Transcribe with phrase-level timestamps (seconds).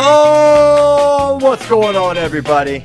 [0.00, 2.84] Oh, what's going on, everybody?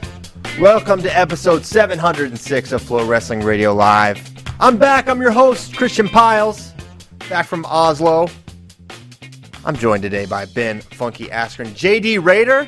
[0.60, 4.20] Welcome to episode 706 of Flow Wrestling Radio Live.
[4.60, 5.08] I'm back.
[5.08, 6.73] I'm your host, Christian Pyles,
[7.30, 8.30] back from Oslo.
[9.64, 12.68] I'm joined today by Ben Funky Askren, JD Raider,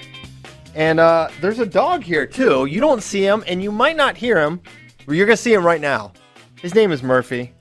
[0.75, 2.65] and uh, there's a dog here too.
[2.65, 4.61] You don't see him, and you might not hear him,
[5.07, 6.13] but you're gonna see him right now.
[6.61, 7.51] His name is Murphy.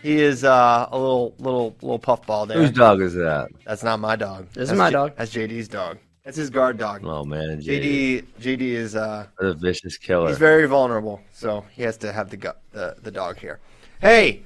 [0.00, 2.58] He is uh, a little little little puffball there.
[2.58, 3.48] Whose dog is that?
[3.66, 4.46] That's not my dog.
[4.52, 5.16] This is That's my J- dog.
[5.16, 5.98] That's JD's dog.
[6.24, 7.02] That's his guard dog.
[7.04, 10.28] Oh man, JD, JD is uh a vicious killer.
[10.28, 13.58] he's very vulnerable, so he has to have the gu- the, the dog here.
[14.00, 14.44] Hey,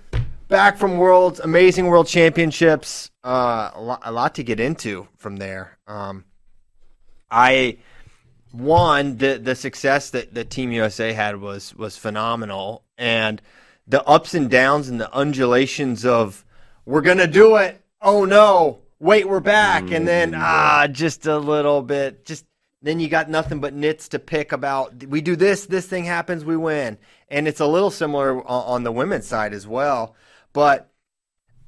[0.49, 3.11] back from Worlds Amazing World Championships.
[3.25, 5.79] Uh, a lot, a lot to get into from there.
[5.87, 6.25] Um,
[7.31, 7.79] I
[8.53, 13.43] one the the success that the Team USA had was was phenomenal, and
[13.87, 16.45] the ups and downs and the undulations of
[16.87, 17.81] we're gonna do it.
[18.01, 18.79] Oh no!
[19.01, 22.25] Wait, we're back, and then ah, just a little bit.
[22.25, 22.45] Just
[22.81, 25.05] then you got nothing but nits to pick about.
[25.07, 28.83] We do this, this thing happens, we win, and it's a little similar on, on
[28.85, 30.15] the women's side as well.
[30.53, 30.91] But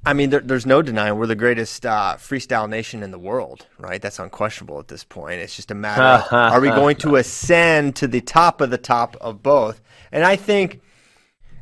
[0.05, 3.65] I mean, there, there's no denying we're the greatest uh, freestyle nation in the world,
[3.77, 4.01] right?
[4.01, 5.41] That's unquestionable at this point.
[5.41, 8.77] It's just a matter of are we going to ascend to the top of the
[8.77, 9.81] top of both?
[10.13, 10.81] And I think,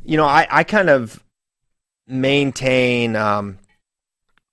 [0.03, 1.23] you know, I, I kind of
[2.07, 3.57] maintain um,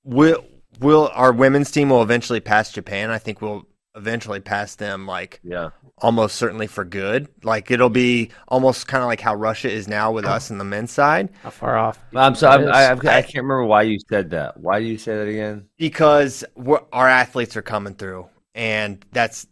[0.04, 0.42] will
[0.80, 3.10] will our women's team will eventually pass Japan.
[3.10, 7.28] I think we'll eventually pass them like yeah, almost certainly for good.
[7.42, 10.64] Like it'll be almost kind of like how Russia is now with us in the
[10.64, 11.30] men's side.
[11.42, 11.98] How far off?
[12.14, 12.64] I'm sorry.
[12.64, 12.92] It I, I.
[12.92, 14.58] I can't remember why you said that.
[14.58, 15.66] Why do you say that again?
[15.76, 19.46] because we're, our athletes are coming through, and that's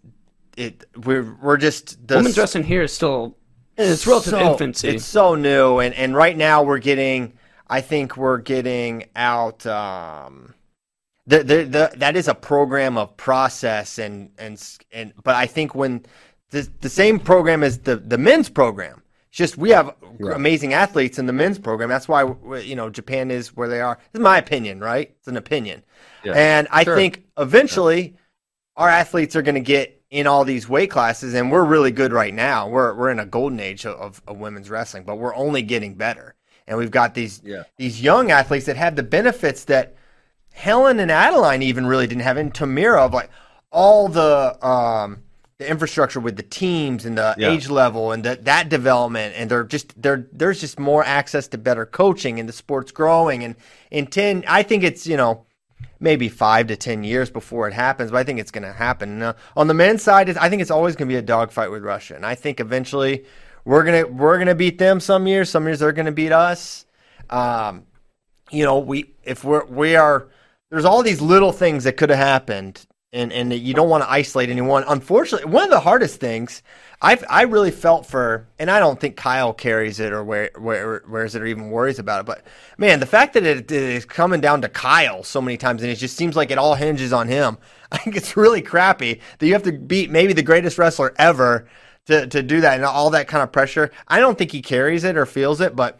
[0.56, 0.84] it.
[1.04, 3.36] We're we're just the Women's wrestling here is still
[3.76, 4.88] its relative so- infancy.
[4.88, 7.34] It's so new, and and right now we're getting.
[7.68, 9.64] I think we're getting out.
[9.66, 10.54] Um,
[11.30, 14.54] the, the, the, that is a program of process and and
[14.92, 16.04] and but I think when
[16.50, 19.02] the the same program as the the men's program.
[19.28, 19.94] It's just we have
[20.34, 21.88] amazing athletes in the men's program.
[21.88, 22.22] That's why
[22.70, 23.96] you know Japan is where they are.
[24.12, 25.08] This is my opinion, right?
[25.18, 25.84] It's an opinion,
[26.24, 26.32] Yeah.
[26.34, 26.96] and I Sure.
[26.96, 28.16] think eventually
[28.76, 32.12] our athletes are going to get in all these weight classes, and we're really good
[32.12, 32.68] right now.
[32.68, 35.94] We're we're in a golden age of, of, of women's wrestling, but we're only getting
[35.94, 36.34] better.
[36.66, 37.62] And we've got these Yeah.
[37.78, 39.94] these young athletes that have the benefits that
[40.52, 43.30] Helen and Adeline even really didn't have, and Tamyra of like
[43.70, 45.22] all the um,
[45.58, 47.50] the infrastructure with the teams and the Yeah.
[47.50, 50.26] age level and that that development, and they're just there.
[50.32, 53.44] There's just more access to better coaching, and the sport's growing.
[53.44, 53.56] And
[53.90, 55.44] in ten, I think it's you know
[55.98, 59.18] maybe five to ten years before it happens, but I think it's going to happen.
[59.18, 61.82] Now, on the men's side, I think it's always going to be a dogfight with
[61.82, 63.24] Russia, and I think eventually
[63.64, 65.50] we're gonna we're gonna beat them some years.
[65.50, 66.86] Some years they're going to beat us.
[67.28, 67.84] Um,
[68.50, 70.28] you know, we if we're we are
[70.70, 74.10] there's all these little things that could have happened, and and you don't want to
[74.10, 74.84] isolate anyone.
[74.86, 76.62] Unfortunately, one of the hardest things
[77.02, 81.02] I've I really felt for, and I don't think Kyle carries it or where where
[81.08, 82.26] wears it or even worries about it.
[82.26, 82.44] But
[82.78, 85.96] man, the fact that it, is coming down to Kyle so many times, and it
[85.96, 87.58] just seems like it all hinges on him.
[87.92, 91.68] I think it's really crappy that you have to beat maybe the greatest wrestler ever
[92.06, 93.90] to to do that, and all that kind of pressure.
[94.06, 95.98] I don't think he carries it or feels it, but.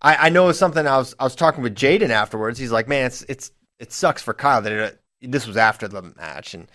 [0.00, 2.56] I, I know it was something I was I was talking with Jaden afterwards.
[2.56, 6.02] He's like, man, it's it's it sucks for Kyle that it, this was after the
[6.16, 6.68] match, and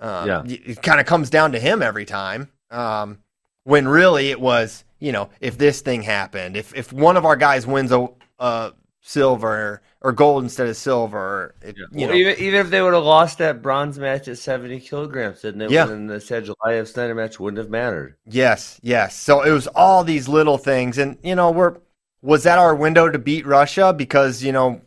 [0.00, 0.44] um, Yeah.
[0.44, 2.50] it kind of comes down to him every time.
[2.70, 3.18] Um,
[3.64, 7.36] when really it was, you know, if this thing happened, if if one of our
[7.36, 8.72] guys wins a, a
[9.02, 12.94] silver or gold instead of silver, it, you Well, know, even even if they would
[12.94, 15.86] have lost that bronze match at 70 kilograms, then it Yeah.
[15.86, 18.16] then the Sergio Elias Snyder match wouldn't have mattered.
[18.26, 19.16] Yes, yes.
[19.16, 21.76] So it was all these little things, and you know, we're
[22.22, 24.82] was that our window to beat Russia because you know,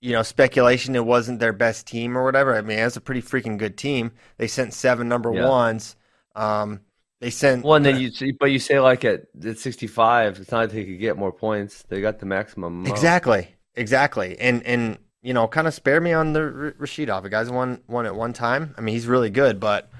[0.00, 2.56] you know, speculation it wasn't their best team or whatever.
[2.56, 4.12] I mean, it's a pretty freaking good team.
[4.38, 5.46] They sent seven number Yeah.
[5.48, 5.96] ones.
[6.34, 6.80] Um,
[7.20, 10.50] they sent Well, and then you see, but you say like at, at 65, it's
[10.50, 11.82] not like they could get more points.
[11.82, 12.86] They got the maximum.
[12.86, 12.88] amount.
[12.88, 17.22] exactly, exactly, and and you know, kind of spare me on the R- Rashidov.
[17.22, 18.74] The guy's won one at one time.
[18.78, 19.90] I mean, he's really good, but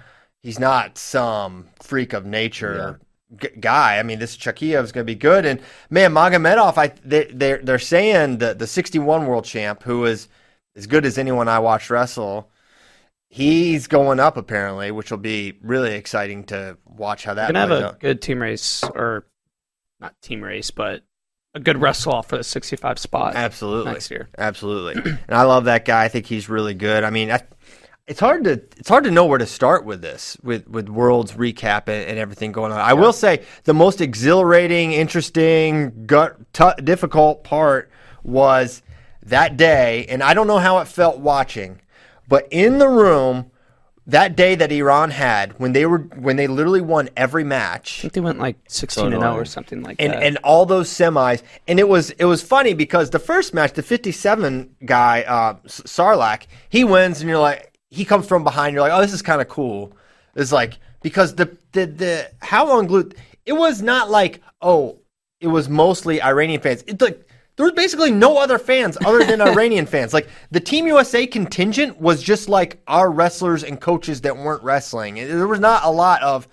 [0.43, 3.01] he's not some freak of nature
[3.37, 3.99] g- guy.
[3.99, 5.61] I mean, this Chakiev is going to be good, and
[5.91, 10.29] man, Magomedov, I they they're they're saying the the 61 world champ, who is
[10.77, 12.51] as good as anyone I watch wrestle.
[13.29, 17.47] He's going up apparently, which will be really exciting to watch how that.
[17.47, 18.01] Gonna have a out.
[18.01, 19.25] good team race, or
[20.01, 21.03] not team race, but
[21.55, 23.93] a good wrestle off for the 65 spot Absolutely.
[23.93, 24.29] next year.
[24.39, 25.03] Absolutely.
[25.05, 26.05] and I love that guy.
[26.05, 27.05] I think he's really good.
[27.05, 27.43] I mean, I,
[28.11, 31.35] it's hard to it's hard to know where to start with this with with worlds
[31.35, 32.81] recap and, and everything going on.
[32.81, 37.89] I will say the most exhilarating, interesting, gut t- difficult part
[38.25, 38.83] was
[39.23, 41.81] that day, and I don't know how it felt watching,
[42.27, 43.53] but in the room
[44.09, 48.03] that day that Iran had when they were when they literally won every match I
[48.03, 50.23] think they went like 16 and 0 or something like and that.
[50.23, 53.85] and all those semis and it was it was funny because the first match the
[53.85, 58.93] 57 guy uh Sarlak he wins and you're like he comes from behind you're like
[58.93, 59.93] oh this is kind of cool
[60.35, 63.15] it's like because the the the how unglued
[63.47, 64.99] it was not like oh
[65.41, 67.27] it was mostly Iranian fans it's like
[67.61, 70.15] there was basically no other fans other than Iranian fans.
[70.15, 75.17] Like the Team USA contingent was just like our wrestlers and coaches that weren't wrestling.
[75.17, 76.49] There was not a lot of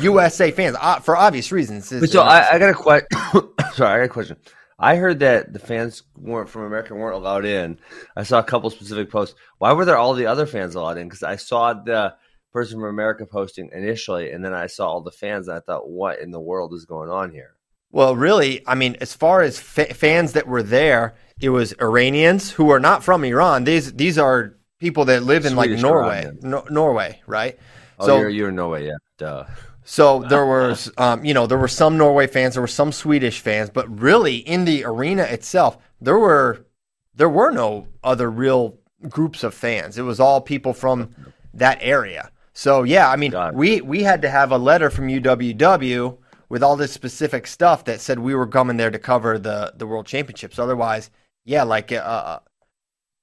[0.00, 1.90] USA fans uh, for obvious reasons.
[1.90, 3.08] But so I, I got a question.
[3.72, 4.36] Sorry, I got a question.
[4.78, 7.78] I heard that the fans weren't from America weren't allowed in.
[8.16, 9.36] I saw a couple specific posts.
[9.58, 11.08] Why were there all the other fans allowed in?
[11.08, 12.14] Because I saw the
[12.52, 15.88] person from America posting initially, and then I saw all the fans, and I thought,
[15.88, 17.54] what in the world is going on here?
[17.90, 22.50] Well, really, I mean, as far as fa- fans that were there, it was Iranians
[22.50, 23.64] who are not from Iran.
[23.64, 27.56] These these are people that live in like Norway, no, Norway, right?
[28.00, 28.96] Oh, so you're, you're in Norway, yeah.
[29.18, 29.44] Duh.
[29.84, 33.40] So there was, um, you know, there were some Norway fans, there were some Swedish
[33.40, 36.66] fans, but really in the arena itself, there were
[37.14, 38.76] there were no other real
[39.08, 39.96] groups of fans.
[39.98, 41.14] It was all people from
[41.52, 42.30] that area.
[42.52, 46.76] So yeah, I mean, we we had to have a letter from UWW with all
[46.76, 50.58] this specific stuff that said we were coming there to cover the the World Championships.
[50.58, 51.10] Otherwise,
[51.44, 52.38] yeah, like uh, uh,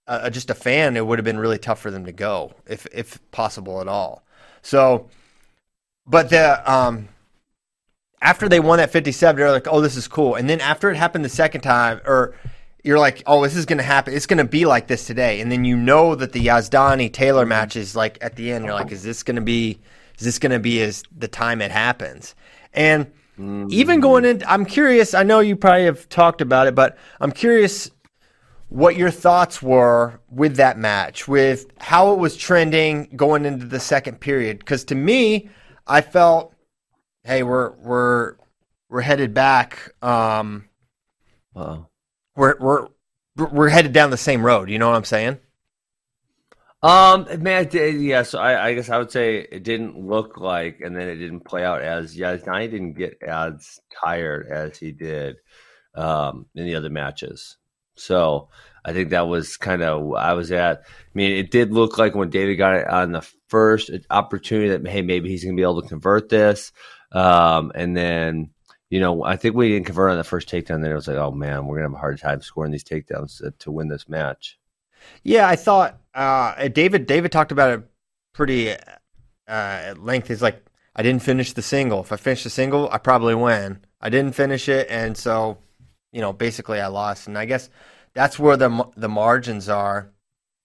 [0.07, 2.85] uh, just a fan, it would have been really tough for them to go if
[2.93, 4.23] if possible at all.
[4.61, 5.09] So,
[6.05, 7.09] but the um,
[8.21, 10.35] after they won that 57, they're like, oh, this is cool.
[10.35, 12.35] And then after it happened the second time, or
[12.83, 14.13] you're like, oh, this is going to happen.
[14.13, 15.41] It's going to be like this today.
[15.41, 18.73] And then you know that the Yazdani Taylor match is like at the end, you're
[18.73, 19.79] like, is this going to be,
[20.17, 22.35] is this going to be as the time it happens?
[22.73, 23.11] And
[23.71, 25.13] even going in, I'm curious.
[25.13, 27.89] I know you probably have talked about it, but I'm curious
[28.69, 33.79] what your thoughts were with that match, with how it was trending going into the
[33.79, 34.59] second period.
[34.59, 35.49] Because to me,
[35.87, 36.53] I felt,
[37.23, 38.35] hey, we're we're
[38.89, 39.93] we're headed back.
[40.01, 40.69] Um,
[41.55, 41.87] Uh-oh.
[42.35, 42.87] we're we're
[43.35, 44.69] we're headed down the same road.
[44.69, 45.39] You know what I'm saying?
[46.83, 48.23] Um, man, yeah.
[48.23, 51.41] So I, I guess I would say it didn't look like, and then it didn't
[51.41, 52.17] play out as.
[52.17, 55.37] Yeah, I didn't get as tired as he did
[55.95, 57.57] um, in the other matches.
[57.95, 58.49] So
[58.83, 60.79] I think that was kind of I was at.
[60.79, 64.87] I mean, it did look like when David got it on the first opportunity that
[64.87, 66.71] hey, maybe he's going to be able to convert this,
[67.11, 68.51] um, and then.
[68.89, 70.81] You know, I think we didn't convert on the first takedown.
[70.81, 73.37] Then it was like, oh man, we're gonna have a hard time scoring these takedowns
[73.37, 74.59] to, to win this match.
[75.23, 77.85] Yeah, I thought uh, David David talked about it
[78.33, 78.75] pretty uh,
[79.47, 80.27] at length.
[80.27, 80.61] He's like,
[80.93, 82.01] I didn't finish the single.
[82.01, 83.79] If I finish the single, I probably win.
[84.01, 85.57] I didn't finish it, and so
[86.11, 87.27] you know, basically, I lost.
[87.27, 87.69] And I guess
[88.13, 90.09] that's where the the margins are.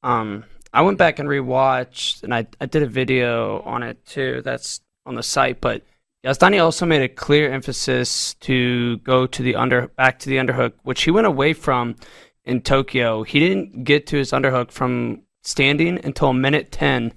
[0.03, 4.43] Um, I went back and rewatched, and I, I did a video on it too.
[4.45, 5.61] That's on the site.
[5.61, 5.83] But
[6.25, 10.73] Yazdani also made a clear emphasis to go to the under back to the underhook,
[10.83, 11.97] which he went away from
[12.45, 13.23] in Tokyo.
[13.23, 17.15] He didn't get to his underhook from standing until minute ten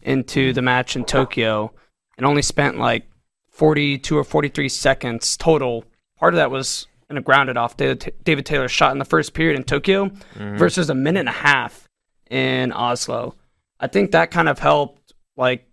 [0.00, 1.72] into the match in Tokyo,
[2.16, 3.06] and only spent like
[3.50, 5.84] forty two or forty three seconds total.
[6.18, 9.56] Part of that was in a grounded off David, Taylor shot in the first period
[9.56, 10.56] in Tokyo mm-hmm.
[10.56, 11.88] versus a minute and a half
[12.30, 13.34] in Oslo.
[13.78, 15.12] I think that kind of helped.
[15.36, 15.66] Like,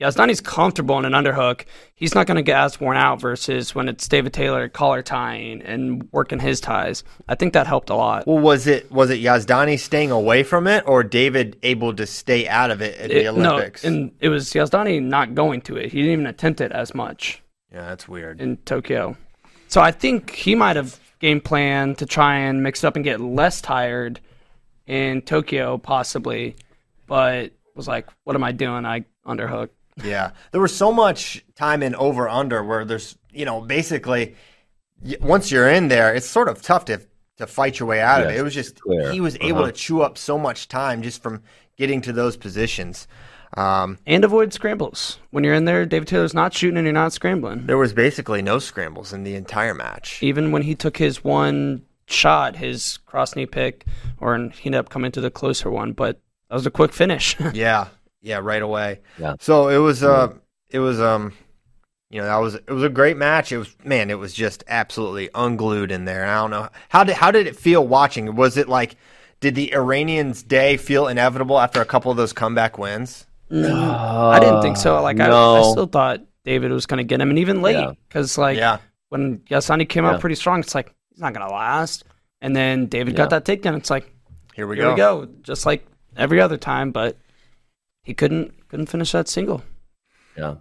[0.00, 1.66] Yazdani's comfortable in an underhook.
[1.94, 5.60] He's not going to get as worn out versus when it's David Taylor collar tying
[5.60, 7.04] and working his ties.
[7.28, 8.26] I think that helped a lot.
[8.26, 12.48] Well, was it was it Yazdani staying away from it, or David able to stay
[12.48, 13.84] out of it at the It- no, Olympics?
[13.84, 15.92] and it was Yazdani not going to it.
[15.92, 18.40] He didn't even attempt it as much yeah, that's weird.
[18.40, 19.16] in Tokyo.
[19.70, 23.04] So I think he might have game plan to try and mix it up and
[23.04, 24.20] get less tired
[24.86, 26.56] in Tokyo, possibly,
[27.06, 28.84] but was like, "What am I doing?
[28.84, 29.68] I underhook."
[30.02, 34.34] Yeah, there was so much time in over under where there's you know basically
[35.20, 37.00] once you're in there, it's sort of tough to
[37.36, 38.36] to fight your way out of it.
[38.38, 39.12] It was just clear.
[39.12, 39.66] he was able Uh-huh.
[39.70, 41.42] to chew up so much time just from
[41.76, 43.06] getting to those positions.
[43.56, 45.18] Um, and avoid scrambles.
[45.30, 47.66] When you're in there, David Taylor's not shooting and you're not scrambling.
[47.66, 50.22] there was basically no scrambles in the entire match.
[50.22, 53.84] Even when he took his one shot, his cross knee pick,
[54.20, 57.36] or he ended up coming to the closer one, but that was a quick finish.
[57.52, 57.88] Yeah,
[58.22, 59.00] yeah, right away.
[59.18, 59.34] Yeah.
[59.40, 60.32] So it was uh
[60.68, 61.32] it was um
[62.10, 63.50] you know that was it was a great match.
[63.50, 66.24] It was man, it was just absolutely unglued in there.
[66.24, 68.36] I don't know how did how did it feel watching?
[68.36, 68.96] Was it like
[69.40, 73.26] did the Iranians' day feel inevitable after a couple of those comeback wins?
[73.50, 74.30] Mm.
[74.32, 75.02] I didn't think so.
[75.02, 77.92] Like I, I still thought David was going to get him, and even late Yeah.
[78.08, 78.78] because like yeah,
[79.08, 80.12] when Yazdani came Yeah.
[80.12, 82.04] out pretty strong, it's like he's not going to last.
[82.40, 83.26] And then David Yeah.
[83.26, 83.76] got that takedown.
[83.76, 84.12] It's like
[84.54, 84.90] here we here go.
[84.92, 85.84] we go, just like
[86.16, 87.16] every other time, but
[88.02, 89.62] he couldn't couldn't finish that single.
[90.38, 90.54] Yeah,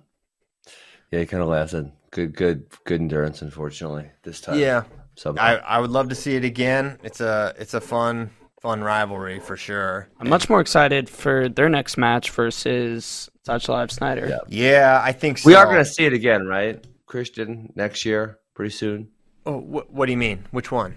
[1.11, 1.91] yeah, he kind of lasted.
[2.11, 3.41] Good, good, good endurance.
[3.43, 4.57] Unfortunately, this time.
[4.57, 4.83] Yeah,
[5.15, 6.97] so I, I would love to see it again.
[7.03, 8.31] It's a it's a fun
[8.61, 10.09] fun rivalry for sure.
[10.19, 14.27] I'm much more excited for their next match versus Live Snyder.
[14.27, 14.39] Yeah.
[14.47, 15.47] Yeah, I think so.
[15.47, 19.09] we are going to see it again, right, Christian, next year, pretty soon.
[19.45, 20.45] Oh, wh- what do you mean?
[20.51, 20.95] Which one?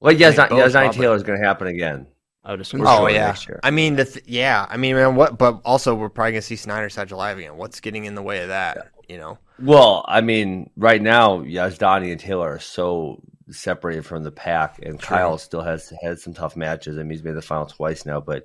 [0.00, 0.92] Well, yeah, think both, Yazdani.
[0.92, 2.06] Taylor is going to happen again.
[2.44, 2.82] I would assume.
[2.82, 3.58] Oh sure oh, yeah, next year.
[3.64, 5.36] I mean the th- yeah, I mean man, what?
[5.36, 7.56] But also we're probably gonna see Snyder Sadulaev again.
[7.56, 8.92] What's getting in the way of that?
[9.08, 9.38] You know?
[9.58, 14.98] Well, I mean, right now, Yazdani and Taylor are so separated from the pack, and
[14.98, 15.16] True.
[15.16, 16.98] Kyle still has had some tough matches.
[16.98, 18.44] I mean, he's made the final twice now, but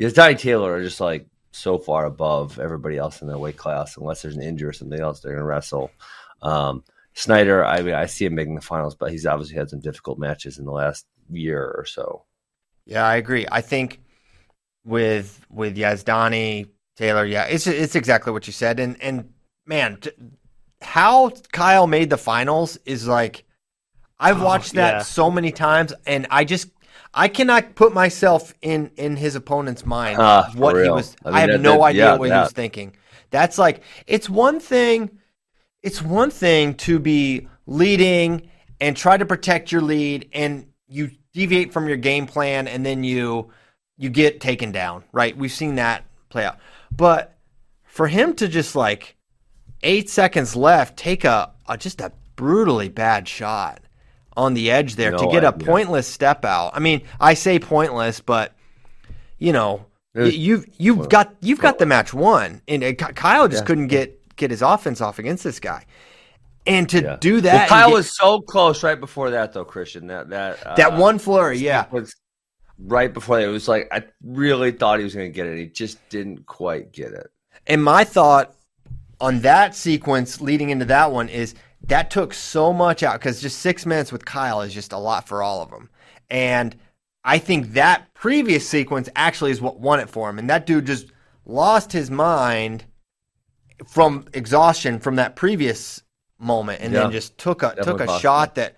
[0.00, 3.96] Yazdani and Taylor are just like so far above everybody else in their weight class.
[3.96, 5.90] Unless there's an injury or something else, they're going to wrestle.
[6.40, 6.82] Um,
[7.14, 10.18] Snyder, I mean, I see him making the finals, but he's obviously had some difficult
[10.18, 12.24] matches in the last year or so.
[12.86, 13.46] Yeah, I agree.
[13.50, 14.00] I think
[14.84, 18.80] with with Yazdani Taylor, yeah, it's it's exactly what you said.
[18.80, 19.32] And and
[19.66, 19.98] man,
[20.80, 23.44] how Kyle made the finals is like
[24.22, 25.02] I've Oh, watched that yeah.
[25.02, 26.68] so many times, and I just
[27.14, 31.16] I cannot put myself in in his opponent's mind ah, for what he was.
[31.24, 32.94] I I, have that- no that- idea yeah, what he was thinking.
[33.30, 35.10] That's like it's one thing.
[35.82, 38.48] It's one thing to be leading
[38.80, 43.02] and try to protect your lead, and you deviate from your game plan, and then
[43.04, 43.50] you
[43.98, 45.04] you get taken down.
[45.12, 45.36] Right?
[45.36, 46.58] We've seen that play out.
[46.90, 47.36] But
[47.84, 49.16] for him to just like
[49.82, 53.80] eight seconds left, take a, a just a brutally bad shot
[54.36, 55.66] on the edge there to No get a idea.
[55.66, 56.70] pointless step out.
[56.74, 58.52] I mean, I say pointless, but
[59.38, 63.62] you know, was- you've you've got you've got the match won, and uh, Kyle just
[63.62, 63.66] Yeah.
[63.66, 65.84] couldn't get get his offense off against this guy,
[66.66, 67.16] and to Yeah.
[67.20, 70.06] do that, and Kyle get- was so close right before that, though, Christian.
[70.08, 72.14] That that uh, that one flurry, yeah, was
[72.78, 73.44] right before that.
[73.44, 75.58] It was like I really thought he was going to get it.
[75.58, 77.28] He just didn't quite get it.
[77.66, 78.54] And my thought
[79.20, 81.54] on that sequence leading into that one is
[81.88, 85.26] that took so much out because just six minutes with Kyle is just a lot
[85.28, 85.90] for all of them.
[86.30, 86.76] And
[87.24, 90.38] I think that previous sequence actually is what won it for him.
[90.38, 91.06] And that dude just
[91.44, 92.84] lost his mind
[93.86, 96.02] from exhaustion from that previous
[96.38, 97.00] moment and Yeah.
[97.02, 98.18] then just took a took a possible.
[98.18, 98.76] shot that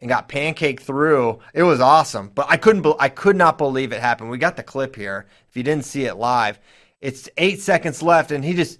[0.00, 1.40] and got pancaked through.
[1.54, 2.82] It was awesome, but I couldn't.
[2.82, 4.30] be- I could not believe it happened.
[4.30, 5.26] We got the clip here.
[5.48, 6.58] If you didn't see it live,
[7.00, 8.78] it's eight seconds left, and he just.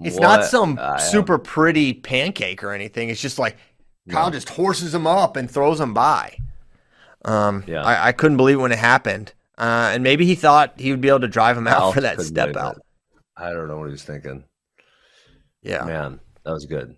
[0.00, 3.08] It's not some I- super pretty pancake or anything.
[3.10, 3.56] It's just like
[4.08, 4.32] Kyle No.
[4.32, 6.36] just horses him up and throws him by.
[7.24, 7.82] Um, Yeah.
[7.82, 11.00] I, I couldn't believe it when it happened, uh, and maybe he thought he would
[11.00, 12.76] be able to drive him out for that step out.
[12.78, 12.82] it.
[13.36, 14.44] I don't know what he was thinking.
[15.62, 16.96] Yeah, Man, that was good.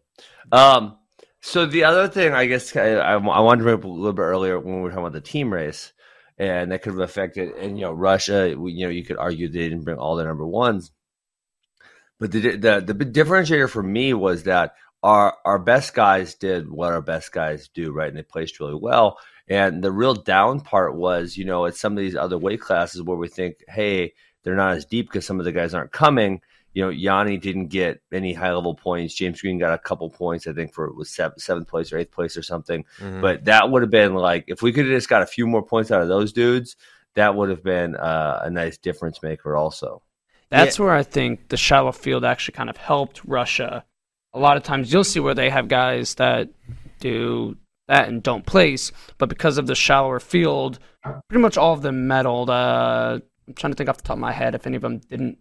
[0.51, 0.97] Um,
[1.43, 4.13] so the other thing, I guess, I, I, I wanted to bring up a little
[4.15, 5.93] bit earlier when we were talking about the team race,
[6.39, 7.51] and that could have affected.
[7.57, 10.47] And you know, Russia, you know, you could argue they didn't bring all their number
[10.47, 10.91] ones,
[12.25, 16.93] but the the the differentiator for me was that our our best guys did what
[16.93, 19.19] our best guys do, right, and they placed really well.
[19.47, 23.03] And the real down part was, you know, at some of these other weight classes
[23.03, 26.41] where we think, hey, they're not as deep because some of the guys aren't coming
[26.75, 29.15] you know, Yanni didn't get any high level points.
[29.15, 31.99] James Green got a couple points, I think, for it was seventh, seventh place or
[31.99, 32.85] eighth place or something.
[32.99, 33.21] Mhm.
[33.21, 35.65] But that would have been like if we could have just got a few more
[35.65, 36.77] points out of those dudes,
[37.15, 39.55] that would have been uh, a nice difference maker.
[39.55, 40.03] Also,
[40.59, 43.85] That's where I think the shallow field actually kind of helped Russia.
[44.33, 46.49] A lot of times you'll see where they have guys that
[47.01, 47.57] do
[47.89, 50.79] that and don't place, but because of the shallower field,
[51.29, 52.49] pretty much all of them medaled.
[52.49, 54.99] Uh, I'm trying to think off the top of my head if any of them
[54.99, 55.39] didn't.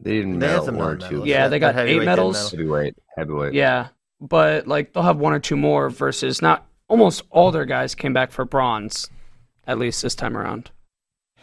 [0.00, 1.24] they didn't They had medal one or non-medals.
[1.24, 1.28] two.
[1.28, 2.50] Yeah, they got eight medals.
[2.50, 3.54] heavyweight, heavyweight.
[3.54, 3.88] Yeah,
[4.20, 8.12] but like they'll have one or two more versus not almost all their guys came
[8.12, 9.08] back for bronze,
[9.66, 10.70] at least this time around.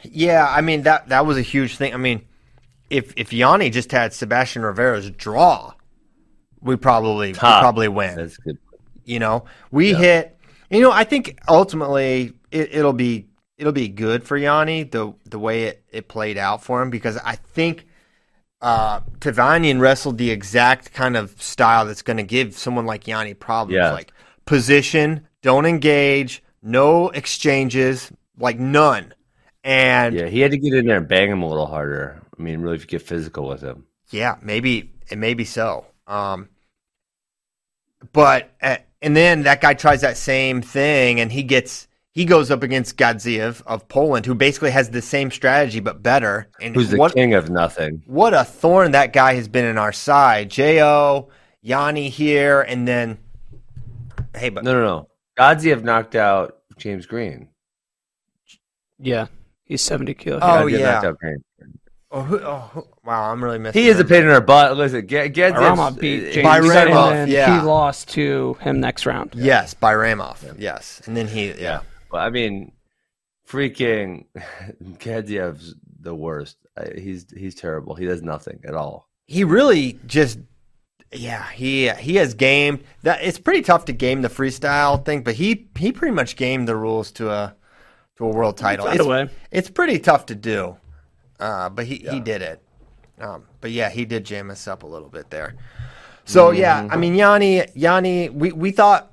[0.03, 1.93] Yeah, I mean that that was a huge thing.
[1.93, 2.21] I mean,
[2.91, 5.73] if if Yanni just had Sebastian Rivera's draw,
[6.61, 8.15] we probably we probably win.
[8.15, 8.57] that's good.
[9.05, 9.97] You know, we Yeah.
[9.97, 10.37] hit.
[10.69, 15.39] You know, I think ultimately it, it'll be it'll be good for Yanni the the
[15.39, 17.87] way it, it played out for him because I think
[18.61, 23.33] uh Tevanyan wrestled the exact kind of style that's going to give someone like Yanni
[23.33, 23.75] problems.
[23.75, 23.91] Yeah.
[23.91, 24.13] Like
[24.45, 29.13] position, don't engage, no exchanges, like none.
[29.63, 32.19] And Yeah, he had to get in there and bang him a little harder.
[32.41, 33.85] I mean, really, if you get physical with him.
[34.09, 35.85] Yeah, maybe it may be so.
[36.07, 36.49] Um,
[38.13, 42.49] but uh, and then that guy tries that same thing, and he gets he goes
[42.49, 46.49] up against Gadzhiev of Poland, who basically has the same strategy but better.
[46.59, 48.01] And Who's the what king of nothing?
[48.07, 50.49] what a thorn that guy has been in our side.
[50.49, 51.29] Jo
[51.61, 53.19] Yanni here, and then
[54.35, 55.07] hey, but No, no, no.
[55.37, 57.49] Gadzhiev knocked out James Green.
[58.97, 59.27] Yeah,
[59.63, 60.39] he's 70 kilo.
[60.41, 61.01] Oh, Gadzhiev yeah.
[62.11, 62.39] Knocked out Green.
[62.39, 63.81] Oh, who, oh who, wow, I'm really missing.
[63.81, 64.07] He is a him.
[64.07, 64.77] pain in our butt.
[64.77, 66.59] Listen, Ge- Gadzhiev- Rama beat uh, James, By
[67.13, 67.59] and yeah.
[67.61, 69.33] he lost to him next round.
[69.35, 70.55] Yes, by Ramov.
[70.59, 71.47] Yes, and then he.
[71.49, 71.55] Yeah.
[71.59, 71.79] Yeah.
[72.11, 72.73] But I mean,
[73.47, 74.25] freaking
[74.83, 76.57] Gadzhiev's the worst.
[76.95, 77.95] He's he's terrible.
[77.95, 79.09] He does nothing at all.
[79.27, 80.39] he really just.
[81.13, 83.21] Yeah, he he has gamed that.
[83.21, 86.75] It's pretty tough to game the freestyle thing, but he he pretty much gamed the
[86.75, 87.53] rules to a
[88.17, 88.85] to a world title.
[88.85, 89.29] found It's, way.
[89.51, 90.77] it's pretty tough to do,
[91.41, 92.61] uh, but he he did it.
[93.19, 95.55] Um, but yeah, he did jam us up a little bit there.
[96.25, 99.09] So yeah, I mean Yanni, Yanni, we we thought.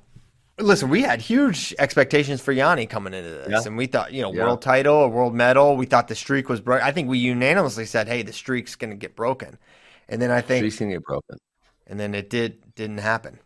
[0.57, 3.61] Listen, we had huge expectations for Yanni coming into this, Yeah.
[3.65, 4.43] and we thought, you know, Yeah.
[4.43, 5.77] world title, a world medal.
[5.77, 6.85] We thought the streak was broken.
[6.85, 9.57] I think we unanimously said, "Hey, the streak's going to get broken,"
[10.09, 11.37] and then I think, Streak's gonna get broken.
[11.87, 13.39] and then it did didn't happen.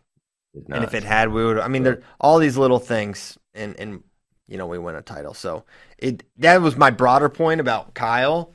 [0.54, 1.58] It's And if it had, we would.
[1.60, 4.02] I mean, there all these little things, and and
[4.48, 5.34] you know, we win a title.
[5.34, 5.64] So
[5.98, 8.53] it that was my broader point about Kyle.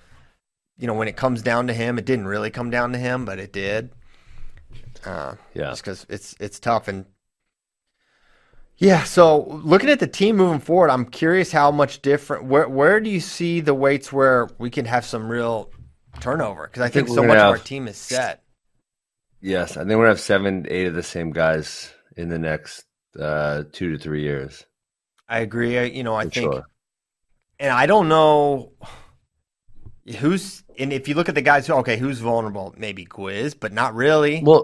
[0.80, 3.26] You know, when it comes down to him, it didn't really come down to him,
[3.26, 3.92] but it did.
[5.06, 5.70] Uh, yeah.
[5.70, 7.06] just because it's it's tough and
[8.80, 9.04] yeah.
[9.04, 12.46] So looking at the team moving forward, I'm curious how much different.
[12.46, 15.70] Where where do you see the weights where we can have some real
[16.22, 16.68] turnover?
[16.68, 18.44] Because I, think, think so much gonna of our team is set.
[19.42, 22.86] Yes, I think we're gonna have seven, eight of the same guys in the next
[23.20, 24.66] uh, two to three years.
[25.28, 25.78] I agree.
[25.78, 26.64] I, you know, I for think, sure.
[27.60, 28.72] and I don't know
[30.18, 30.64] who's.
[30.80, 32.74] And if you look at the guys, who okay, who's vulnerable?
[32.78, 34.42] Maybe Quiz, but not really.
[34.44, 34.64] Well,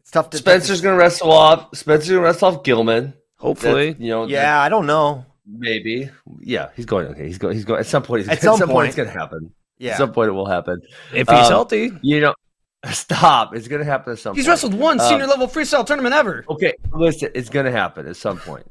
[0.00, 0.38] it's tough to.
[0.38, 1.74] Spencer's gonna wrestle off.
[1.76, 3.14] Spencer's gonna wrestle off Gilman.
[3.36, 3.90] Hopefully.
[3.90, 4.26] That's, you know.
[4.26, 5.24] Yeah, I don't know.
[5.46, 6.08] Maybe.
[6.40, 7.06] Yeah, he's going.
[7.08, 7.54] Okay, he's going.
[7.54, 7.80] He's going.
[7.80, 8.76] At some point, he's, At at, some some, point.
[8.76, 9.52] point, it's going to happen.
[9.78, 10.80] Yeah, At some point, it will happen.
[11.12, 11.90] if he's Um, healthy.
[12.02, 12.34] You know,
[12.92, 13.54] stop.
[13.56, 14.36] It's going to happen at some.
[14.36, 14.50] He's point.
[14.52, 16.44] wrestled one Um, senior level freestyle tournament ever.
[16.50, 17.30] Okay, listen.
[17.34, 18.66] It's going to happen at some point.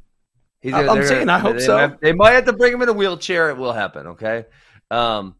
[0.62, 1.76] He's I'm they're saying, I hope they so.
[1.78, 3.50] Might, they might have to bring him in a wheelchair.
[3.50, 4.08] It will happen.
[4.08, 4.46] Okay.
[4.92, 5.36] Um,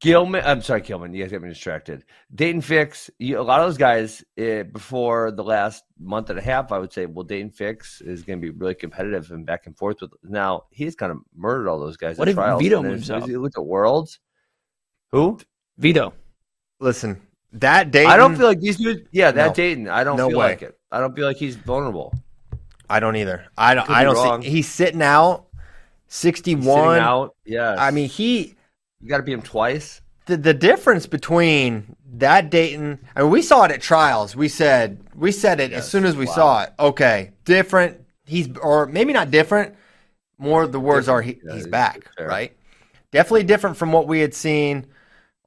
[0.00, 1.12] Gilman, I'm sorry, Gilman.
[1.12, 2.04] You guys got me distracted.
[2.34, 3.10] Daton Fix.
[3.18, 6.78] You, a lot of those guys uh, before the last month and a half, I
[6.78, 9.98] would say, well, Daton Fix is going to be really competitive and back and forth
[10.00, 10.10] with.
[10.22, 12.16] Now he's kind of murdered all those guys.
[12.16, 12.62] What at if trials.
[12.62, 13.28] Vito And moves as up?
[13.28, 14.20] You look at Worlds.
[15.12, 15.38] Who?
[15.76, 16.14] Vito.
[16.78, 17.20] listen,
[17.52, 18.06] that Daton.
[18.06, 19.02] I don't feel like these dudes.
[19.12, 19.62] Yeah, that No.
[19.62, 19.90] Daton.
[19.90, 20.46] I don't No feel way.
[20.46, 20.78] like it.
[20.90, 22.14] I don't feel like he's vulnerable.
[22.88, 23.44] I don't either.
[23.58, 23.86] I don't.
[23.86, 24.48] Could I don't see.
[24.50, 25.46] He's sitting out.
[26.06, 26.98] He's sitting Sixty-one.
[27.00, 27.36] out.
[27.44, 27.76] Yeah.
[27.78, 28.54] I mean, he.
[29.00, 30.00] You got to beat him twice.
[30.26, 34.36] the, the difference between that Daton, I mean, we saw it at trials.
[34.36, 36.32] We said we said it as soon as we Wow.
[36.34, 36.72] saw it.
[36.78, 38.00] Okay, different.
[38.26, 39.74] He's or maybe not different.
[40.38, 42.56] More the words are he, Yeah, he's he's back, right?
[43.10, 44.86] Definitely different from what we had seen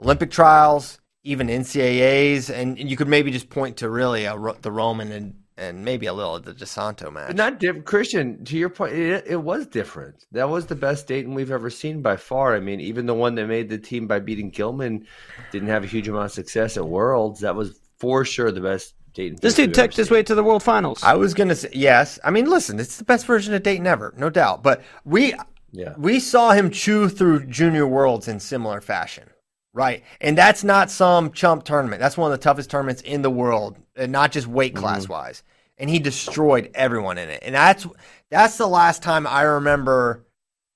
[0.02, 4.72] Olympic trials, even NCAA's, and, and you could maybe just point to really a, the
[4.72, 7.28] Roman and and maybe a little of the DeSanto match.
[7.28, 7.86] But not different.
[7.86, 10.26] Christian, to your point, it, it was different.
[10.32, 12.56] That was the best Daton we've ever seen by far.
[12.56, 15.06] I mean, even the one that made the team by beating Gilman
[15.52, 17.42] didn't have a huge amount of success at Worlds.
[17.42, 19.40] That was for sure the best Daton.
[19.40, 21.04] This dude we've took his way to the World Finals.
[21.04, 22.20] I was gonna say yes.
[22.24, 24.64] I mean, listen, it's the best version of Daton ever, no doubt.
[24.64, 25.36] But we
[25.72, 25.94] Yeah.
[25.98, 29.30] we saw him chew through junior worlds in similar fashion
[29.74, 30.04] right.
[30.22, 32.00] And that's not some chump tournament.
[32.00, 34.84] That's one of the toughest tournaments in the world and not just weight mm-hmm.
[34.84, 35.44] class wise
[35.78, 37.40] and he destroyed everyone in it.
[37.44, 37.88] And that's
[38.30, 40.26] that's the last time i remember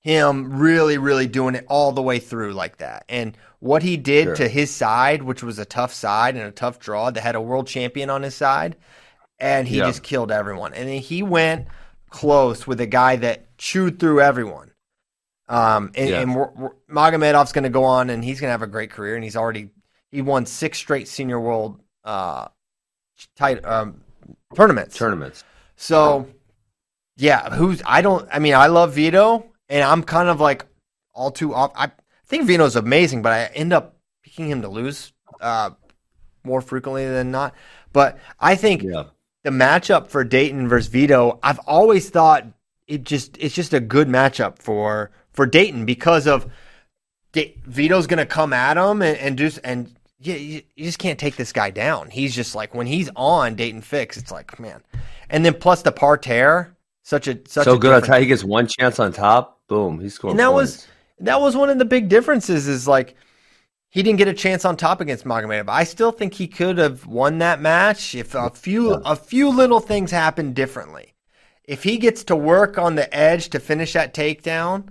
[0.00, 3.04] him really really doing it all the way through like that.
[3.08, 4.36] And what he did Sure.
[4.36, 7.40] to his side which was a tough side and a tough draw that had a
[7.40, 8.76] world champion on his side
[9.38, 9.86] and he Yeah.
[9.86, 10.74] just killed everyone.
[10.74, 11.68] And then he went
[12.10, 14.70] close with a guy that chewed through everyone
[15.48, 16.20] um, and, Yeah.
[16.20, 18.90] and we're, we're, Magomedov's going to go on, and he's going to have a great
[18.90, 19.14] career.
[19.14, 19.70] And he's already
[20.10, 22.48] he won six straight senior world uh,
[23.36, 24.00] tight um,
[24.54, 24.96] tournaments.
[24.96, 25.44] Tournaments.
[25.76, 26.26] So,
[27.16, 28.28] yeah, who's I don't.
[28.32, 30.66] I mean, I love Vito, and I'm kind of like
[31.14, 31.72] all too off.
[31.74, 31.90] I
[32.26, 35.70] think Vito's amazing, but I end up picking him to lose uh,
[36.44, 37.54] more frequently than not.
[37.92, 39.04] But I think Yeah.
[39.44, 42.46] the matchup for Daton versus Vito, I've always thought
[42.86, 46.50] it just it's just a good matchup for for Daton because of
[47.32, 51.16] Vito's going to come at him and, and just and yeah, you, you just can't
[51.16, 52.10] take this guy down.
[52.10, 54.82] He's just like when he's on Daton Fix, it's like man,
[55.30, 58.18] and then plus the parterre, such a such so a good on top.
[58.18, 59.60] He gets one chance on top.
[59.68, 60.00] Boom.
[60.00, 60.32] He's scoring.
[60.32, 60.72] and that points.
[60.72, 60.88] was
[61.20, 63.14] that was one of the big differences is like
[63.90, 65.68] he didn't get a chance on top against Magomedov.
[65.68, 69.78] I still think he could have won that match if a few a few little
[69.78, 71.14] things happened differently.
[71.62, 74.88] If he gets to work on the edge to finish that takedown,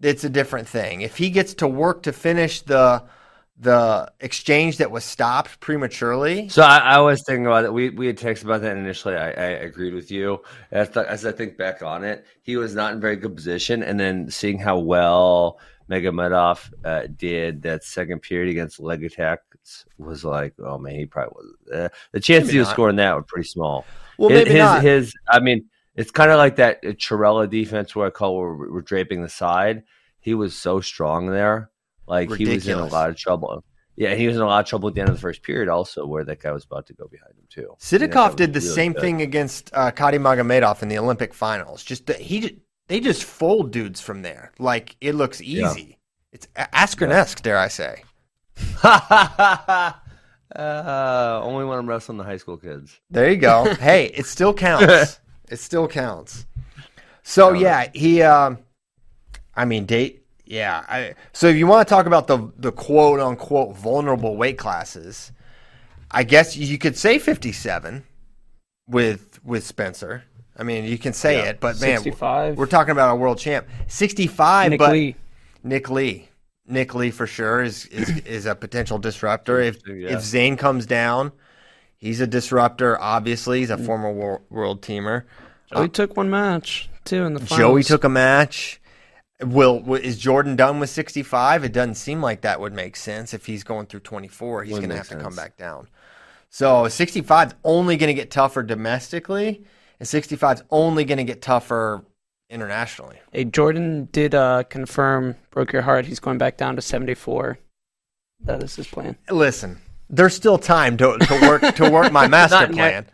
[0.00, 1.00] it's a different thing.
[1.00, 3.02] If he gets to work to finish the
[3.58, 6.46] the exchange that was stopped prematurely.
[6.50, 7.72] So I, I was thinking about it.
[7.72, 9.16] We we had texted about that initially.
[9.16, 10.42] I, I agreed with you.
[10.70, 13.82] As, th- as I think back on it, he was not in very good position,
[13.82, 19.38] and then seeing how well Magomedov uh, did that second period against Legatex
[19.96, 21.72] was like, oh man, he probably was.
[21.72, 22.72] Uh, the chances Maybe he was not.
[22.74, 23.86] scoring that were pretty small.
[24.18, 24.82] Well, his, maybe his, not.
[24.82, 25.64] his- I mean,
[25.96, 29.28] it's kind of like that Chirella defense where I call where we're, we're draping the
[29.28, 29.82] side.
[30.20, 31.70] He was so strong there.
[32.06, 33.64] Like he was in a lot of trouble.
[33.96, 35.68] Yeah, he was in a lot of trouble at the end of the first period,
[35.70, 37.74] also, where that guy was about to go behind him too.
[37.80, 39.00] Sidakov did the really same good.
[39.00, 41.82] thing against uh, Kadi Magomedov in the Olympic finals.
[41.82, 44.52] Just that he they just fold dudes from there.
[44.58, 45.70] Like it looks Yeah.
[45.70, 45.98] easy.
[46.30, 48.04] It's a- Askren-esque, dare I say.
[48.84, 49.92] uh,
[51.42, 53.00] only when I'm wrestling the high school kids.
[53.10, 53.74] There you go.
[53.80, 55.20] hey, it still counts.
[55.50, 56.46] It still counts.
[57.22, 58.22] So yeah, he.
[58.22, 58.58] Um,
[59.54, 60.22] I mean, date.
[60.44, 60.84] Yeah.
[60.88, 65.32] I, so if you want to talk about the the quote unquote vulnerable weight classes,
[66.10, 68.04] I guess you could say fifty seven
[68.88, 70.24] with with Spencer.
[70.58, 71.50] I mean, you can say Yeah.
[71.50, 72.56] it, but man, 65.
[72.56, 73.66] we're talking about a world champ.
[73.88, 75.16] Sixty five, Nick but Lee.
[75.62, 76.28] Nick Lee.
[76.68, 79.60] Nick Lee for sure is is, is a potential disruptor.
[79.60, 80.16] If Yeah.
[80.16, 81.32] if Zain comes down,
[81.96, 83.00] he's a disruptor.
[83.00, 85.24] Obviously, he's a former world, world teamer.
[85.72, 87.58] Joey took one match too in the finals.
[87.58, 88.80] Joey took a match.
[89.42, 91.64] Will is Jordan done with 65?
[91.64, 94.64] It doesn't seem like that would make sense if he's going through 24.
[94.64, 95.88] He's going to have to come back down.
[96.48, 99.64] So 65 is only going to get tougher domestically,
[100.00, 102.02] and 65 is only going to get tougher
[102.48, 103.18] internationally.
[103.32, 106.06] Hey, Jordan did uh, confirm, broke your heart.
[106.06, 107.58] He's going back down to 74.
[108.40, 109.18] That is his plan.
[109.30, 109.78] Listen,
[110.10, 112.76] there's still time to, to work to work my master Not yet.
[112.76, 113.06] plan.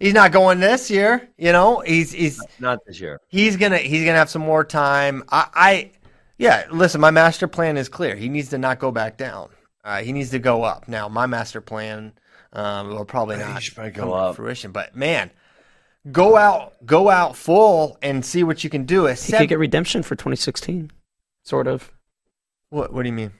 [0.00, 1.80] He's not going this year, you know.
[1.80, 3.20] He's he's Not this year.
[3.28, 5.22] he's gonna he's gonna have some more time.
[5.30, 5.90] I, I
[6.36, 6.66] yeah.
[6.70, 8.16] Listen, my master plan is clear.
[8.16, 9.50] He needs to not go back down.
[9.84, 10.88] Uh, he needs to go up.
[10.88, 12.12] Now, my master plan
[12.52, 14.36] um, will probably Yeah, he not should probably come go to up.
[14.36, 14.72] fruition.
[14.72, 15.30] But man,
[16.10, 19.06] go out go out full and see what you can do.
[19.06, 20.90] A He sev- could get redemption for 2016,
[21.44, 21.92] sort of.
[22.70, 23.32] what what do you mean?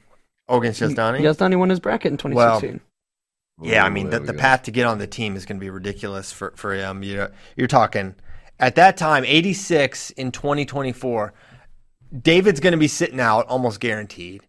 [0.48, 1.20] Oh, against Jasdani?
[1.20, 2.80] Yazdani won his bracket in 2016.
[3.62, 4.38] Yeah, I mean the, the go.
[4.38, 7.02] path to get on the team is going to be ridiculous for for him.
[7.02, 8.14] You you're talking
[8.59, 11.33] at that time 86 in 2024.
[12.20, 14.46] David's going to be sitting out almost guaranteed.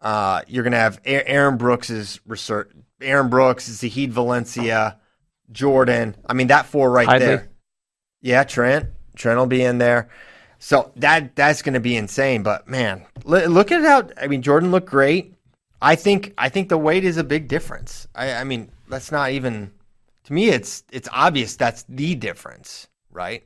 [0.00, 2.70] Uh, you're going to have A- Aaron Brooks's research.
[3.00, 4.98] Aaron Brooks, Zahid Valencia,
[5.50, 6.16] Jordan.
[6.26, 7.18] I mean that four right Hidlay.
[7.18, 7.48] there.
[8.20, 8.88] Yeah, Trent.
[9.16, 10.08] Trent will be in there.
[10.58, 12.42] So that that's going to be insane.
[12.42, 15.34] But man, look at how I mean Jordan looked great.
[15.80, 18.08] I think I think the weight is a big difference.
[18.14, 19.72] I, I mean that's not even
[20.24, 20.48] to me.
[20.48, 23.44] It's it's obvious that's the difference, right?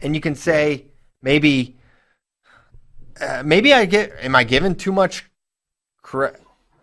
[0.00, 0.86] And you can say
[1.22, 1.76] maybe
[3.20, 5.30] uh, maybe I get am I given too much
[6.02, 6.36] cre-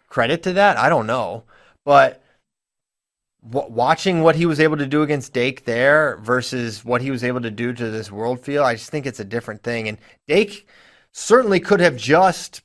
[0.09, 0.77] credit to that?
[0.77, 1.43] I don't know,
[1.83, 2.23] but
[3.49, 7.23] w- watching what he was able to do against Dake there versus what he was
[7.23, 9.87] able to do to this world field, I just think it's a different thing.
[9.87, 10.67] And Dake
[11.11, 12.61] certainly could have just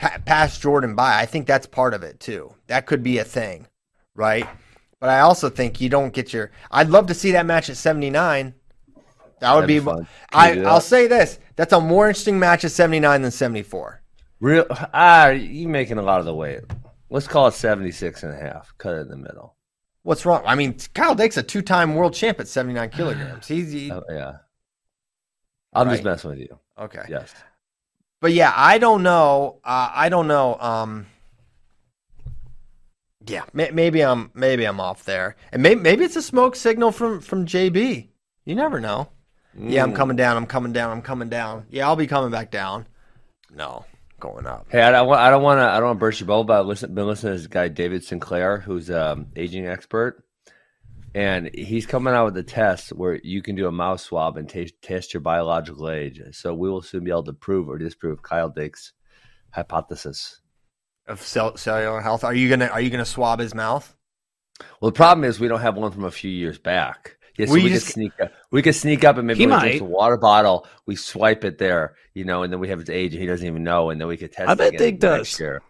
[0.00, 1.18] pa- passed Jordan by.
[1.20, 2.52] I think that's part of it too.
[2.66, 3.66] That could be a thing,
[4.14, 4.48] right?
[4.98, 6.50] But I also think you don't get your.
[6.70, 8.54] I'd love to see that match at seventy nine.
[9.40, 9.90] That would That'd be.
[9.90, 10.68] be I you do that?
[10.70, 11.38] I'll say this.
[11.56, 14.02] That's a more interesting match at seventy nine than seventy four.
[14.40, 16.60] Real ah, you making a lot of the weight.
[17.12, 18.72] Let's call it 76 and a half.
[18.78, 19.56] Cut it in the middle.
[20.02, 20.42] What's wrong?
[20.46, 23.46] I mean, Kyle Dake's a two time world champ at seventy nine kilograms.
[23.48, 24.32] He's he, Oh, yeah.
[25.72, 26.58] I'm just messing with you.
[26.78, 27.02] okay.
[27.08, 27.32] Yes.
[28.20, 29.60] But yeah, I don't know.
[29.64, 30.56] Uh, I don't know.
[30.60, 31.06] Um,
[33.26, 36.92] yeah, may, maybe I'm maybe I'm off there, and maybe maybe it's a smoke signal
[36.92, 38.08] from from JB.
[38.44, 39.08] You never know.
[39.58, 39.96] Yeah, I'm Mm.
[39.96, 40.36] coming down.
[40.36, 40.90] I'm coming down.
[40.90, 41.66] I'm coming down.
[41.70, 42.86] Yeah, I'll be coming back down.
[43.54, 43.84] No,
[44.20, 44.66] going up.
[44.70, 45.20] Hey, I don't want.
[45.20, 45.64] I don't want to.
[45.64, 47.68] I don't want to burst your bubble, but I've listen, been listening to this guy
[47.68, 50.24] David Sinclair, who's um aging expert,
[51.14, 54.48] and he's coming out with a test where you can do a mouse swab and
[54.48, 56.20] taste, test your biological age.
[56.32, 58.92] So we will soon be able to prove or disprove Kyle Dake's
[59.50, 60.40] hypothesis.
[61.06, 62.22] Of cell, cellular health.
[62.24, 63.94] Are you gonna Are you gonna swab his mouth?
[64.80, 67.16] Well, the problem is we don't have one from a few years back.
[67.38, 68.32] Yeah, so We we, just- could sneak up.
[68.52, 69.88] We could sneak up and maybe He when he a might.
[69.88, 73.20] water bottle, we swipe it there, you know, and then we have his age and
[73.20, 74.48] he doesn't even know, and then we could test.
[74.50, 75.40] I bet again Dig next does.
[75.40, 75.62] year.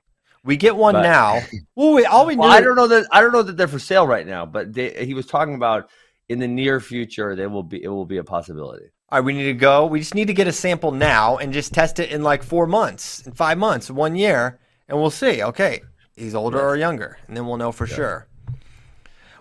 [0.42, 1.40] We get one But- now.
[1.76, 2.54] Well, we all we Well, knew.
[2.54, 5.04] I don't know that I don't know that they're for sale right now, but they,
[5.06, 5.88] he was talking about
[6.28, 8.86] in the near future they will be it will be a possibility.
[9.08, 9.86] All right, we need to go.
[9.86, 12.66] We just need to get a sample now and just test it in like four
[12.66, 15.42] months, in five months, one year, and we'll see.
[15.42, 15.80] Okay,
[16.16, 18.28] he's older or younger, and then we'll know for sure.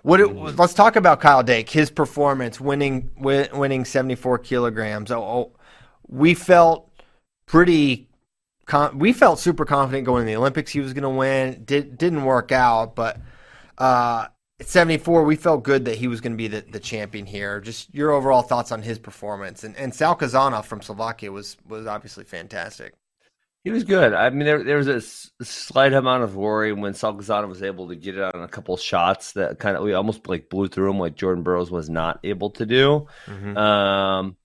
[0.01, 0.21] What?
[0.21, 0.59] It, mm-hmm.
[0.59, 1.69] let's talk about Kyle Dake.
[1.69, 5.11] His performance, winning, wi- winning seventy four kilograms.
[5.11, 5.51] Oh, oh,
[6.07, 6.89] we felt
[7.45, 8.08] pretty
[8.69, 10.71] con- we felt super confident going to the Olympics.
[10.71, 11.63] He was going to win.
[11.65, 13.19] Did didn't work out, but
[13.77, 14.27] uh,
[14.59, 17.59] at 74, we felt good that he was going to be the, the champion here.
[17.59, 22.23] Just your overall thoughts on his performance, and and Salkazanov from Slovakia was was obviously
[22.23, 22.93] fantastic.
[23.65, 24.13] He was good.
[24.13, 27.89] I mean, there, there was a s- slight amount of worry when Salgazana was able
[27.89, 30.89] to get it on a couple shots that kind of we almost like blew through
[30.91, 33.07] him, like Jordan Burroughs was not able to do.
[33.55, 34.37] Um,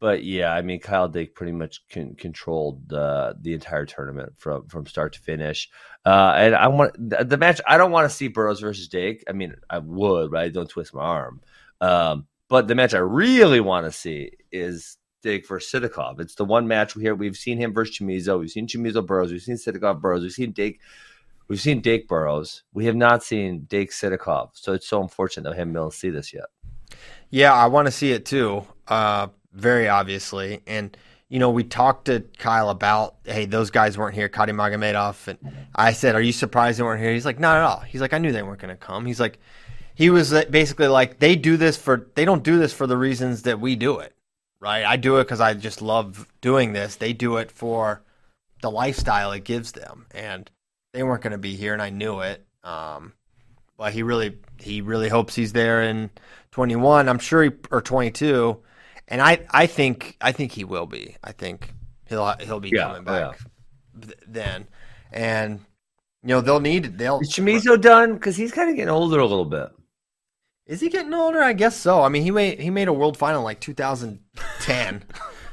[0.00, 4.66] but yeah, I mean, Kyle Dake pretty much con- controlled uh, the entire tournament from
[4.68, 5.70] from start to finish.
[6.04, 7.60] Uh, and I want the, the match.
[7.66, 9.24] I don't want to see Burroughs versus Dake.
[9.28, 11.40] I mean, I would, but I don't twist my arm.
[11.80, 16.20] Um, but the match I really want to see is Dake versus Sidakov.
[16.20, 18.38] It's the one match here we've seen him versus Chamizo.
[18.38, 19.32] We've seen Chamizo Burroughs.
[19.32, 20.22] We've seen Sidakov Burroughs.
[20.22, 20.80] We've seen Dake.
[21.48, 22.62] We've seen Dake Burroughs.
[22.72, 24.50] We have not seen Dake Sidakov.
[24.52, 26.44] So it's so unfortunate that we haven't been able to see this yet.
[27.30, 28.66] Yeah, I want to see it too.
[28.86, 30.96] Uh, very obviously, and
[31.28, 35.38] you know, we talked to Kyle about, hey, those guys weren't here, Kadi Magomedov, and
[35.74, 37.12] I said, are you surprised they weren't here?
[37.12, 37.80] He's like, not at all.
[37.80, 39.06] He's like, I knew they weren't going to come.
[39.06, 39.38] He's like,
[39.94, 43.42] he was basically like, they do this for, they don't do this for the reasons
[43.42, 44.14] that we do it,
[44.60, 44.84] right?
[44.84, 46.96] I do it because I just love doing this.
[46.96, 48.02] They do it for
[48.60, 50.50] the lifestyle it gives them, and
[50.92, 52.44] they weren't going to be here, and I knew it.
[52.62, 53.12] Um,
[53.76, 56.10] but he really, he really hopes he's there in
[56.52, 57.08] 21.
[57.08, 58.62] I'm sure he or 22,
[59.08, 61.16] and I, I think, I think he will be.
[61.22, 61.72] I think
[62.06, 63.38] he'll, he'll be Yeah, coming back
[64.00, 64.66] th- then,
[65.12, 65.60] and
[66.22, 67.20] you know they'll need they'll.
[67.20, 68.14] Is Chamizo done?
[68.14, 69.68] Because he's kind of getting older a little bit.
[70.66, 71.42] Is he getting older?
[71.42, 72.02] I guess so.
[72.02, 75.04] I mean, he made he made a world final like 2010.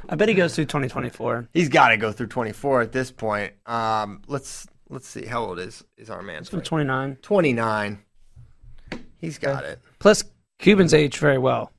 [0.10, 1.50] I bet he goes through 2024.
[1.54, 3.54] He's got to go through 24 at this point.
[3.66, 6.40] Um, let's let's see how old is is our man?
[6.40, 7.18] He's 29.
[7.22, 8.00] 29.
[9.18, 9.80] He's got it.
[10.00, 10.24] Plus,
[10.60, 11.72] Cubans age very well.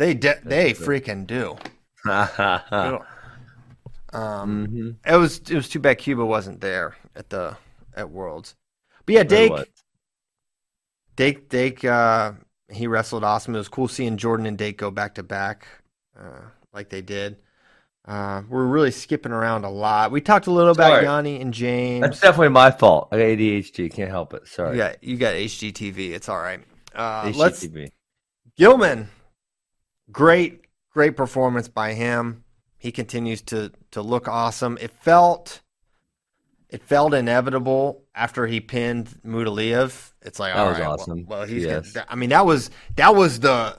[0.00, 1.56] They de- they freaking do.
[4.12, 7.56] Um, it was it was too bad Cuba wasn't there at the
[7.94, 8.56] at Worlds.
[9.06, 9.52] But yeah, Dake?
[11.14, 12.32] Dake Dake uh,
[12.68, 13.54] he wrestled awesome.
[13.54, 15.68] It was cool seeing Jordan and Dake go back to back
[16.18, 16.40] uh,
[16.72, 17.36] like they did.
[18.04, 20.10] Uh, we're really skipping around a lot.
[20.10, 22.02] We talked a little about Yanni and James.
[22.02, 23.10] That's definitely my fault.
[23.12, 23.92] I got ADHD.
[23.92, 24.48] Can't help it.
[24.48, 24.76] Sorry.
[24.76, 26.10] You you got HGTV.
[26.14, 26.64] It's all right.
[26.96, 27.92] Uh, let's HGTV.
[28.56, 29.08] Gilman,
[30.12, 32.44] great, great performance by him.
[32.78, 34.78] He continues to to look awesome.
[34.80, 35.60] It felt,
[36.68, 40.12] it felt inevitable after he pinned Mudaliev.
[40.22, 41.26] It's like, That all was right, awesome.
[41.26, 41.64] Well, he's.
[41.64, 41.92] Yes.
[41.92, 43.76] Gonna, I mean, that was that was the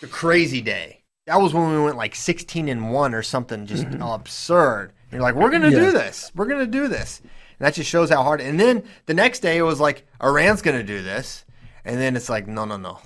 [0.00, 1.04] the crazy day.
[1.26, 4.92] That was when we went like sixteen and one or something, just absurd.
[5.10, 6.32] And you're like, we're gonna do this.
[6.34, 7.20] We're gonna do this.
[7.20, 8.40] And that just shows how hard.
[8.40, 11.44] And then the next day, it was like Iran's gonna do this.
[11.84, 12.98] And then it's like, no, no, no.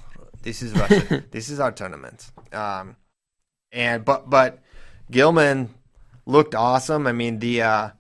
[0.43, 1.23] This is Russia.
[1.31, 2.31] this is our tournament.
[2.53, 2.97] Um,
[3.73, 4.59] and but but
[5.11, 5.75] Gilman
[6.27, 7.07] looked awesome.
[7.07, 7.91] I mean, the uh,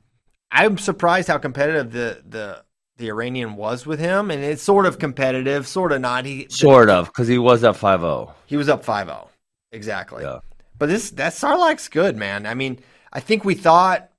[0.50, 2.64] I'm surprised how competitive the the
[2.96, 6.24] the Iranian was with him, and it's sort of competitive, sort of not.
[6.26, 8.34] He Sort of, because he was up 5 0.
[8.46, 9.28] he was up 5-0.
[9.72, 10.22] exactly.
[10.24, 10.40] Yeah.
[10.78, 12.46] But this that Sarlak's good, man.
[12.46, 12.78] I mean,
[13.12, 14.10] I think we thought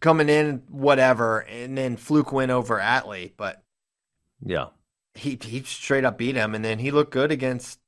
[0.00, 3.62] coming in whatever, and then fluke win over Atley, but
[4.44, 4.66] Yeah.
[5.14, 7.78] he he straight up beat him, and then he looked good against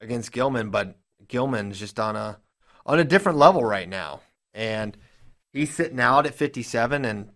[0.00, 0.96] against Gilman, but
[1.28, 2.38] Gilman's just on a
[2.84, 4.20] on a different level right now,
[4.54, 4.96] and
[5.52, 7.30] he's sitting out at 57, and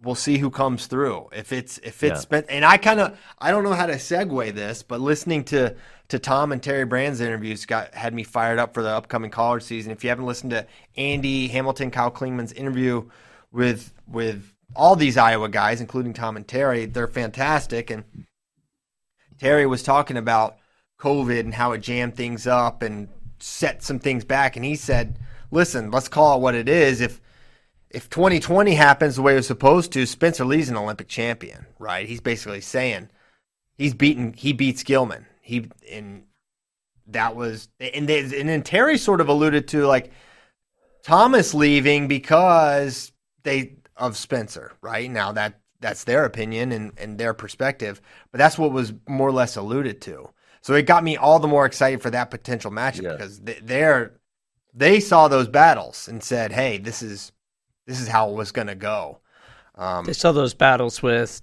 [0.00, 1.28] we'll see who comes through.
[1.32, 2.20] If it's if it's Yeah.
[2.20, 5.74] spent, and I kind of I don't know how to segue this, but listening to
[6.08, 9.62] to Tom and Terry Brand's interviews got had me fired up for the upcoming college
[9.62, 9.92] season.
[9.92, 13.08] If you haven't listened to Andy Hamilton, Kyle Klingman's interview
[13.50, 17.90] with with all these Iowa guys, including Tom and Terry, they're fantastic.
[17.90, 18.04] And
[19.38, 20.56] Terry was talking about
[21.02, 23.08] COVID and how it jammed things up and
[23.40, 24.56] set some things back.
[24.56, 25.18] And he said,
[25.50, 27.00] "Listen, let's call it what it is.
[27.00, 27.20] If
[27.90, 32.08] if 2020 happens the way it was supposed to, Spencer Lee's an Olympic champion, right?
[32.08, 33.10] He's basically saying
[33.76, 34.32] he's beaten.
[34.32, 35.26] He beats Gilman.
[35.40, 36.24] He and
[37.08, 40.12] that was and they, and then Terry sort of alluded to like
[41.02, 43.12] Thomas leaving because
[43.42, 45.10] they of Spencer, right?
[45.10, 49.32] Now that that's their opinion and, and their perspective, but that's what was more or
[49.32, 50.30] less alluded to.
[50.62, 53.12] So it got me all the more excited for that potential matchup Yeah.
[53.12, 54.12] because they, they're
[54.74, 57.32] they saw those battles and said, "Hey, this is
[57.86, 59.18] this is how it was going to go."
[59.74, 61.42] Um, They saw those battles with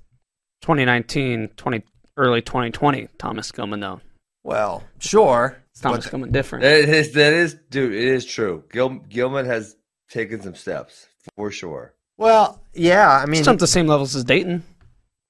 [0.62, 1.84] 2019, 20,
[2.18, 3.08] early 2020.
[3.18, 4.02] Thomas Gilman, though.
[4.44, 6.64] well, sure, It's Thomas but- Gilman different.
[6.64, 8.64] That is, that is, dude, it is true.
[8.72, 9.76] Gil, Gilman has
[10.10, 11.94] taken some steps for sure.
[12.18, 13.10] well, yeah.
[13.10, 14.62] I mean, He's jumped the same levels as Daton.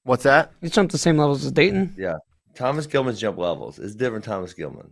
[0.04, 0.52] what's that?
[0.62, 1.98] He's jumped the same levels as Daton.
[1.98, 2.18] Yeah.
[2.56, 4.26] Thomas Gilman's jump levels is different.
[4.26, 4.92] Thomas Gilman.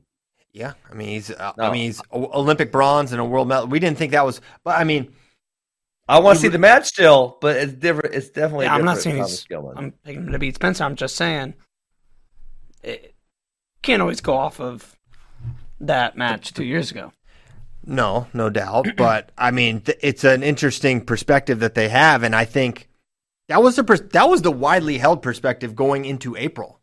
[0.54, 3.68] Yeah, I mean he's uh, I mean he's Olympic bronze and a world medal.
[3.68, 5.14] We didn't think that was, but I mean,
[6.08, 8.16] I want to see the match still, but it's different.
[8.16, 8.66] It's definitely.
[8.66, 9.44] Yeah, I'm not saying Thomas he's.
[9.46, 9.78] Gilman.
[9.78, 10.84] I'm picking him to beat Spencer.
[10.84, 11.54] I'm just saying,
[12.82, 13.14] it
[13.82, 14.96] can't always go off of
[15.80, 17.12] that match two years ago.
[17.86, 18.88] No, no doubt.
[18.98, 22.90] But I mean, th- it's an interesting perspective that they have, and I think
[23.48, 26.77] that was the pers- that was the widely held perspective going into April.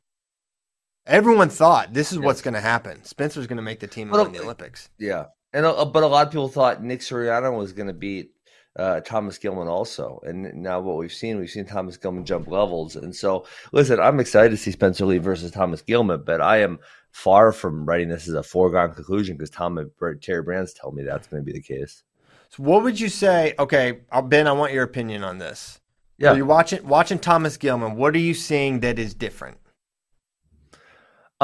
[1.06, 3.04] Everyone thought this is what's going to happen.
[3.04, 4.88] Spencer's going to make the team in the Olympics.
[4.98, 8.30] Yeah, and uh, but a lot of people thought Nick Suriano was going to beat
[8.76, 12.96] uh, Thomas Gilman also, and now what we've seen, we've seen Thomas Gilman jump levels,
[12.96, 16.78] and so listen, I'm excited to see Spencer Lee versus Thomas Gilman, but I am
[17.10, 19.90] far from writing this as a foregone conclusion because Tom and
[20.22, 22.02] Terry Brands tell me that's going to be the case.
[22.48, 23.54] So, what would you say?
[23.58, 25.80] Okay, uh, Ben, I want your opinion on this.
[26.16, 27.96] Yeah, Are you watching watching Thomas Gilman?
[27.96, 29.58] What are you seeing that is different?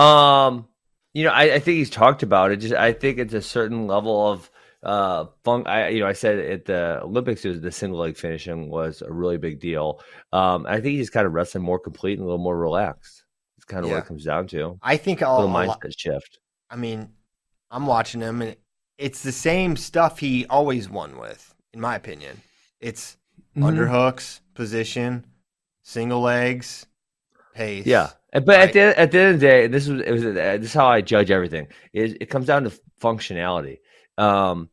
[0.00, 0.66] Um,
[1.12, 2.56] you know, I, I think he's talked about it.
[2.58, 4.50] Just I think it's a certain level of
[4.82, 5.66] uh fun.
[5.66, 9.02] I you know I said at the Olympics, it was the single leg finishing was
[9.02, 10.00] a really big deal.
[10.32, 13.24] Um, I think he's kind of wrestling more complete and a little more relaxed.
[13.56, 14.78] It's kind of what it comes down to.
[14.82, 16.38] I think A I'll, little a lot- mindset shift.
[16.70, 17.10] I mean,
[17.70, 18.56] I'm watching him, and
[18.96, 22.40] it's the same stuff he always won with, in my opinion.
[22.80, 23.16] It's
[23.56, 23.64] Mm-hmm.
[23.68, 25.26] underhooks, position,
[25.82, 26.86] single legs,
[27.54, 27.86] pace.
[27.86, 28.60] Yeah, but Right.
[28.68, 30.74] at the at the end of the day, this was it was uh, this is
[30.74, 31.68] how I judge everything.
[31.92, 33.78] It, it comes down to functionality.
[34.18, 34.70] Um,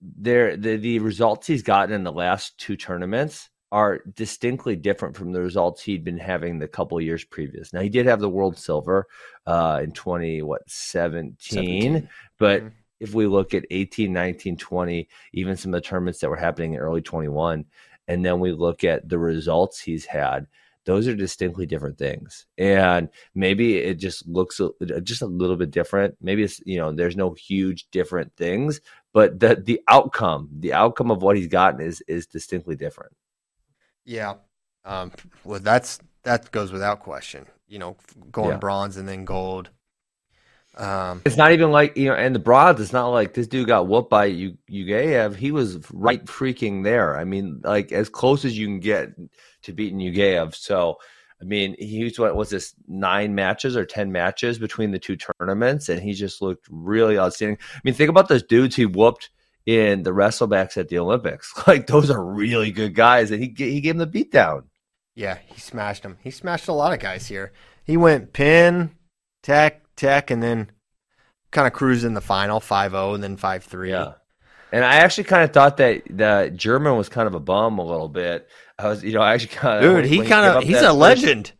[0.00, 5.32] there the the results he's gotten in the last two tournaments are distinctly different from
[5.32, 7.72] the results he'd been having the couple years previous.
[7.72, 9.06] Now he did have the world silver
[9.46, 12.08] uh, in twenty what seventeen, 17.
[12.38, 12.72] but Mhm.
[13.00, 16.74] if we look at 18, 19, 20, even some of the tournaments that were happening
[16.74, 17.64] in early 21,
[18.08, 20.46] and then we look at the results he's had,
[20.86, 22.46] those are distinctly different things.
[22.56, 24.70] And maybe it just looks a,
[25.02, 26.16] just a little bit different.
[26.20, 28.80] Maybe it's, you know, there's no huge different things,
[29.12, 33.12] but the the outcome, the outcome of what he's gotten is is distinctly different.
[34.04, 34.34] Yeah.
[34.84, 35.12] Um,
[35.44, 37.46] well, that's that goes without question.
[37.68, 37.96] You know,
[38.30, 38.58] going Yeah.
[38.58, 39.70] bronze and then gold.
[40.76, 42.80] Um, It's not even like you know, and the bronze.
[42.80, 45.34] It's not like this dude got whooped by you, Uguev.
[45.34, 47.16] He was right freaking there.
[47.16, 49.10] I mean, like as close as you can get
[49.62, 50.54] to beating Uguev.
[50.54, 50.98] So,
[51.40, 55.16] I mean, he was what was this nine matches or ten matches between the two
[55.16, 57.58] tournaments, and he just looked really outstanding.
[57.74, 59.30] I mean, think about those dudes he whooped
[59.64, 61.52] in the wrestlebacks at the Olympics.
[61.66, 64.64] Like those are really good guys, and he he gave them the beatdown.
[65.14, 66.18] yeah, he smashed him.
[66.22, 67.52] He smashed a lot of guys here.
[67.84, 68.90] He went pin,
[69.42, 70.70] tech, tech, and then
[71.50, 73.88] kind of cruised in the final 5-0 and then 5-3.
[73.88, 74.12] Yeah.
[74.72, 77.84] And I actually kind of thought that the German was kind of a bum a
[77.84, 78.48] little bit.
[78.78, 81.52] I was, you know, I actually kind of Dude, he kind of he's a legend.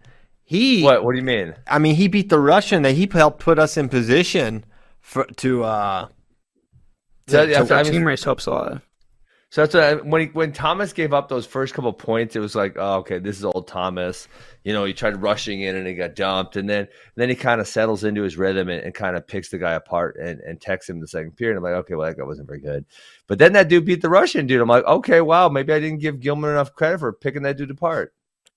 [0.45, 1.05] He What?
[1.05, 1.55] What do you mean?
[1.67, 4.65] I mean, he beat the Russian that he helped put us in position
[5.01, 6.09] for to uh
[7.29, 8.81] So, to- yeah, to- I mean- Team race hopes alive.
[9.51, 12.41] So that's what I, when he, when Thomas gave up those first couple points, it
[12.41, 14.27] was like, oh, okay, this is old Thomas.
[14.65, 17.61] You know, he tried rushing in and he got dumped, and then then he kind
[17.61, 20.61] of settles into his rhythm and, and kind of picks the guy apart and, and
[20.61, 21.57] texts him the second period.
[21.57, 22.85] I'm like, okay, well that guy wasn't very good,
[23.29, 24.61] but then that dude beat the Russian dude.
[24.61, 27.71] I'm like, okay, wow, maybe I didn't give Gilman enough credit for picking that dude
[27.71, 28.13] apart.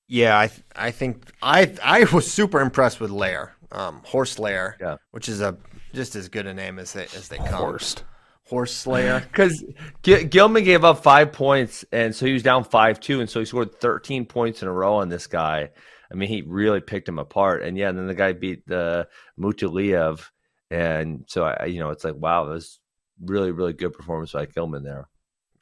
[0.08, 4.74] Yeah, I th- I think I I was super impressed with Lehr, um, Horst Lehr,
[4.82, 4.98] Yeah.
[5.12, 5.56] which is a
[5.94, 7.48] just as good a name as they as they come.
[7.54, 8.04] Horst.
[8.50, 9.24] Horse Slayer.
[9.32, 9.64] Because
[10.04, 13.46] Gilman gave up five points, and so he was down five two, and so he
[13.46, 15.70] scored thirteen points in a row on this guy.
[16.12, 19.08] I mean, he really picked him apart, and yeah, and then the guy beat the
[19.40, 20.26] Mutaliev,
[20.72, 22.80] and so I, you know, it's like wow, it was
[23.24, 25.08] really really good performance by Gilman there.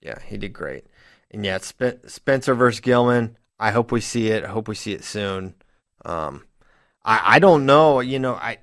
[0.01, 0.85] Yeah, he did great.
[1.31, 3.37] And yeah, Spen- Spencer versus Gilman.
[3.59, 4.45] I hope we see it.
[4.45, 5.55] I hope we see it soon.
[6.05, 6.45] Um,
[7.03, 7.99] I I don't know.
[7.99, 8.59] You know, I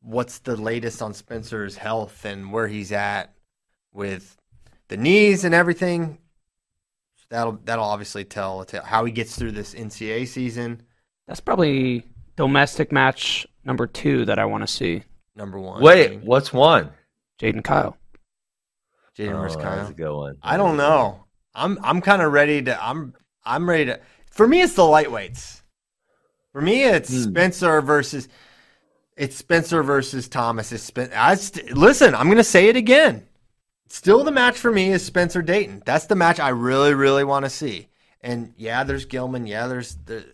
[0.00, 3.34] what's the latest on Spencer's health and where he's at
[3.92, 4.36] with
[4.88, 6.18] the knees and everything.
[7.28, 10.82] That'll that'll obviously tell, tell how he gets through this NCAA season.
[11.28, 12.04] That's probably
[12.36, 15.04] domestic match number two that I want to see.
[15.36, 15.80] Number one.
[15.80, 16.90] Wait, what's one?
[17.40, 17.96] J'den Kyle.
[19.16, 19.76] J'den versus Oh, Kyle.
[19.76, 20.38] That's a good one.
[20.42, 21.24] I don't know.
[21.54, 22.84] I'm I'm kind of ready to.
[22.84, 24.00] I'm I'm ready to.
[24.32, 25.60] For me, it's the lightweights.
[26.52, 27.30] For me, it's Hmm.
[27.30, 28.28] Spencer versus.
[29.16, 30.72] It's Spencer versus Thomas.
[30.72, 32.12] It's Spen- I st- listen.
[32.14, 33.26] I'm gonna say it again.
[33.92, 35.84] Still, the match for me is Spencer Daton.
[35.84, 37.88] That's the match I really, really want to see.
[38.20, 39.48] And yeah, there's Gilman.
[39.48, 40.24] Yeah, there's the.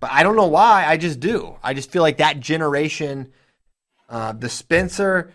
[0.00, 0.84] But I don't know why.
[0.86, 1.56] I just do.
[1.62, 3.32] I just feel like that generation,
[4.10, 5.32] uh, the Spencer,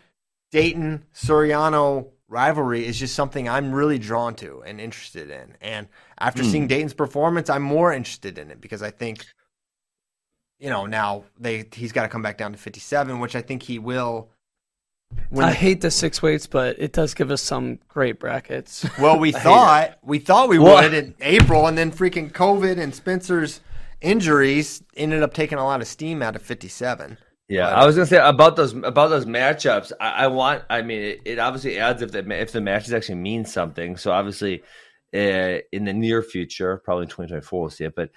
[0.53, 5.57] Daton, Suriano rivalry is just something I'm really drawn to and interested in.
[5.59, 5.87] And
[6.19, 6.49] after Hmm.
[6.49, 9.25] seeing Daton's performance, I'm more interested in it because I think,
[10.59, 13.63] you know, now they he's got to come back down to 57, which I think
[13.63, 14.29] he will
[15.29, 18.85] when I hate the six weights, but it does give us some great brackets.
[18.99, 22.93] Well, we thought we thought we Well- would in April, and then freaking COVID and
[22.93, 23.61] Spencer's
[24.01, 27.17] injuries ended up taking a lot of steam out of 57.
[27.47, 29.91] Yeah, But- I was gonna say about those about those matchups.
[29.99, 30.63] I, I want.
[30.69, 33.97] I mean, it, it obviously adds if the if the matches actually mean something.
[33.97, 34.63] So obviously,
[35.13, 37.95] uh, in the near future, probably 2024, we'll see it.
[37.95, 38.11] But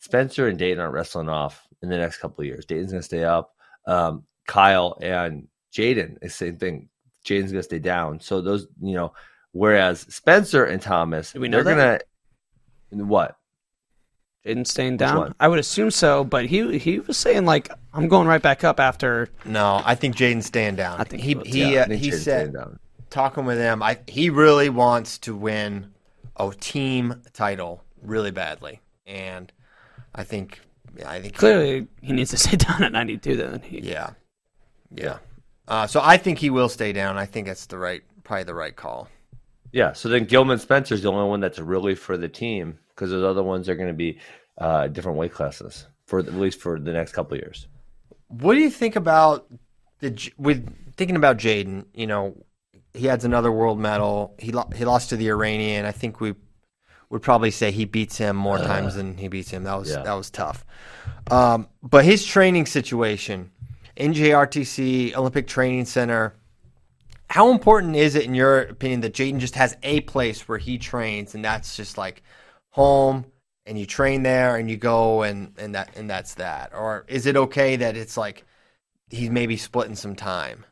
[0.00, 2.64] Spencer and Daton aren't wrestling off in the next couple of years.
[2.66, 3.54] Daton's gonna stay up.
[3.86, 6.88] Um, Kyle and J'den, the same thing.
[7.24, 8.20] J'den's gonna stay down.
[8.20, 9.12] So those, you know,
[9.52, 12.00] whereas Spencer and Thomas, Do we know they're
[12.90, 13.36] gonna what?
[14.46, 15.34] J'den staying down.
[15.40, 18.78] I would assume so, but he he was saying like I'm going right back up
[18.78, 19.28] after.
[19.44, 21.00] No, I think J'den's staying down.
[21.00, 22.54] I think he he he Yeah, uh, he said
[23.10, 23.82] talking with him.
[23.82, 25.92] I he really wants to win
[26.36, 29.52] a team title really badly, and
[30.14, 30.60] I think
[31.06, 33.36] I think Clearly, he needs to stay down at 92.
[33.36, 34.10] Then he, yeah,
[34.94, 35.18] yeah.
[35.66, 37.16] Uh, so I think he will stay down.
[37.16, 39.08] I think that's the right probably the right call.
[39.72, 43.24] Yeah, so then Gilman Spencer's the only one that's really for the team because those
[43.24, 44.18] other ones are going to be
[44.58, 47.66] uh, different weight classes for at least for the next couple of years.
[48.28, 49.46] What do you think about
[50.00, 51.86] the with thinking about J'den?
[51.94, 52.44] You know,
[52.92, 54.34] he adds another world medal.
[54.38, 55.86] He lo- he lost to the Iranian.
[55.86, 56.34] I think we
[57.10, 59.64] would probably say he beats him more times than he beats him.
[59.64, 60.02] That was Yeah.
[60.02, 60.64] that was tough.
[61.30, 63.50] Um, but his training situation,
[63.96, 66.34] NJRTC Olympic Training Center.
[67.30, 70.78] How important is it, in your opinion, that J'den just has a place where he
[70.78, 72.22] trains, and that's just like
[72.70, 73.26] home,
[73.66, 77.26] and you train there, and you go, and and that and that's that, or is
[77.26, 78.44] it okay that it's like
[79.10, 80.64] he's maybe splitting some time?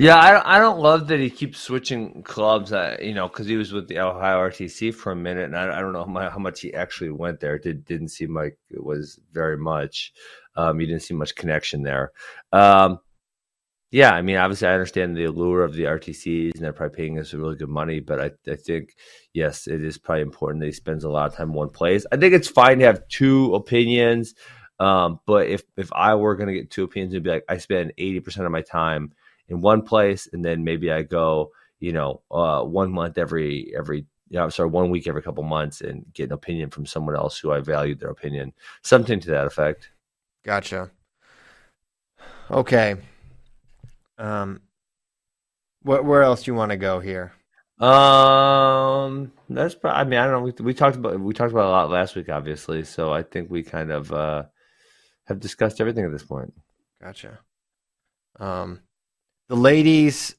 [0.00, 2.72] Yeah, I I don't love that he keeps switching clubs.
[2.72, 5.78] Uh, you know, because he was with the Ohio RTC for a minute, and I,
[5.78, 7.58] I don't know how much he actually went there.
[7.58, 10.14] Did, didn't seem like it was very much.
[10.56, 12.12] Um, you didn't see much connection there.
[12.52, 12.98] Um,
[13.92, 17.18] yeah, I mean, obviously, I understand the allure of the RTCs, and they're probably paying
[17.18, 17.98] us really good money.
[17.98, 18.94] But I, I think,
[19.34, 22.06] yes, it is probably important that he spends a lot of time in one place.
[22.12, 24.34] I think it's fine to have two opinions.
[24.78, 27.58] Um, but if if I were going to get two opinions, it'd be like I
[27.58, 29.12] spend eighty percent of my time
[29.48, 34.06] in one place, and then maybe I go, you know, uh, one month every every,
[34.28, 37.38] you know, sorry, one week every couple months, and get an opinion from someone else
[37.38, 39.90] who I value their opinion, something to that effect.
[40.44, 40.90] Gotcha.
[42.50, 42.96] Okay.
[44.18, 44.60] Um,
[45.82, 47.32] where where else do you want to go here?
[47.78, 50.00] Um, that's probably.
[50.00, 50.52] I mean, I don't know.
[50.58, 52.84] We, we talked about we talked about a lot last week, obviously.
[52.84, 54.44] So I think we kind of uh,
[55.26, 56.52] have discussed everything at this point.
[57.02, 57.38] Gotcha.
[58.38, 58.80] Um,
[59.48, 60.34] the ladies,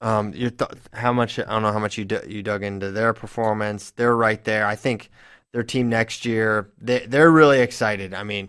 [0.00, 1.38] um, you th- how much?
[1.38, 3.90] I don't know how much you d- you dug into their performance.
[3.90, 4.66] They're right there.
[4.66, 5.10] I think
[5.52, 6.70] their team next year.
[6.80, 8.14] They they're really excited.
[8.14, 8.48] I mean,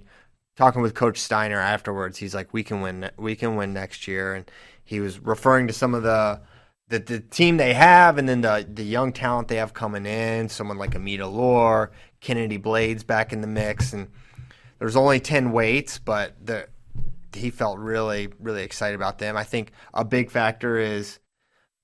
[0.55, 3.09] talking with Coach Steiner afterwards, he's like, "We can win.
[3.17, 4.49] We can win next year." And
[4.83, 6.41] he was referring to some of the
[6.89, 10.49] the, the team they have, and then the the young talent they have coming in.
[10.49, 11.89] Someone like Amit Elor,
[12.21, 14.09] Kennedy Blades back in the mix, and
[14.79, 16.67] there's only ten weights, but the
[17.33, 19.35] he felt really really excited about them.
[19.35, 21.19] I think a big factor is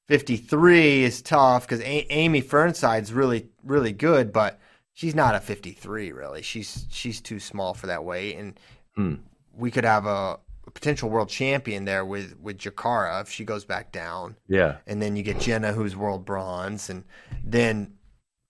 [0.08, 4.60] 53 is tough because a- Amy Fearnside's really really good, but
[5.00, 6.42] she's not a 53 really.
[6.42, 8.60] She's she's too small for that weight, and
[8.96, 9.16] Hmm.
[9.54, 13.64] we could have a, a potential world champion there with with Jacarra if she goes
[13.64, 17.06] back down, Yeah, and then you get Jenna who's world bronze, and
[17.46, 17.94] then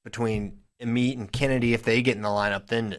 [0.03, 2.97] between Amit and Kennedy if they get in the lineup, then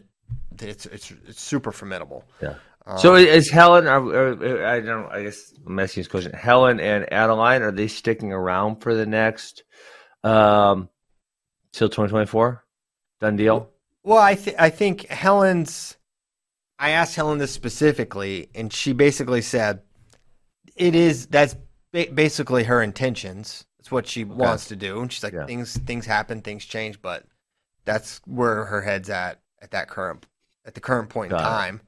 [0.61, 2.23] it's it's it's super formidable.
[2.41, 2.55] yeah.
[2.85, 3.85] Um, So is Helen?
[3.87, 5.11] Are, are, I don't.
[5.11, 6.31] I guess I'm asking this question.
[6.33, 9.63] Helen and Adeline are they sticking around for the next
[10.23, 10.87] um
[11.73, 12.63] till 2024?
[13.21, 13.69] Done deal.
[14.03, 15.95] Well, I th- I think Helen's.
[16.79, 19.83] I asked Helen this specifically, and she basically said,
[20.75, 21.55] "It is that's
[21.93, 23.65] ba- basically her intentions.
[23.79, 25.45] It's what she wants to do." And she's like, Yeah.
[25.45, 27.25] "Things things happen, things change, but
[27.85, 30.25] that's where her head's at at that current
[30.65, 31.49] at the current point in Got it.
[31.49, 31.81] time."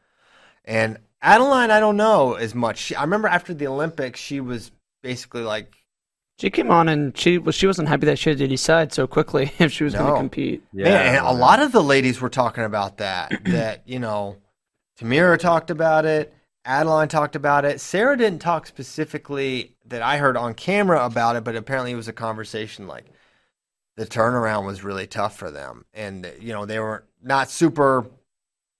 [0.65, 2.77] And Adeline, I don't know as much.
[2.77, 4.71] She, I remember after the Olympics, she was
[5.01, 5.75] basically like,
[6.39, 9.07] she came on and she was she wasn't happy that she had to decide so
[9.07, 10.63] quickly if she was going to compete.
[10.73, 13.31] Yeah, Man, and a lot of the ladies were talking about that.
[13.45, 14.37] that you know,
[14.99, 16.33] Tamyra talked about it.
[16.65, 17.81] Adeline talked about it.
[17.81, 22.07] Sarah didn't talk specifically that I heard on camera about it, but apparently it was
[22.07, 23.05] a conversation like
[23.97, 28.07] the turnaround was really tough for them, and you know they were not super.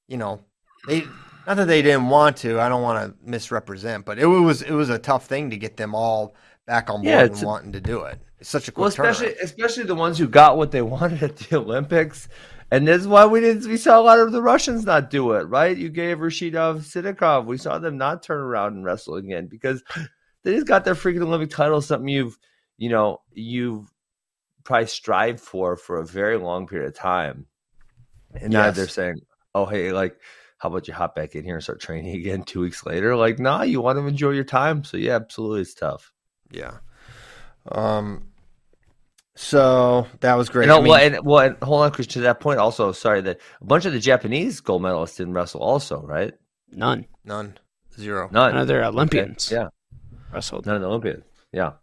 [0.08, 0.42] You know,
[0.88, 1.04] they
[1.46, 2.60] not that they didn't want to.
[2.60, 5.78] I don't want to misrepresent, but it was it was a tough thing to get
[5.78, 6.34] them all
[6.66, 8.20] back on board Yeah, and a- wanting to do it.
[8.40, 9.44] It's such a quick Well, especially turnaround.
[9.44, 12.28] especially the ones who got what they wanted at the Olympics,
[12.72, 13.68] and this is why we didn't.
[13.70, 15.44] We saw a lot of the Russians not do it.
[15.44, 15.78] Right?
[15.78, 17.46] Uguev Rashidov Sidakov.
[17.46, 19.84] We saw them not turn around and wrestle again because
[20.44, 22.38] they just got their freaking Olympic title, something you've
[22.78, 23.92] you know you've
[24.64, 27.46] probably strived for for a very long period of time,
[28.34, 29.22] and now they're saying,
[29.56, 30.18] "Oh, hey, like."
[30.60, 33.18] How about you hop back in here and start training again two weeks later?
[33.18, 34.86] Like, nah, you want to enjoy your time.
[34.86, 36.13] So yeah, absolutely, it's tough.
[36.54, 36.78] Yeah.
[37.72, 38.28] Um.
[39.36, 40.64] So that was great.
[40.64, 42.08] And, I mean, well, and, well, and hold on, Chris.
[42.08, 45.62] To that point, also, sorry that a bunch of the Japanese gold medalists didn't wrestle,
[45.62, 46.34] also, right?
[46.72, 47.06] None.
[47.26, 47.58] none,
[48.00, 48.30] zero.
[48.32, 48.54] None.
[48.54, 49.70] None of their Olympians Yeah,
[50.32, 50.66] wrestled.
[50.66, 51.24] none of the Olympians.
[51.52, 51.74] Yeah,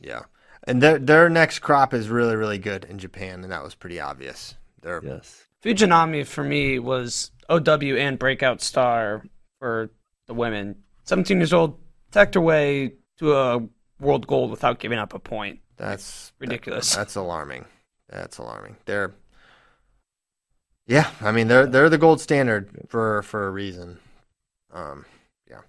[0.00, 0.22] Yeah,
[0.64, 4.00] and their their next crop is really really good in Japan, and that was pretty
[4.00, 4.54] obvious.
[4.80, 5.44] They're yes.
[5.62, 9.24] Fujinami for me was OW and breakout star
[9.58, 9.90] for
[10.26, 10.76] the women.
[11.04, 11.78] 17 years old,
[12.10, 13.60] tacked her way to a
[14.00, 15.60] world gold without giving up a point.
[15.76, 16.94] that's Ridiculous.
[16.94, 17.64] That's alarming.
[18.08, 18.76] That's alarming.
[18.86, 19.14] They're
[20.86, 21.10] yeah.
[21.20, 23.98] I mean, they're they're the gold standard for for a reason.
[24.72, 25.04] Um.
[25.48, 25.60] Yeah.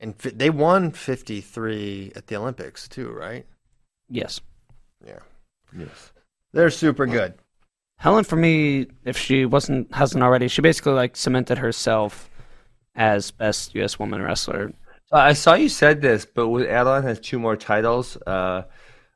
[0.00, 3.46] And fi- they won 53 at the Olympics too, right?
[4.08, 4.40] Yes.
[5.06, 5.20] Yeah.
[5.76, 6.12] Yes.
[6.52, 7.34] They're super good.
[7.98, 12.30] Helen, for me, if she wasn't hasn't already, she basically like cemented herself
[12.94, 13.98] as best U.S.
[13.98, 14.72] woman wrestler.
[15.10, 18.16] Uh, I saw you said this, but with Adeline has two more titles.
[18.26, 18.64] Uh,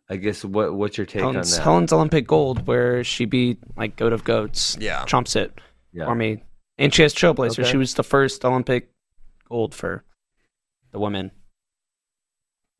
[0.08, 1.64] I guess what what's your take Helen's, on that?
[1.64, 5.04] Helen's Olympic gold, where she beat like goat of goats, Yeah.
[5.04, 5.58] trumps it
[5.92, 6.06] yeah.
[6.06, 6.42] for me.
[6.78, 7.60] And she has Trailblazer.
[7.60, 7.70] Okay.
[7.70, 8.90] She was the first Olympic
[9.48, 10.04] gold for
[10.90, 11.30] the women.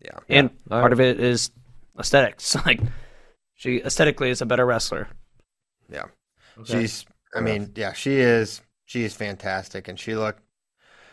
[0.00, 0.18] Yeah.
[0.28, 0.92] and All part right.
[0.92, 1.50] of it is
[1.98, 2.56] aesthetics.
[2.66, 2.80] Like
[3.54, 5.08] she aesthetically is a better wrestler.
[5.88, 6.06] Yeah.
[6.58, 6.80] Okay.
[6.80, 10.42] She's I mean, yeah, she is she is fantastic and she looked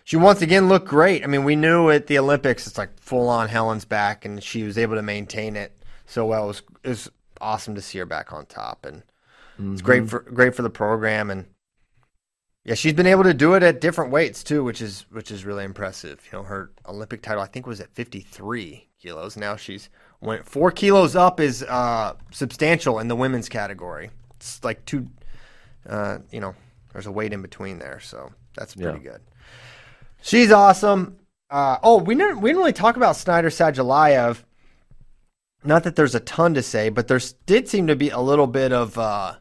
[0.04, 1.24] she once again looked great.
[1.24, 4.64] I mean, we knew at the Olympics it's like full on Helen's back and she
[4.64, 5.72] was able to maintain it
[6.06, 6.46] so well.
[6.46, 9.04] It was it was awesome to see her back on top and
[9.58, 9.86] it's Mhm.
[9.86, 11.46] great for great for the program and
[12.66, 15.46] yeah, she's been able to do it at different weights too, which is which is
[15.46, 16.22] really impressive.
[16.32, 19.38] You know, her Olympic title I think was at 53 kilos.
[19.38, 19.90] Now she's
[20.22, 24.12] went 4 kilos up is uh substantial in the women's category.
[24.36, 25.08] It's like two
[25.88, 26.54] uh, you know,
[26.94, 29.22] there's a weight in between there, so that's pretty good.
[30.22, 31.18] She's awesome.
[31.50, 34.44] Uh, oh, we didn't we didn't really talk about Snyder Sadulaev.
[35.64, 38.48] Not that there's a ton to say, but there did seem to be a little
[38.48, 39.36] bit of uh,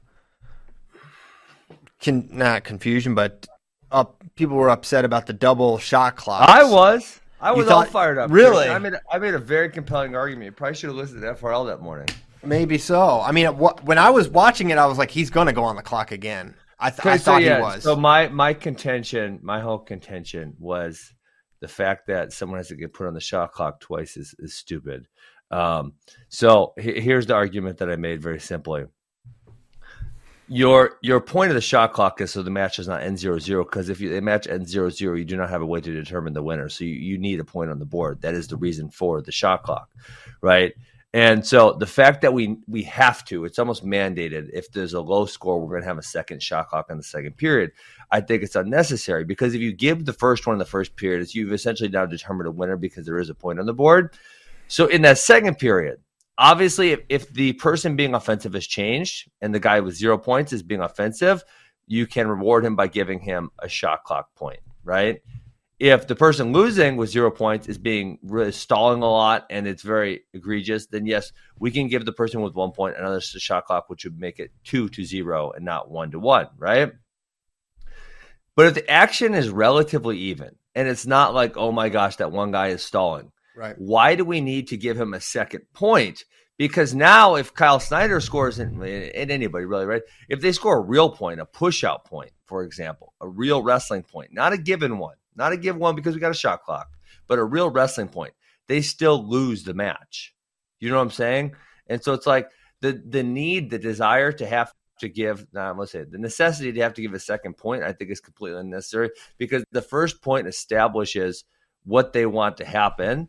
[2.02, 3.46] con- not confusion, but
[3.90, 6.48] up people were upset about the double shot clock.
[6.48, 7.20] I was.
[7.40, 8.32] I was all fired up.
[8.32, 8.68] Really?
[8.68, 10.46] I made a, I made a very compelling argument.
[10.46, 12.08] You probably should have listened to FRL that morning.
[12.44, 13.20] Maybe so.
[13.20, 15.76] I mean, when I was watching it, I was like, he's going to go on
[15.76, 16.54] the clock again.
[16.80, 17.82] I, th- I so thought yeah, he was.
[17.82, 21.12] So my my contention, my whole contention was
[21.60, 24.54] the fact that someone has to get put on the shot clock twice is is
[24.54, 25.08] stupid.
[25.50, 25.94] Um,
[26.28, 28.84] so he- here's the argument that I made very simply.
[30.50, 33.38] Your your point of the shot clock is so the match does not end zero
[33.38, 35.80] zero because if you, the match ends zero zero, you do not have a way
[35.80, 36.70] to determine the winner.
[36.70, 38.22] So you, you need a point on the board.
[38.22, 39.90] That is the reason for the shot clock,
[40.40, 40.72] right?
[41.14, 44.50] And so the fact that we we have to, it's almost mandated.
[44.52, 47.02] If there's a low score, we're going to have a second shot clock in the
[47.02, 47.72] second period.
[48.10, 51.22] I think it's unnecessary because if you give the first one in the first period,
[51.22, 54.14] it's you've essentially now determined a winner because there is a point on the board.
[54.68, 56.00] So in that second period,
[56.36, 60.52] obviously, if, if the person being offensive has changed and the guy with zero points
[60.52, 61.42] is being offensive,
[61.86, 65.22] you can reward him by giving him a shot clock point, right?
[65.78, 69.82] If the person losing with zero points is being really stalling a lot and it's
[69.82, 73.88] very egregious, then yes, we can give the person with one point another shot clock,
[73.88, 76.92] which would make it two to zero and not one to one, right?
[78.56, 82.32] But if the action is relatively even and it's not like, oh my gosh, that
[82.32, 83.76] one guy is stalling, right.
[83.78, 86.24] why do we need to give him a second point?
[86.56, 90.02] Because now, if Kyle Snyder scores, and, and anybody really, right?
[90.28, 94.02] If they score a real point, a push out point, for example, a real wrestling
[94.02, 96.88] point, not a given one, not a give one because we got a shot clock,
[97.26, 98.34] but a real wrestling point,
[98.66, 100.34] they still lose the match.
[100.80, 101.54] You know what I'm saying?
[101.86, 102.48] And so it's like
[102.80, 106.80] the the need, the desire to have to give, nah, let's say the necessity to
[106.80, 110.48] have to give a second point, I think is completely unnecessary because the first point
[110.48, 111.44] establishes
[111.84, 113.28] what they want to happen.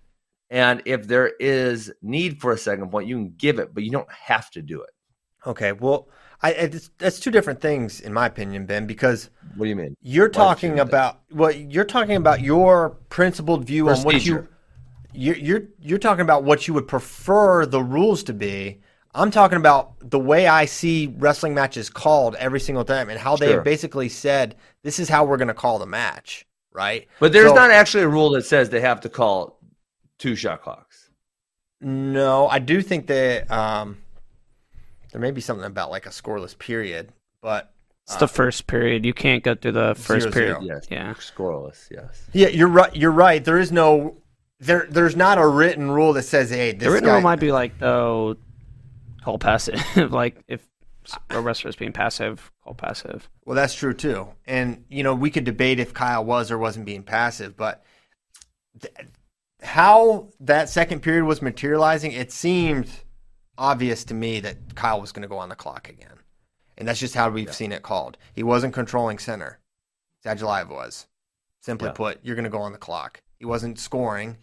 [0.49, 3.91] And if there is need for a second point, you can give it, but you
[3.91, 4.89] don't have to do it.
[5.45, 5.72] Okay.
[5.72, 6.10] Well,
[6.42, 9.96] I, it's, that's two different things, in my opinion, Ben, because What do you mean?
[10.02, 10.82] you're talking they?
[10.82, 14.48] about well, you're talking about your principled view on what you
[15.14, 18.80] you're, you're you're talking about what you would prefer the rules to be.
[19.16, 23.36] I'm talking about the way I see wrestling matches called every single time and how
[23.36, 23.56] they Sure.
[23.56, 27.08] have basically said this is how we're going to call the match, right?
[27.20, 29.60] But there's So- not actually a rule that says they have to call
[30.20, 31.10] two shot clocks.
[31.82, 33.98] No, I do think that um,
[35.12, 37.72] there may be something about like a scoreless period, but
[38.05, 39.05] It's the uh, first period.
[39.05, 40.62] You can't go through the first Zero, period.
[40.62, 40.76] zero.
[40.76, 40.88] Yes.
[40.91, 41.14] Yeah.
[41.16, 42.24] Scoreless, yes.
[42.34, 42.95] yeah, you're right.
[42.95, 43.43] You're right.
[43.43, 44.18] There is no
[44.60, 47.39] there there's not a written rule that says, "Hey, this The written guy." rule might
[47.39, 48.36] be like, though,
[49.24, 49.82] call passive.
[50.12, 50.66] like if
[51.32, 53.30] a wrestler is being passive, call passive.
[53.45, 54.28] Well, that's true too.
[54.45, 57.84] And you know, we could debate if Kyle was or wasn't being passive, but
[58.82, 58.93] th-
[59.62, 62.89] how that second period was materializing, it seemed
[63.60, 66.18] obvious to me that Kyle was going to go on the clock again.
[66.78, 68.18] And that's just how we've seen it called.
[68.34, 69.60] He wasn't controlling center.
[70.26, 71.07] Sadulaev was.
[71.60, 71.93] Simply Yeah.
[71.93, 73.22] put, you're going to go on the clock.
[73.38, 74.38] He wasn't scoring.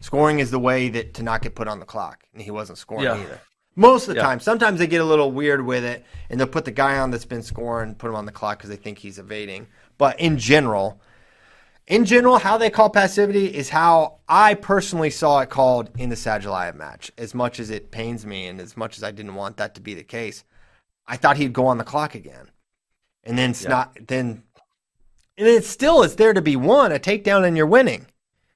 [0.00, 2.78] Scoring is the way that to not get put on the clock, and he wasn't
[2.78, 3.16] scoring Yeah.
[3.20, 3.40] either.
[3.76, 4.26] Most of the Yeah.
[4.26, 4.40] time.
[4.40, 7.24] Sometimes they get a little weird with it, and they'll put the guy on that's
[7.26, 9.66] been scoring, put him on the clock because they think he's evading.
[9.98, 11.00] But in general,
[11.86, 16.16] in general, how they call passivity is how I personally saw it called in the
[16.16, 17.10] Sadulaev match.
[17.18, 19.80] As much as it pains me, and as much as I didn't want that to
[19.80, 20.44] be the case,
[21.06, 22.50] I thought he'd go on the clock again,
[23.24, 23.68] and then it's Yeah.
[23.70, 23.98] not.
[24.06, 24.44] Then,
[25.36, 28.06] and it's still it's there to be won, a takedown, and you're winning.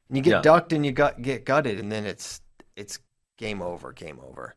[0.08, 0.42] And you get Yeah.
[0.42, 2.40] ducked and you gut, get gutted, and then it's
[2.76, 3.00] it's
[3.36, 4.54] game over, game over.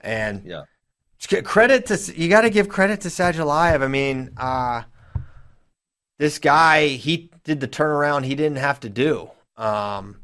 [0.00, 0.64] And Yeah.
[1.44, 3.82] Credit to you got to give credit to Sadulaev.
[3.82, 4.82] I mean, uh,
[6.18, 9.28] this guy he did the turnaround he didn't have to do.
[9.56, 10.20] Um,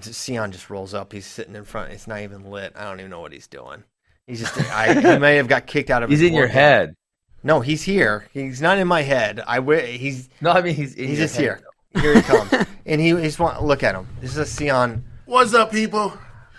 [0.00, 1.12] Zain just rolls up.
[1.12, 1.92] He's sitting in front.
[1.92, 2.72] It's not even lit.
[2.76, 3.82] I don't even know what he's doing.
[4.26, 4.56] He's just.
[4.70, 6.10] I, he may have got kicked out of.
[6.10, 6.54] He's his in your workout.
[6.54, 6.94] head.
[7.42, 8.26] No, he's here.
[8.32, 9.40] He's not in my head.
[9.46, 11.60] I wi- He's No, I mean he's in he's your just head, here.
[12.00, 12.52] Here he comes,
[12.86, 14.06] and he he's want look at him.
[14.20, 15.04] This is a Zain.
[15.26, 16.12] What's up, people?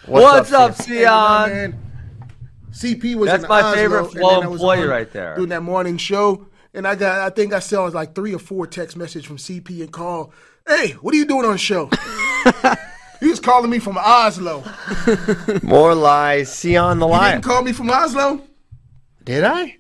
[0.06, 0.98] What's, up, Zain?
[0.98, 1.72] Hey, my Zain?
[1.72, 1.82] man.
[2.72, 5.36] CP was That's in my Oslo, favorite flow then employee right there.
[5.38, 6.46] Doing that morning show,
[6.76, 9.82] and I got I think I saw like three or four text messages from CP
[9.82, 10.32] and Carl.
[10.68, 11.90] Hey, what are you doing on the show?
[13.20, 14.64] he was calling me from Oslo.
[15.64, 16.54] More lies.
[16.60, 17.34] Zain the You lion.
[17.42, 18.42] didn't call me from Oslo
[19.24, 19.78] Did I?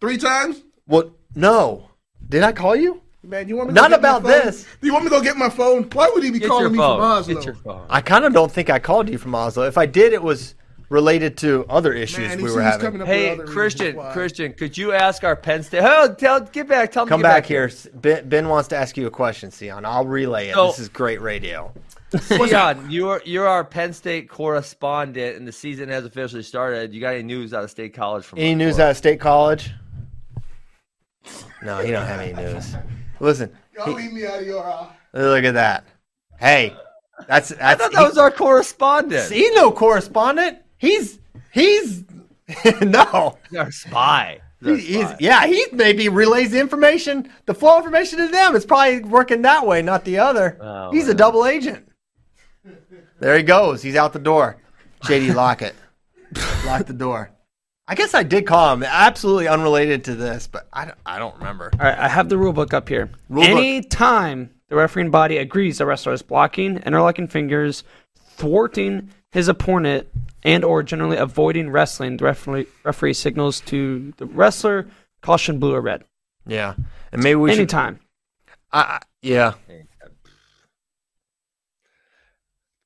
[0.00, 0.62] three times.
[0.86, 1.10] What?
[1.34, 1.90] No.
[2.28, 3.02] Did I call you?
[3.22, 3.74] Man, you want me?
[3.74, 4.46] To Not go get my about phone?
[4.46, 4.66] this.
[4.80, 5.82] Do you want me to go get my phone?
[5.92, 6.98] Why would he be Get calling me phone.
[6.98, 7.34] from Oslo?
[7.34, 7.86] Get your phone.
[7.90, 9.64] I kind of don't think I called you from Oslo.
[9.64, 10.54] If I did, it was
[10.90, 12.80] related to other issues Man, we were having.
[12.80, 14.00] coming up with Hey, Christian.
[14.12, 15.82] Christian, could you ask our Penn State?
[15.84, 16.92] Oh, tell, get back.
[16.92, 17.10] Tell me.
[17.10, 17.70] Come to get back here.
[17.94, 19.84] Ben, ben wants to ask you a question, Zain.
[19.84, 20.54] I'll relay it.
[20.54, 21.72] So- this is great radio.
[22.16, 26.94] Zain, you're you're our Penn State correspondent, and the season has officially started.
[26.94, 28.38] You got any news out of State College from?
[28.38, 29.72] Any news out of State College?
[31.62, 32.74] No, he don't have any news.
[33.20, 34.88] Listen, Y'all leave me out of your eye.
[35.12, 35.84] look at that.
[36.38, 36.74] Hey,
[37.26, 39.30] that's I thought that was our correspondent.
[39.30, 40.58] he's no correspondent.
[40.78, 41.18] He's
[41.52, 42.04] he's
[42.80, 43.38] no.
[43.50, 44.40] He's our spy.
[44.62, 48.56] He's he's, yeah, he maybe relays the information, the flow of information to them.
[48.56, 50.58] It's probably working that way, not the other.
[50.60, 51.88] Oh, he's a double agent.
[53.20, 53.82] There he goes.
[53.82, 54.56] He's out the door.
[55.04, 55.74] JD, Lockett.
[56.66, 57.30] lock the door.
[57.86, 58.82] I guess I did call him.
[58.82, 61.70] Absolutely unrelated to this, but I don't, I don't remember.
[61.72, 63.10] All right, I have the rule book up here.
[63.28, 63.56] Rule book.
[63.56, 67.84] Any time the refereeing body agrees the wrestler is blocking, interlocking fingers,
[68.36, 70.06] thwarting his opponent,
[70.44, 74.86] and or generally avoiding wrestling, the referee, referee signals to the wrestler
[75.22, 76.04] caution blue or red.
[76.46, 76.74] Yeah,
[77.12, 77.52] and maybe we.
[77.52, 78.00] Anytime.
[78.72, 79.54] I, I- yeah,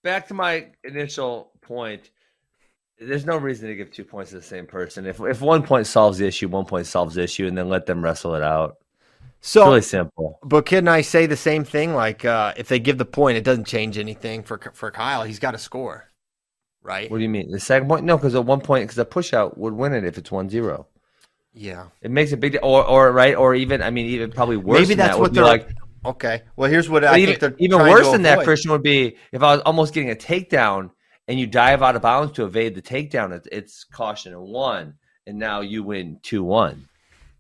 [0.02, 2.10] Back to my initial point.
[2.98, 5.06] There's no reason to give two points to the same person.
[5.06, 7.86] If if one point solves the issue, one point solves the issue, and then let
[7.86, 8.78] them wrestle it out.
[9.40, 10.38] so It's really simple.
[10.42, 11.94] But kid and I say the same thing.
[11.94, 15.22] Like, uh, if they give the point, it doesn't change anything for for Kyle.
[15.24, 16.08] He's got to score,
[16.82, 17.10] right?
[17.10, 17.50] What do you mean?
[17.50, 18.04] The second point?
[18.04, 20.86] No, because at one point, because a push out would win it if it's 1-0.
[21.54, 21.86] Yeah.
[22.00, 22.58] It makes a big.
[22.62, 24.80] Or, or right, or even I mean, even probably worse.
[24.80, 25.68] Maybe that's that what they're like.
[26.04, 26.42] Okay.
[26.56, 28.44] Well, here's what I even, think they're even worse than that.
[28.44, 30.90] Christian, would be if I was almost getting a takedown
[31.28, 33.32] and you dive out of bounds to evade the takedown.
[33.32, 34.94] It's, it's caution and one,
[35.26, 36.88] and now you win two one.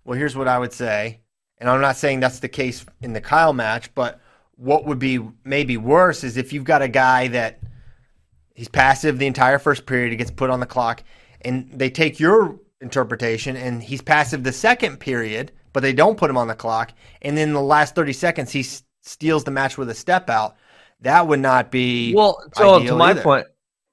[0.04, 1.20] Well, here's what I would say,
[1.58, 4.20] and I'm not saying that's the case in the Kyle match, but
[4.56, 7.60] what would be maybe worse is if you've got a guy that
[8.62, 11.02] he's passive the entire first period, he gets put on the clock,
[11.40, 16.30] and they take your interpretation and he's passive the second period, but they don't put
[16.30, 16.92] him on the clock,
[17.22, 20.54] and then the last 30 seconds he s- steals the match with a step out.
[21.00, 23.22] That would not be Well, so to my either.
[23.22, 23.46] point,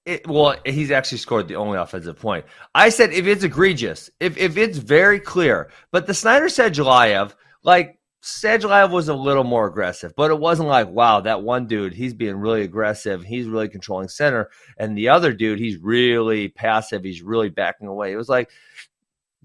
[0.05, 2.45] it, well, he's actually scored the only offensive point.
[2.76, 7.99] I said if it's egregious, if if it's very clear, but the Snyder Sadulaev, like
[8.22, 12.13] Sadulaev was a little more aggressive, but it wasn't like wow, that one dude he's
[12.13, 17.22] being really aggressive, he's really controlling center, and the other dude he's really passive, he's
[17.22, 18.11] really backing away.
[18.11, 18.49] It was like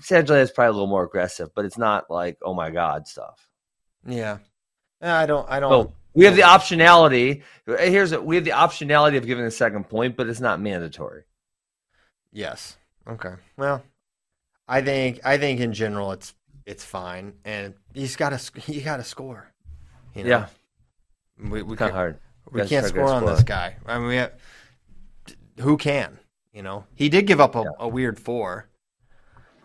[0.00, 3.48] Sadulaev is probably a little more aggressive, but it's not like oh my god stuff.
[4.06, 4.38] Yeah.
[5.00, 5.48] I don't.
[5.50, 5.70] I don't.
[5.70, 7.42] So we have the optionality.
[7.66, 11.24] Here's a, we have the optionality of giving a second point, but it's not mandatory.
[12.32, 12.76] Yes.
[13.06, 13.34] Okay.
[13.56, 13.82] Well,
[14.66, 16.34] I think I think in general it's
[16.66, 19.48] it's fine, and he's gotta you gotta score.
[20.14, 20.30] You know?
[20.30, 20.46] Yeah,
[21.50, 22.18] We we of hard.
[22.50, 23.34] We can't to score on score.
[23.34, 23.76] this guy.
[23.86, 24.32] I mean, we have,
[25.60, 26.18] who can?
[26.52, 27.70] You know, he did give up a, Yeah.
[27.80, 28.68] a weird four,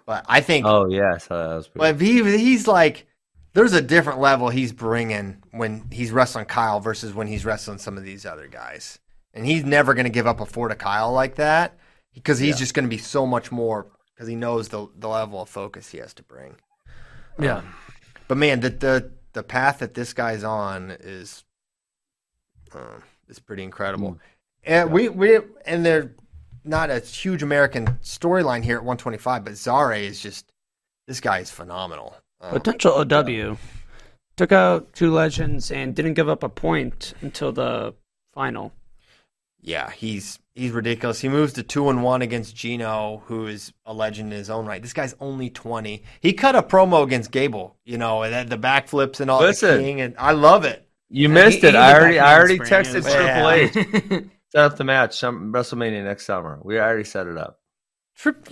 [0.05, 1.79] but I think Oh yeah, so that was pretty.
[1.79, 3.05] But if he, he's like,
[3.53, 7.97] there's a different level he's bringing when he's wrestling Kyle versus when he's wrestling some
[7.97, 8.99] of these other guys.
[9.33, 11.77] And he's never going to give up a four to Kyle like that
[12.15, 12.59] because he's Yeah.
[12.59, 15.89] just going to be so much more because he knows the the level of focus
[15.89, 16.55] he has to bring.
[17.39, 17.61] Yeah.
[18.27, 21.43] But man, the the the path that this guy's on is
[22.73, 24.13] uh, is pretty incredible.
[24.13, 24.19] Mm.
[24.63, 26.11] And we we and they're
[26.63, 30.51] not a huge American storyline here at 125, but Zare is just
[31.07, 32.15] this guy is phenomenal.
[32.41, 33.57] Um, Potential OW.
[34.37, 37.93] Took out two legends and didn't give up a point until the
[38.33, 38.71] final.
[39.61, 41.19] Yeah, he's he's ridiculous.
[41.19, 44.65] He moves to two and one against Geno, who is a legend in his own
[44.65, 44.81] right.
[44.81, 46.03] This guy's only twenty.
[46.21, 49.77] He cut a promo against Gable, you know, and had the backflips and all Listen.
[49.77, 50.87] the king, and I love it.
[51.09, 51.71] You Yeah, missed he- it.
[51.71, 54.19] he I already, I already texted It was- Triple Yeah.
[54.19, 54.23] H.
[54.51, 56.59] Set up the match, some WrestleMania next summer.
[56.63, 57.59] We already set it up.
[58.15, 58.47] Trip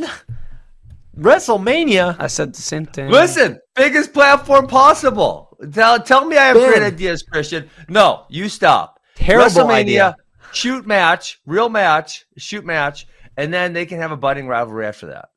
[1.17, 2.15] WrestleMania.
[2.19, 3.09] I said the same thing.
[3.09, 5.57] Listen, biggest platform possible.
[5.73, 6.69] Tell, tell me I have Ben.
[6.69, 7.69] great ideas, Christian.
[7.89, 8.99] No, you stop.
[9.15, 10.15] Terrible WrestleMania, idea.
[10.57, 15.07] Shoot match, real match, shoot match, and then they can have a budding rivalry after
[15.07, 15.29] that.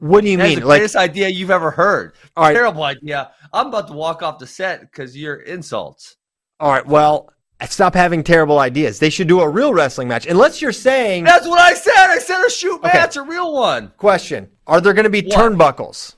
[0.00, 0.60] What do you That's mean?
[0.60, 2.12] the Like, greatest idea you've ever heard.
[2.36, 3.32] all right, Terrible idea.
[3.52, 6.16] I'm about to walk off the set because you're insults.
[6.60, 6.86] all right.
[6.86, 7.30] Well,
[7.68, 8.98] stop having terrible ideas.
[9.00, 11.24] They should do a real wrestling match, unless you're saying.
[11.24, 11.92] That's what I said.
[11.96, 12.96] I said a shoot Okay.
[12.96, 13.92] match, a real one.
[13.96, 15.36] Question: Are there going to be What?
[15.36, 16.14] turnbuckles?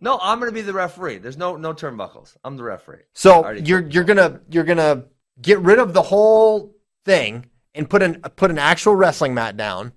[0.00, 1.18] No, I'm going to be the referee.
[1.18, 2.36] There's no no turnbuckles.
[2.44, 3.02] I'm the referee.
[3.14, 5.04] So you're you're gonna you're gonna
[5.40, 9.92] get rid of the whole thing and put an put an actual wrestling mat down.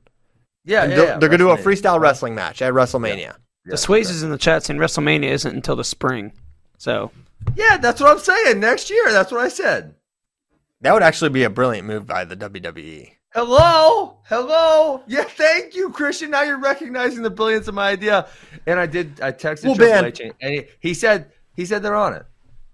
[0.64, 1.18] Yeah, and yeah, they're, yeah.
[1.18, 1.64] they're gonna do a WrestleMania.
[1.64, 3.18] freestyle wrestling match at WrestleMania.
[3.18, 3.34] Yeah,
[3.66, 6.34] The Swayze is in the chat saying WrestleMania isn't until the spring.
[6.78, 7.12] So
[7.56, 8.60] Yeah, that's what I'm saying.
[8.60, 9.12] Next year.
[9.12, 9.96] That's what I said.
[10.82, 12.36] That would actually be a brilliant move by the.
[12.36, 13.12] WWE.
[13.34, 15.04] Hello, hello.
[15.08, 16.32] Yeah, thank you, Christian.
[16.32, 18.30] Now you're recognizing the brilliance of my idea.
[18.66, 19.20] And I did.
[19.20, 22.26] I texted Well, Triple H, and he, he said he said they're on it.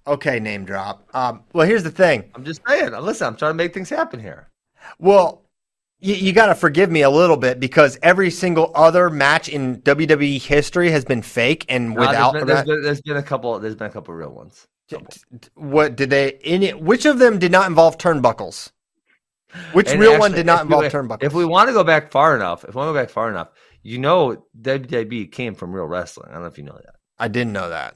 [0.05, 1.07] Okay, name drop.
[1.15, 2.29] Um, well, here's the thing.
[2.35, 2.91] I'm just saying.
[2.91, 4.50] Listen, I'm trying to make things happen here.
[4.99, 5.43] Well,
[5.99, 9.81] you, you got to forgive me a little bit because every single other match in
[9.81, 13.23] WWE history has been fake and No, without there's, been, there's, been, there's been a
[13.23, 13.59] couple.
[13.59, 14.67] There's been a couple real ones.
[15.55, 16.29] What did they?
[16.43, 18.71] In it, which of them did not involve turnbuckles?
[19.73, 21.23] Which And real one did not if we- involve turnbuckles?
[21.23, 23.29] If we want to go back far enough, if we want to go back far
[23.29, 23.49] enough,
[23.83, 26.29] you know WWE came from real wrestling.
[26.29, 26.95] I don't know if you know that.
[27.19, 27.95] I didn't know that.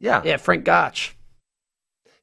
[0.00, 0.22] Yeah.
[0.24, 1.16] yeah, Frank Gotch.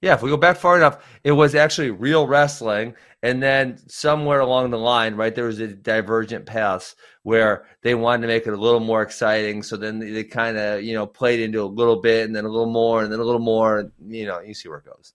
[0.01, 2.95] Yeah, if we go back far enough, it was actually real wrestling.
[3.23, 8.21] And then somewhere along the line, right, there was a divergent path where they wanted
[8.23, 9.61] to make it a little more exciting.
[9.61, 12.45] So then they, they kind of, you know, played into a little bit and then
[12.45, 13.91] a little more and then a little more.
[14.07, 15.13] You know, you see where it goes.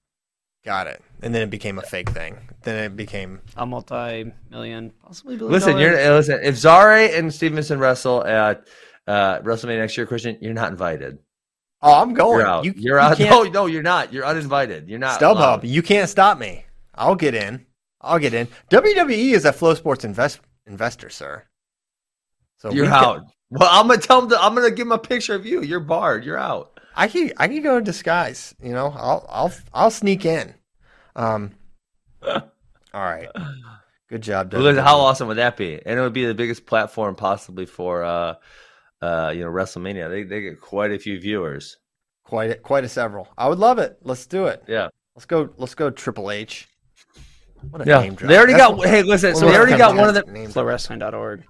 [0.65, 1.03] Got it.
[1.23, 2.39] And then it became a fake thing.
[2.63, 3.41] Then it became.
[3.57, 6.41] A multi-million, possibly billion Listen, dollar- you're listen.
[6.43, 8.67] If Zare and Steveson wrestle at
[9.07, 11.19] uh, WrestleMania next year, Christian, you're not invited.
[11.83, 12.41] Oh, I'm going.
[12.41, 12.65] You're out.
[12.65, 13.31] You, You, are you out.
[13.31, 14.13] No, no, you're not.
[14.13, 14.89] You're uninvited.
[14.89, 15.21] You're not.
[15.21, 15.65] StubHub, allowed.
[15.65, 16.65] you can't stop me.
[16.95, 17.67] I'll get in.
[18.07, 18.49] I'll get in.
[18.71, 21.45] WWE is a FloSports invest, investor, sir.
[22.59, 23.23] So You're we can- out.
[23.51, 24.29] Well, I'm gonna tell him.
[24.31, 25.63] To, I'm gonna give him a picture of you.
[25.63, 26.25] You're barred.
[26.25, 26.81] You're out.
[26.97, 28.55] I can I can go in disguise.
[28.61, 30.53] You know, I'll I'll I'll sneak in.
[31.15, 31.53] Um.
[32.27, 32.41] all
[32.95, 33.29] right.
[34.09, 34.83] Good job, WWE.
[34.83, 35.81] how awesome would that be?
[35.85, 38.35] And it would be the biggest platform possibly for, uh,
[39.03, 40.09] uh, you know, WrestleMania.
[40.09, 41.77] They they get quite a few viewers.
[42.25, 43.29] Quite a, quite a several.
[43.39, 43.99] I would love it.
[44.03, 44.65] Let's do it.
[44.67, 45.51] Yeah, Let's go.
[45.57, 45.91] Let's go.
[45.91, 46.69] Triple H.
[47.71, 48.01] What a yeah.
[48.01, 48.29] name drop.
[48.29, 48.77] They already That's got.
[48.79, 49.35] one- Hey, listen.
[49.35, 50.23] So they already got one of the.
[50.23, 51.45] fantastic flowrestling.org.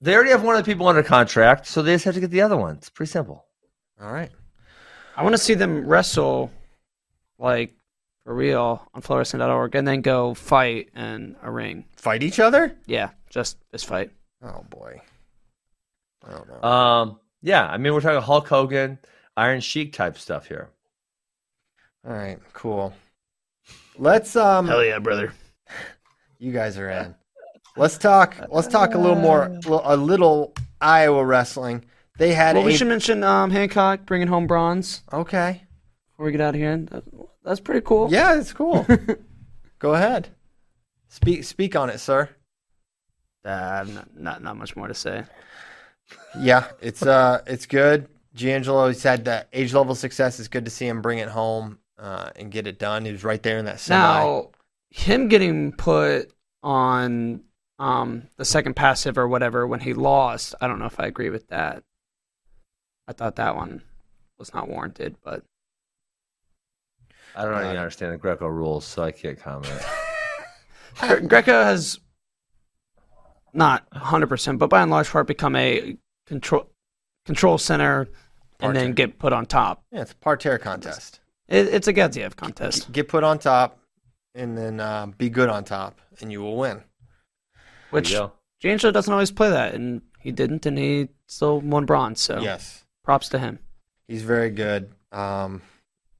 [0.00, 1.66] They already have one of the people under contract.
[1.66, 2.76] So they just have to get the other one.
[2.76, 3.44] It's pretty simple.
[4.00, 4.30] All right.
[5.16, 6.50] I want to see them wrestle,
[7.38, 7.74] like
[8.24, 11.84] for real, on flowrestling.org, and then go fight in a ring.
[11.96, 12.76] Fight each other.
[12.86, 14.10] Yeah, just this fight.
[14.42, 15.00] Oh boy.
[16.26, 16.68] I don't know.
[16.68, 17.66] Um, yeah.
[17.66, 18.98] I mean, we're talking Hulk Hogan,
[19.36, 20.70] Iron Sheik type stuff here.
[22.06, 22.38] All right.
[22.54, 22.92] Cool.
[23.98, 24.66] Let's um.
[24.66, 25.32] Hell yeah, brother.
[26.42, 27.14] You guys are in.
[27.76, 28.34] Let's talk.
[28.50, 29.44] Let's talk a little more.
[29.84, 31.84] A little Iowa wrestling.
[32.18, 35.62] They had Well, a we should mention um, Hancock bringing home bronze okay.
[36.10, 36.84] before we get out of here.
[37.44, 38.08] That's pretty cool.
[38.10, 38.84] Yeah, it's cool.
[39.78, 40.30] Go ahead.
[41.06, 42.28] Speak speak on it, sir.
[43.44, 45.22] Uh, not, not not much more to say.
[46.40, 48.08] Yeah, it's uh it's good.
[48.34, 50.40] G'Angelo had that age level success.
[50.40, 53.04] is good to see him bring it home uh, and get it done.
[53.04, 54.00] He was right there in that semi.
[54.00, 54.50] Now,
[54.92, 56.30] him getting put
[56.62, 57.40] on
[57.78, 61.30] um, the second passive or whatever when he lost, I don't know if I agree
[61.30, 61.82] with that.
[63.08, 63.82] I thought that one
[64.38, 65.42] was not warranted, but
[67.34, 69.82] I don't Uh, even understand the Greco rules, so I can't comment.
[71.28, 71.98] Greco has
[73.54, 76.68] not 100%, but by and large part become a control
[77.24, 78.08] control center
[78.60, 79.82] and then get put on top.
[79.90, 81.20] Yeah, it's a parterre contest.
[81.48, 82.92] It, it's a Gadzhiev contest.
[82.92, 83.78] Get put on top,
[84.34, 86.82] and then uh, be good on top, and you will win.
[87.90, 88.32] Which There you.
[88.60, 92.20] D'Angelo doesn't always play that, and he didn't, and he still won bronze.
[92.20, 93.58] So Yes, props to him.
[94.08, 94.90] he's very good.
[95.10, 95.62] Um,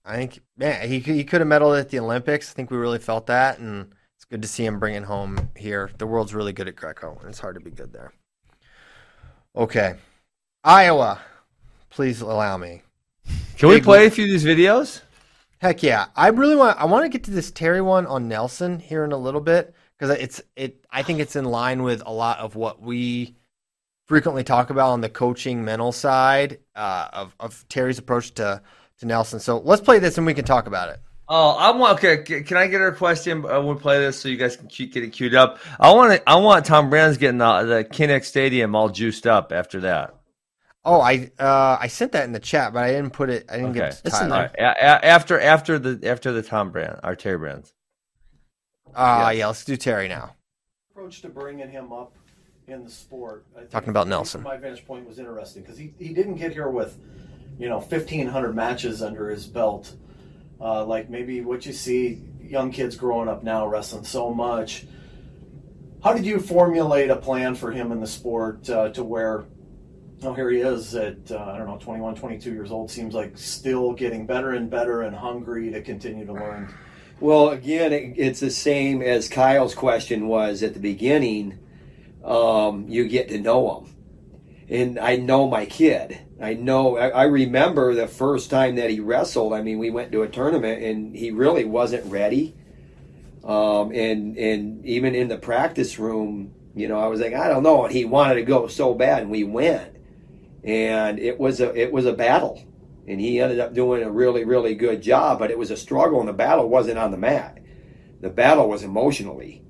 [0.04, 2.50] I think, man, he he could have medaled at the Olympics.
[2.50, 5.50] I think we really felt that, and it's good to see him bring it home
[5.56, 5.90] here.
[5.98, 8.12] The world's really good at Greco, and it's hard to be good there.
[9.54, 9.94] Okay,
[10.64, 11.20] Iowa,
[11.90, 12.82] please allow me.
[13.56, 15.02] Can we play a few of these videos?
[15.62, 16.06] Heck yeah!
[16.16, 16.76] I really want.
[16.80, 19.72] I want to get to this Terry one on Nelson here in a little bit
[19.96, 20.84] because it's it.
[20.90, 23.36] I think it's in line with a lot of what we
[24.06, 28.60] frequently talk about on the coaching mental side uh, of of Terry's approach to
[28.98, 29.38] to Nelson.
[29.38, 31.00] So let's play this and we can talk about it.
[31.28, 32.02] Oh, I want.
[32.02, 33.46] Okay, can I get a request in?
[33.46, 35.60] I want to play this so you guys can get it queued up.
[35.78, 36.28] I want to.
[36.28, 40.16] I want Tom Brands getting the, the Kinnick Stadium all juiced up after that.
[40.84, 43.46] Oh, I uh, I sent that in the chat, but I didn't put it.
[43.48, 44.34] I didn't get it to It's in Tyler.
[44.34, 47.72] All right, a- a- after after the after the Tom Brands, our Terry Brands.
[48.94, 49.38] Uh, Yes.
[49.38, 50.34] yeah, let's do Terry now.
[50.90, 52.12] approach to bringing him up
[52.66, 53.44] in the sport.
[53.54, 54.42] I think Talking about Nelson.
[54.42, 56.98] My vantage point was interesting because he, he didn't get here with,
[57.58, 59.94] you know, 1,500 matches under his belt.
[60.60, 64.84] Uh, like maybe what you see young kids growing up now wrestling so much.
[66.04, 69.44] How did you formulate a plan for him in the sport uh, to where,
[70.24, 73.36] oh, here he is at, uh, I don't know, 21, 22 years old, seems like
[73.36, 76.72] still getting better and better and hungry to continue to learn.
[77.20, 81.58] Well, again, it, it's the same as Kyle's question was at the beginning.
[82.24, 83.94] Um, you get to know him,
[84.68, 86.18] and I know my kid.
[86.40, 86.96] I know.
[86.96, 89.52] I, I remember the first time that he wrestled.
[89.52, 92.56] I mean, we went to a tournament, and he really wasn't ready.
[93.44, 97.62] Um, and and even in the practice room, you know, I was like, I don't
[97.62, 97.84] know.
[97.84, 99.91] And he wanted to go so bad, and we went,
[100.64, 102.62] and it was a it was a battle.
[103.06, 106.20] And he ended up doing a really really good job but it was a struggle
[106.20, 107.58] and the battle wasn't on the mat.
[108.20, 109.62] The battle was emotionally.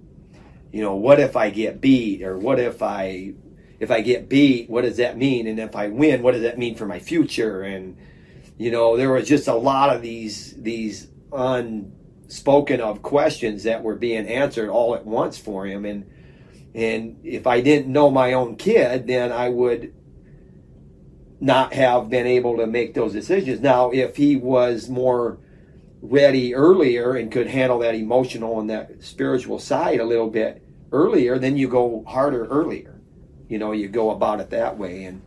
[0.72, 3.34] You know what if i get beat or what if i
[3.80, 5.46] if i get beat what does that mean?
[5.46, 7.62] And if i win what does that mean for my future?
[7.62, 7.96] And
[8.58, 13.96] you know there was just a lot of these these unspoken of questions that were
[13.96, 15.86] being answered all at once for him.
[15.86, 16.10] And
[16.74, 19.92] and if i didn't know my own kid then i would
[21.42, 23.60] not have been able to make those decisions.
[23.60, 25.38] Now, if he was more
[26.00, 30.62] ready earlier and could handle that emotional and that spiritual side a little bit
[30.92, 33.00] earlier, then you go harder earlier.
[33.48, 35.02] You know, you go about it that way.
[35.04, 35.20] And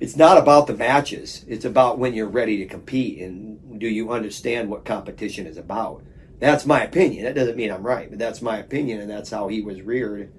[0.00, 4.10] it's not about the matches, it's about when you're ready to compete and do you
[4.10, 6.02] understand what competition is about.
[6.40, 7.24] That's my opinion.
[7.24, 10.32] That doesn't mean I'm right, but that's my opinion, and that's how he was reared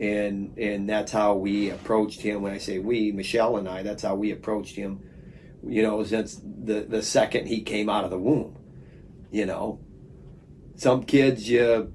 [0.00, 2.42] and and that's how we approached him.
[2.42, 5.02] When I say we, Michelle and I, that's how we approached him.
[5.66, 8.56] You know, since the the second he came out of the womb.
[9.30, 9.80] You know,
[10.76, 11.92] some kids you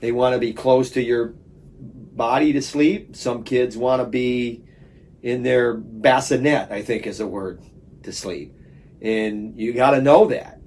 [0.00, 1.34] they want to be close to your
[1.78, 3.16] body to sleep.
[3.16, 4.64] Some kids want to be
[5.22, 6.70] in their bassinet.
[6.70, 7.62] I think is a word
[8.04, 8.54] to sleep,
[9.02, 10.60] and you got to know that.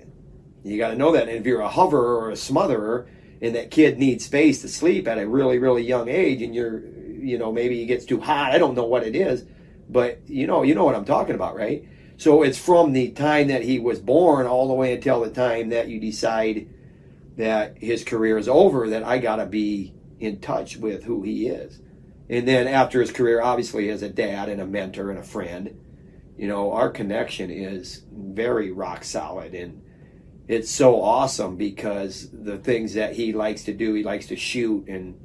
[0.63, 1.29] You got to know that.
[1.29, 3.07] And if you're a hoverer or a smotherer,
[3.41, 6.81] and that kid needs space to sleep at a really really young age and you're
[7.19, 9.45] you know maybe he gets too hot i don't know what it is
[9.89, 11.87] but you know you know what i'm talking about right?
[12.19, 15.69] So it's from the time that he was born all the way until the time
[15.69, 16.67] that you decide
[17.37, 21.47] that his career is over that i got to be in touch with who he
[21.47, 21.79] is.
[22.27, 25.79] And then after his career obviously as a dad and a mentor and a friend
[26.37, 29.81] you know our connection is very rock solid and
[30.47, 34.87] it's so awesome because the things that he likes to do, he likes to shoot
[34.87, 35.19] and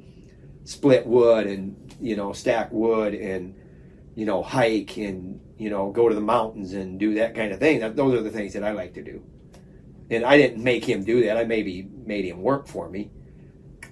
[0.65, 3.55] split wood and you know stack wood and
[4.15, 7.59] you know hike and you know go to the mountains and do that kind of
[7.59, 7.79] thing.
[7.79, 9.23] That, those are the things that I like to do.
[10.09, 11.37] And I didn't make him do that.
[11.37, 13.09] I maybe made him work for me.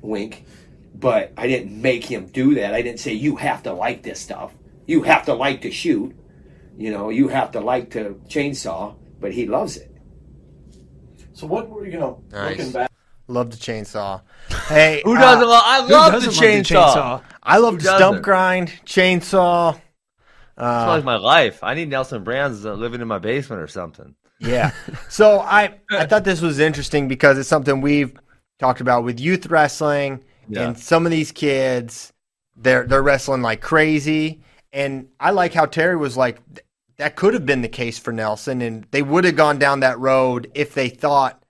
[0.01, 0.45] Wink.
[0.93, 2.73] But I didn't make him do that.
[2.73, 4.53] I didn't say you have to like this stuff.
[4.85, 6.13] You have to like to shoot.
[6.77, 9.90] You know, you have to like to chainsaw, but he loves it.
[11.41, 12.57] So what were you know Nice.
[12.59, 12.91] looking back?
[13.27, 14.21] Love the chainsaw.
[14.67, 15.47] Hey, Who uh, doesn't?
[15.47, 17.21] love, I love the doesn't love chainsaw.
[17.41, 18.21] I love Who the stump doesn't?
[18.21, 19.73] grind, chainsaw.
[19.75, 19.81] It's
[20.57, 21.63] Uh, like my life.
[21.63, 24.13] I need Nelson Brands uh, living in my basement or something.
[24.39, 24.71] Yeah.
[25.09, 28.13] So I I thought this was interesting because it's something we've
[28.59, 30.67] talked about with youth wrestling Yeah.
[30.67, 32.13] and some of these kids
[32.55, 36.65] they're they're wrestling like crazy and I like how Terry was like th-
[37.01, 39.97] that could have been the case for Nelson and they would have gone down that
[39.97, 41.41] road if they thought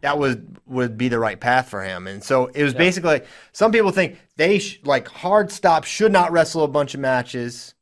[0.00, 2.06] that would would be the right path for him.
[2.06, 6.12] And so it was basically like some people think they sh- like hard stop should
[6.12, 7.74] not wrestle a bunch of matches,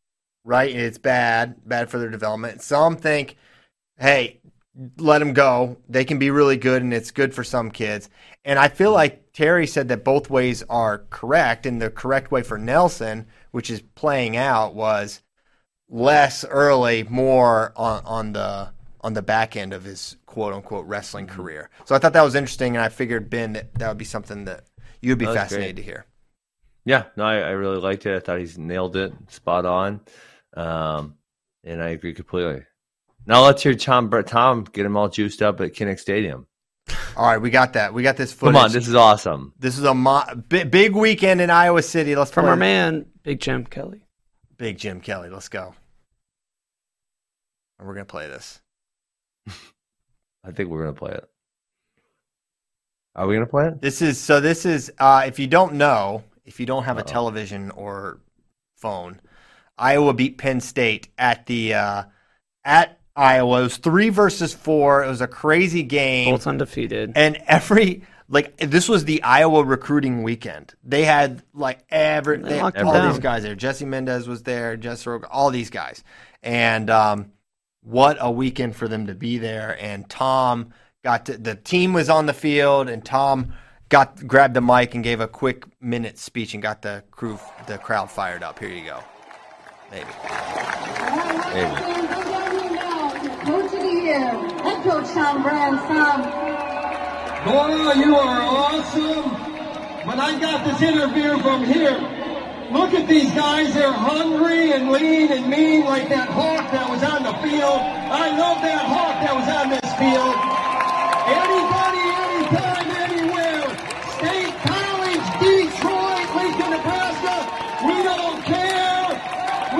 [0.45, 0.73] right?
[0.73, 2.63] And It's bad, bad for their development.
[2.63, 3.37] Some think,
[3.99, 4.41] hey,
[4.97, 5.77] let them go.
[5.91, 8.09] They can be really good, and it's good for some kids.
[8.47, 12.43] And I feel like Terry said that both ways are correct, and the correct way
[12.43, 15.21] for Nelson, which is playing out, was
[15.91, 18.71] less early, more on, on the
[19.03, 21.37] on the back end of his quote unquote wrestling Mm-hmm.
[21.37, 21.71] career.
[21.85, 24.45] So I thought that was interesting, and I figured Ben that that would be something
[24.47, 24.65] that
[25.03, 25.83] you'd be That fascinated great.
[25.83, 26.07] to hear.
[26.85, 28.17] Yeah, no, I, I really liked it.
[28.17, 30.01] I thought he's nailed it, spot on,
[30.57, 31.15] um,
[31.65, 32.63] and I agree completely.
[33.27, 34.11] Now let's hear Tom.
[34.27, 36.47] Tom get him all juiced up at Kinnick Stadium.
[37.17, 37.93] All right, we got that.
[37.93, 38.55] We got this footage.
[38.55, 39.53] Come on, this is awesome.
[39.59, 42.17] This is a mo- big, big weekend in Iowa City.
[42.17, 42.61] Let's From play our it.
[42.61, 44.03] man, Big Jim Kelly.
[44.61, 45.31] Big Jim Kelly.
[45.31, 45.75] Let's go.
[47.79, 48.61] And we're gonna play this.
[49.49, 51.25] I think we're gonna play it.
[53.17, 53.81] Are we gonna play it?
[53.81, 54.39] This is so.
[54.39, 57.07] This is uh, if you don't know, if you don't have a Uh-oh.
[57.07, 58.21] television or
[58.77, 59.19] phone,
[59.79, 62.03] Iowa beat Penn State at the uh,
[62.63, 63.61] at Iowa.
[63.61, 65.03] It was three versus four.
[65.03, 66.35] It was a crazy game.
[66.35, 67.13] Both undefeated.
[67.17, 70.73] and every like this was the Iowa recruiting weekend.
[70.85, 73.11] They had like every They they had locked them all down.
[73.11, 73.55] these guys there.
[73.57, 76.03] Jesse Mendez was there, Jess Rogue, all these guys,
[76.43, 77.33] and um,
[77.83, 79.77] what a weekend for them to be there.
[79.81, 80.73] And Tom
[81.03, 83.53] got to, the team was on the field, and Tom
[83.89, 87.79] got grabbed the mic and gave a quick minute speech and got the crew the
[87.79, 88.59] crowd fired up.
[88.61, 89.01] Here you go,
[89.91, 90.07] maybe.
[91.53, 91.81] Maybe.
[93.45, 95.83] Coach of the year, head coach Tom Brands.
[95.83, 96.23] Tom,
[97.45, 99.31] Boy, you are awesome.
[100.05, 101.97] But I got this interview from here.
[102.71, 103.73] Look at these guys.
[103.73, 107.81] They're hungry and lean and mean like that hawk that was on the field.
[107.81, 110.37] I love that hawk that was on this field.
[111.33, 113.65] Anybody, anytime, anywhere.
[114.21, 117.37] State College, Detroit, Lincoln, Nebraska.
[117.89, 119.17] We don't care.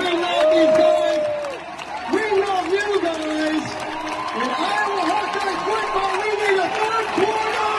[0.01, 1.21] We love these guys.
[2.09, 3.63] We love you guys.
[4.33, 7.69] In Iowa Hawkeye football, we need a third quarter,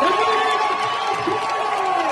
[0.00, 2.10] and we need a fourth quarter.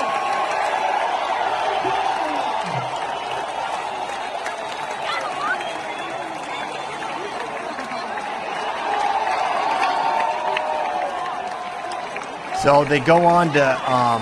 [12.69, 14.21] So they go on to um,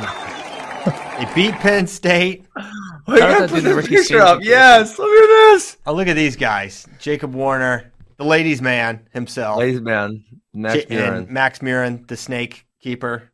[1.19, 2.45] they beat Penn State.
[2.55, 2.63] Wait,
[3.05, 4.37] How I gotta put the this Ricky picture Stanton up.
[4.37, 4.51] picture?
[4.51, 5.77] Yes, look at this.
[5.85, 6.87] Oh, look at these guys.
[6.97, 9.57] Jacob Warner, the ladies' man himself.
[9.59, 10.23] Ladies man,
[10.53, 13.29] Max J- and Max Murin, the snake keeper.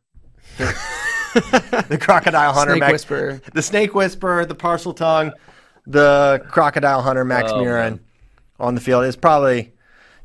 [0.58, 2.72] The, the crocodile hunter.
[2.72, 3.40] Snake Max, Whisperer.
[3.52, 5.30] The snake whisperer, the parseltongue,
[5.86, 8.00] the crocodile hunter, Max Oh, Murin man.
[8.58, 9.04] on the field.
[9.04, 9.74] It's probably,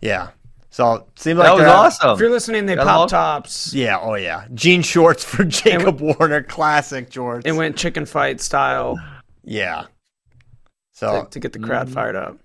[0.02, 0.30] yeah.
[0.72, 2.10] So it seems like That was they're- awesome.
[2.12, 3.08] If you're listening, they Got pop them all?
[3.08, 3.74] tops.
[3.74, 4.46] Yeah, oh yeah.
[4.54, 7.44] Jean shorts for Jacob Warner, classic George.
[7.46, 8.98] It went chicken fight style
[9.44, 9.86] yeah.
[10.94, 11.94] So to, to get the crowd Mm-hmm.
[11.96, 12.38] fired up.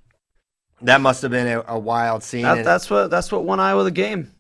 [0.82, 2.42] that must have been a, a wild scene.
[2.42, 4.30] That, that's what that's what won Iowa the game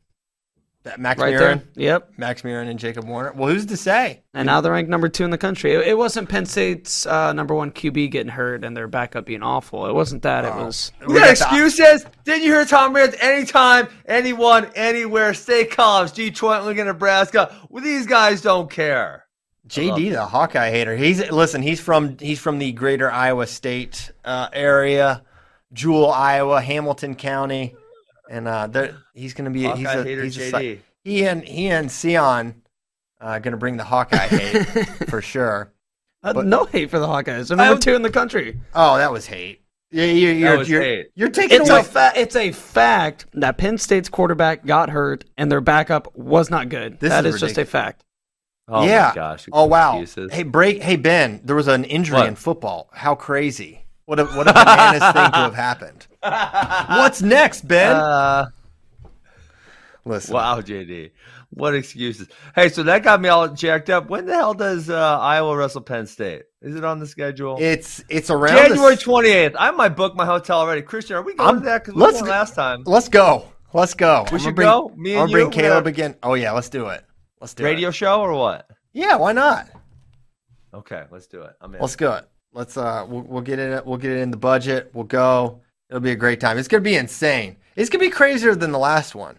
[0.84, 1.62] that Max right Murin, there.
[1.74, 2.12] Yep.
[2.18, 3.32] Max Murin and Jacob Warner.
[3.32, 4.22] Well, who's to say?
[4.34, 5.72] And now they're ranked number two in the country.
[5.72, 9.42] It, it wasn't Penn State's uh, number one QB getting hurt and their backup being
[9.42, 9.86] awful.
[9.86, 10.44] It wasn't that.
[10.44, 12.04] It was We got got excuses?
[12.24, 13.16] Didn't you hear Tom Brands?
[13.18, 17.54] Anytime, anyone, anywhere, state college, Detroit, Lincoln, Nebraska.
[17.70, 19.24] Well, these guys don't care.
[19.66, 20.94] JD, the Hawkeye hater.
[20.94, 21.62] He's listen.
[21.62, 25.22] He's from he's from the greater Iowa State uh, area,
[25.72, 27.74] Jewell, Iowa, Hamilton County,
[28.30, 30.58] and uh, they're- he's going to be he's Hawkeye a, hater he's a JD.
[30.60, 32.62] si- he and he and Sion
[33.20, 35.72] uh, going to bring the Hawkeye hate for sure.
[36.22, 37.48] uh, But- no hate for the Hawkeyes.
[37.48, 38.60] They're number I- two in the country.
[38.74, 39.60] Oh, that was hate.
[39.90, 41.80] Yeah, you, you're was you're, you're taking It's away.
[41.80, 46.50] a fa- it's a fact that Penn State's quarterback got hurt and their backup was
[46.50, 46.98] not good.
[46.98, 48.02] This That is is just a fact.
[48.66, 49.10] Oh yeah.
[49.10, 49.46] my gosh.
[49.52, 50.00] Oh wow.
[50.00, 50.32] Excuses.
[50.32, 50.82] Hey, break.
[50.82, 52.26] Hey Ben, there was an injury What?
[52.28, 52.88] in football.
[52.92, 53.83] How crazy!
[54.06, 56.06] What a what a bananas thing to have happened.
[56.20, 57.96] What's next, Ben?
[57.96, 58.46] Uh,
[60.04, 60.34] Listen.
[60.34, 61.12] wow, JD.
[61.50, 62.28] What excuses?
[62.54, 64.10] Hey, so that got me all jacked up.
[64.10, 66.42] When the hell does uh, Iowa wrestle Penn State?
[66.60, 67.56] Is it on the schedule?
[67.60, 69.54] It's it's around January s- 28th.
[69.58, 70.82] I might book my hotel already.
[70.82, 71.84] Christian, are we going I'm- to that?
[71.84, 72.82] Because we went last time.
[72.86, 73.48] Let's go.
[73.72, 74.24] Let's go.
[74.30, 74.88] We I'm should gonna go?
[74.88, 75.50] bring- Me and bring you?
[75.50, 75.88] Caleb Whatever.
[75.88, 76.16] again.
[76.22, 77.02] Oh yeah, let's do it.
[77.40, 77.76] Let's do Radio it.
[77.76, 78.68] Radio show or what?
[78.92, 79.68] Yeah, why not?
[80.74, 81.52] Okay, let's do it.
[81.60, 81.80] I'm in.
[81.80, 82.20] Let's go.
[82.54, 82.58] It.
[82.58, 83.84] Let's uh, we'll, we'll get it.
[83.84, 84.90] We'll get it in the budget.
[84.94, 85.60] We'll go.
[85.90, 86.58] It'll be a great time.
[86.58, 87.56] It's gonna be insane.
[87.76, 89.36] It's gonna be crazier than the last one.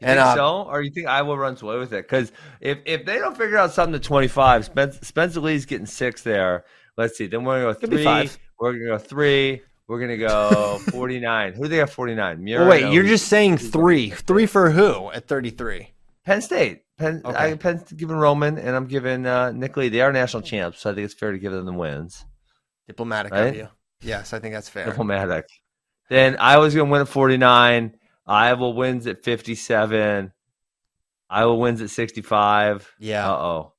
[0.00, 2.04] You And, think uh, so, or you think Iowa runs away with it?
[2.08, 5.86] Because if if they don't figure out something to twenty five, Spencer, Spencer Lee's getting
[5.86, 6.64] six there.
[6.96, 7.26] Let's see.
[7.26, 8.30] Then we're gonna go three.
[8.58, 9.62] We're gonna go three.
[9.88, 11.54] We're gonna go forty nine.
[11.54, 12.44] Who do they have forty nine?
[12.44, 14.10] Well, wait, you're just saying three.
[14.10, 15.90] Three for who at 33?
[16.24, 16.82] Penn State.
[16.98, 17.52] Penn, Okay.
[17.52, 19.88] I, Penn's giving Roman, and I'm giving uh, Nick Lee.
[19.88, 22.24] They are national champs, so I think it's fair to give them the wins.
[22.86, 23.46] Diplomatic Right?
[23.48, 23.68] of you.
[24.02, 24.84] Yes, I think that's fair.
[24.86, 25.46] Diplomatic.
[26.08, 27.94] Then Iowa's going to win at 49.
[28.26, 30.32] Iowa wins at 57.
[31.30, 32.94] Iowa wins at 65.
[32.98, 33.30] Yeah.
[33.30, 33.72] Uh oh.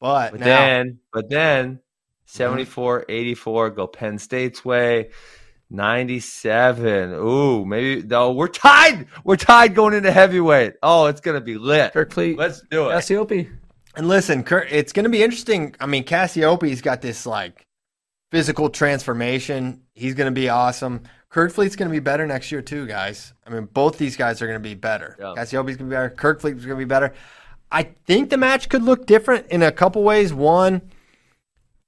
[0.00, 1.80] But But now, then, but then,
[2.24, 5.10] 74, 84 go Penn State's way.
[5.72, 7.12] 97.
[7.14, 9.06] Ooh, maybe no, we're tied.
[9.24, 10.74] We're tied going into heavyweight.
[10.82, 11.92] Oh, it's gonna be lit.
[11.92, 12.92] Kerkvliet, Let's do it.
[12.92, 13.50] Cassioppi.
[13.96, 15.74] and listen, Kurt, it's going to be interesting.
[15.80, 17.66] I mean, Cassioppi's got this like
[18.30, 19.82] physical transformation.
[19.94, 21.02] He's going to be awesome.
[21.30, 23.32] Kerkvliet's going to be better next year too, guys.
[23.46, 25.16] I mean, both these guys are going to be better.
[25.18, 25.34] Yeah.
[25.36, 26.10] Cassioppi's going to be better.
[26.10, 27.12] Kerkvliet's going to be better.
[27.70, 30.32] I think the match could look different in a couple ways.
[30.32, 30.82] One,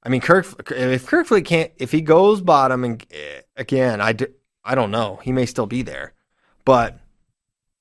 [0.05, 4.27] I mean, Kirk, if Kerkvliet can't, if he goes bottom and eh, again, I, do,
[4.63, 5.19] I don't know.
[5.23, 6.13] He may still be there,
[6.65, 7.01] but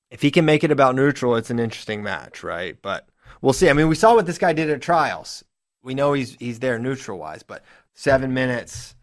[0.09, 2.77] if he can make it about neutral, it's an interesting match, right?
[2.81, 3.09] But
[3.41, 3.69] we'll see.
[3.69, 5.43] I mean, we saw what this guy did at trials.
[5.81, 7.63] We know he's he's there neutral wise, but
[7.93, 8.95] seven minutes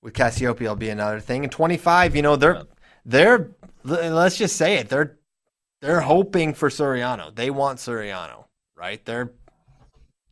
[0.00, 1.42] with Cassioppi will be another thing.
[1.42, 2.62] And twenty five, you know, they're
[3.04, 3.50] they're
[3.82, 5.18] let's just say it, they're
[5.82, 7.34] they're hoping for Suriano.
[7.34, 8.44] They want Suriano,
[8.74, 9.04] right?
[9.04, 9.32] They're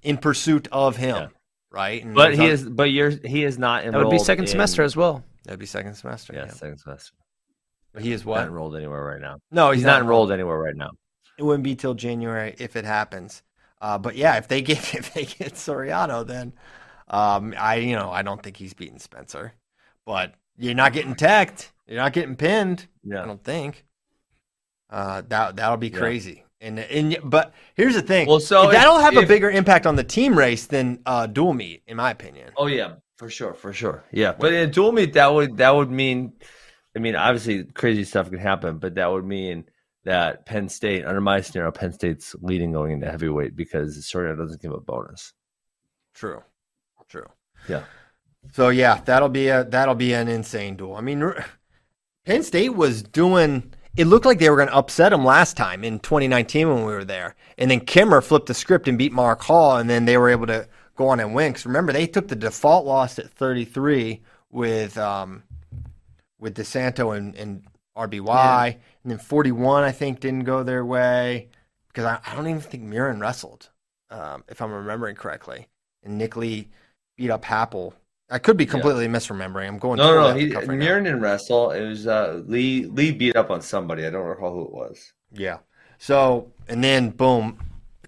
[0.03, 1.29] in pursuit of him, Yeah.
[1.73, 2.05] Right?
[2.05, 2.69] And But he oth- is.
[2.69, 3.11] But you're.
[3.11, 4.07] He is not That enrolled.
[4.13, 5.25] would be second in- semester as well.
[5.45, 6.35] that'd be second semester.
[6.35, 7.15] Yeah, Yeah, second semester.
[7.95, 8.37] But he is what?
[8.37, 8.49] Not what?
[8.49, 9.39] enrolled anywhere right now.
[9.51, 10.91] No, He's, not enrolled anywhere right now.
[11.39, 13.43] It wouldn't be till January if it happens.
[13.81, 16.53] Uh, but yeah, if they get if they get Suriano, then
[17.09, 19.53] um, I you know I don't think he's beating Spencer.
[20.05, 21.73] But you're not getting teched.
[21.87, 22.87] You're not getting pinned.
[23.03, 23.23] Yeah.
[23.23, 23.85] I don't think.
[24.91, 25.99] Uh, that that'll be Yeah.
[25.99, 26.45] crazy.
[26.63, 28.29] And and but here's the thing.
[28.29, 31.53] Well, so if- that'll have a bigger impact on the team race than uh, dual
[31.55, 32.53] meet, in my opinion.
[32.57, 34.05] Oh yeah, for sure, for sure.
[34.13, 36.35] Yeah, but in a dual meet, that would that would mean.
[36.97, 39.65] I mean, obviously, crazy stuff can happen, but that would mean
[40.05, 44.61] that Penn State, under my scenario, Penn State's leading going into heavyweight because Suriano doesn't
[44.61, 45.33] give a bonus.
[46.15, 46.43] True,
[47.09, 47.27] true.
[47.69, 47.85] Yeah.
[48.53, 50.95] So yeah, that'll be a that'll be an insane duel.
[50.97, 51.33] I mean,
[52.25, 53.73] Penn State was doing.
[53.97, 56.93] It looked like they were going to upset him last time in 2019 when we
[56.93, 60.17] were there, and then Kemerer flipped the script and beat Mark Hall, and then they
[60.17, 60.67] were able to
[60.97, 61.53] go on and win.
[61.53, 65.43] Because remember, they took the default loss at 33 with um,
[66.39, 67.65] with DeSanto and, and
[67.97, 68.67] RBY,
[69.03, 71.49] and then 41 I think didn't go their way
[71.89, 73.69] because I, I don't even think Murin wrestled,
[74.11, 75.69] um, if I'm remembering correctly,
[76.03, 76.69] and Nick Lee
[77.17, 77.93] beat up Happel.
[78.33, 79.69] I could be completely misremembering.
[79.69, 79.99] I'm going.
[79.99, 80.87] To No, no, off he the cuff right now.
[80.99, 81.71] Didn't wrestle.
[81.71, 82.87] It was uh, Lee.
[82.87, 84.07] Lee beat up on somebody.
[84.07, 85.13] I don't recall who it was.
[85.33, 85.59] Yeah.
[85.99, 87.59] So and then boom,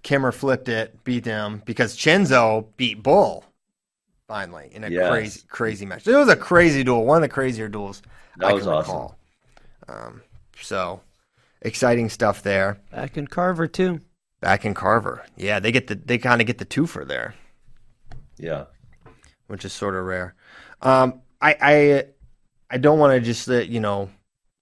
[0.02, 3.44] Kemerer flipped it, beat them because Chenzo beat Bull
[4.26, 5.10] finally in a Yes.
[5.10, 6.06] crazy crazy match.
[6.08, 8.02] It was a crazy duel, one of the crazier duels
[8.38, 8.92] That I was can awesome.
[8.94, 9.18] recall.
[9.88, 10.22] Um,
[10.60, 11.00] so
[11.62, 12.78] exciting stuff there.
[12.90, 14.00] Back in Carver too.
[14.40, 17.34] Back in Carver, yeah, they get the they kind of get the twofer there.
[18.38, 18.64] Yeah.
[19.46, 20.34] Which is sort of rare.
[20.82, 22.04] Um, I I
[22.70, 24.10] I don't want to just you know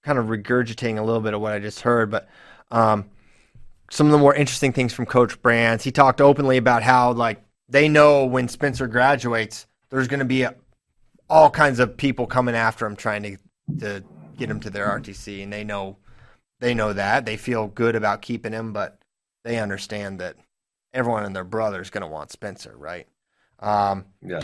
[0.03, 2.29] kind of regurgitating a little bit of what I just heard, but
[2.71, 3.09] um,
[3.91, 5.85] some of the more interesting things from Coach Brands.
[5.85, 10.43] He talked openly about how like they know when Spencer graduates, there's going to be
[10.43, 10.55] a,
[11.29, 13.37] all kinds of people coming after him trying to
[13.79, 14.05] to
[14.37, 15.99] get him to their RTC, and they know
[16.61, 18.99] they know that they feel good about keeping him, but
[19.45, 20.37] they understand that
[20.95, 23.07] everyone and their brother is going to want Spencer, right?
[23.59, 24.43] Um, Yeah.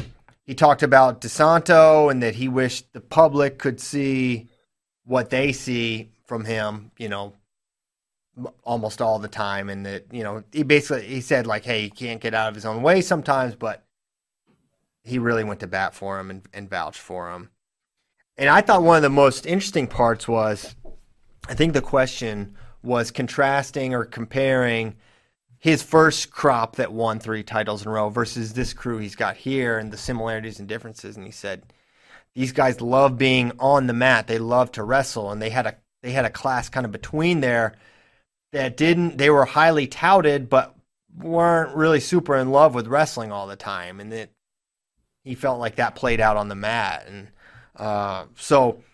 [0.48, 4.48] He talked about DeSanto and that he wished the public could see
[5.04, 7.34] what they see from him, you know,
[8.64, 9.68] almost all the time.
[9.68, 12.54] And that, you know, he basically, he said like, Hey, he can't get out of
[12.54, 13.84] his own way sometimes, but
[15.04, 17.50] he really went to bat for him and, and vouched for him.
[18.38, 20.74] And I thought one of the most interesting parts was,
[21.46, 24.96] I think the question was contrasting or comparing
[25.58, 29.36] his first crop that won three titles in a row versus this crew he's got
[29.36, 31.16] here and the similarities and differences.
[31.16, 31.64] And he said,
[32.38, 34.28] these guys love being on the mat.
[34.28, 37.40] They love to wrestle, and they had a they had a class kind of between
[37.40, 37.74] there
[38.52, 39.18] that didn't.
[39.18, 40.76] They were highly touted, but
[41.16, 44.30] weren't really super in love with wrestling all the time, and that
[45.24, 47.28] he felt like that played out on the mat, and
[47.74, 48.84] uh, so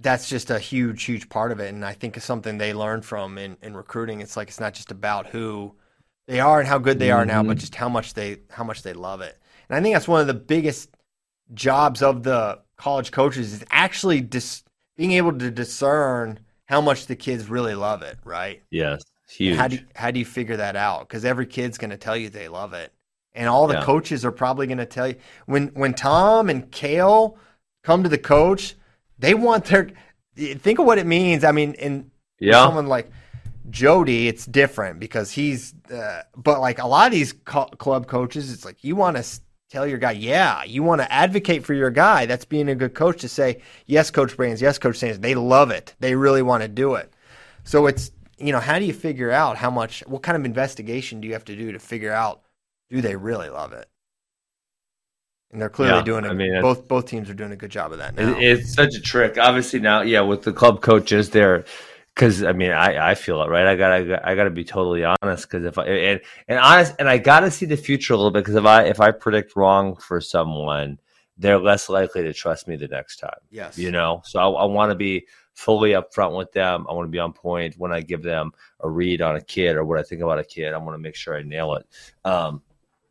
[0.00, 1.72] that's just a huge, huge part of it.
[1.72, 4.20] And I think it's something they learned from in, in recruiting.
[4.20, 5.74] It's like it's not just about who
[6.26, 7.58] they are and how good they are now, but mm-hmm.
[7.60, 9.38] just how much they how much they love it.
[9.68, 10.96] And I think that's one of the biggest
[11.52, 14.64] jobs of the college coaches is actually dis-
[14.96, 18.62] being able to discern how much the kids really love it, right?
[18.70, 19.02] Yes.
[19.28, 19.56] Huge.
[19.56, 21.08] How do you, how do you figure that out?
[21.08, 22.92] Because every kid's going to tell you they love it,
[23.32, 23.84] and all the Yeah.
[23.84, 25.16] coaches are probably going to tell you
[25.46, 27.36] when when Tom and Cael
[27.82, 28.76] come to the coach,
[29.20, 29.90] they want their
[30.36, 31.44] think of what it means.
[31.44, 32.64] I mean, and yeah.
[32.64, 33.10] someone like
[33.68, 38.52] Jody, it's different because he's, uh, but like a lot of these co- club coaches,
[38.52, 39.40] it's like you want to
[39.70, 42.26] tell your guy, yeah, you want to advocate for your guy.
[42.26, 45.20] That's being a good coach to say, yes, Coach Brands, yes, Coach Sanders.
[45.20, 45.94] They love it.
[46.00, 47.12] They really want to do it.
[47.62, 51.20] So it's, you know, how do you figure out how much, what kind of investigation
[51.20, 52.42] do you have to do to figure out,
[52.88, 53.88] do they really love it?
[55.52, 56.28] And they're clearly Yeah, doing it.
[56.28, 58.38] I mean, both both teams are doing a good job of that now.
[58.38, 59.36] It, it's such a trick.
[59.38, 61.64] Obviously now, yeah, with the club coaches, they're
[62.14, 63.66] because I mean, I, I feel it right.
[63.66, 67.18] I gotta I gotta be totally honest because if I and and honest and I
[67.18, 70.20] gotta see the future a little bit because if I if I predict wrong for
[70.20, 70.98] someone,
[71.36, 73.38] they're less likely to trust me the next time.
[73.50, 73.76] yes.
[73.78, 76.86] You know, so I, I want to be fully upfront with them.
[76.88, 79.76] I want to be on point when I give them a read on a kid
[79.76, 80.72] or what I think about a kid.
[80.72, 81.86] I want to make sure I nail it.
[82.24, 82.62] Um,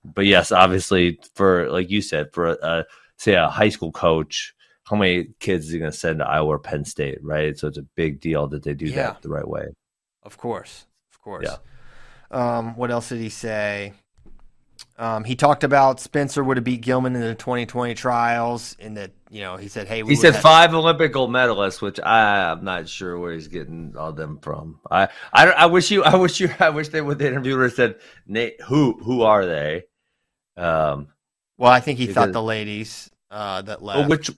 [0.03, 2.85] but yes, obviously, for like you said, for a,
[3.17, 4.53] say a high school coach,
[4.85, 7.57] how many kids is he going to send to Iowa or Penn State, right?
[7.57, 8.95] So it's a big deal that they do Yeah.
[8.95, 9.67] that the right way.
[10.23, 11.47] Of course, of course.
[11.47, 11.57] Yeah.
[12.31, 13.93] Um, what else did he say?
[14.99, 19.11] Um, he talked about Spencer would have beat Gilman in the 2020 trials, and that
[19.29, 22.65] you know he said, "Hey, we He said five Olympic gold medalists, which I, I'm
[22.65, 24.81] not sure where he's getting all them from.
[24.91, 27.95] I, I, I wish you, I wish you, I wish they would the interviewer said,
[28.27, 29.83] Nate, who, who are they?
[30.57, 31.07] Um,
[31.57, 34.09] Well, I think he thought the ladies uh, that well, left.
[34.09, 34.31] which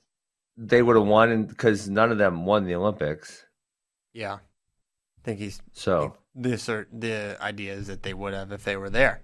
[0.58, 3.44] they would have won because none of them won the Olympics.
[4.14, 8.64] yeah, I think he's So this or the idea is that they would have if
[8.64, 9.22] they were there.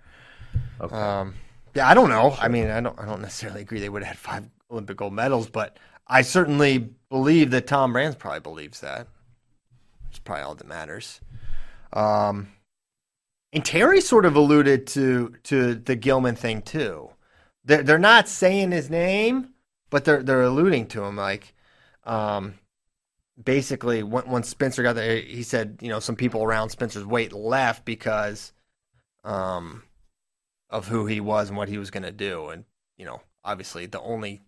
[0.81, 0.95] Okay.
[0.95, 1.35] Um,
[1.73, 2.35] yeah, I don't know.
[2.39, 2.97] I mean, I don't.
[2.99, 5.77] I don't necessarily agree they would have had five Olympic gold medals, but
[6.07, 9.07] I certainly believe that Tom Brands probably believes that.
[10.09, 11.21] It's probably all that matters.
[11.93, 12.49] Um,
[13.53, 17.09] and Terry sort of alluded to to the Gilman thing too.
[17.63, 19.53] They're they're not saying his name,
[19.89, 21.15] but they're they're alluding to him.
[21.15, 21.53] Like,
[22.03, 22.55] um,
[23.41, 27.33] basically, when, when Spencer got there, he said, you know, some people around Spencer's weight
[27.33, 28.53] left because,
[29.23, 29.83] um,
[30.69, 32.49] of who he was and what he was going to do.
[32.49, 32.65] And,
[32.97, 34.41] you know, obviously the only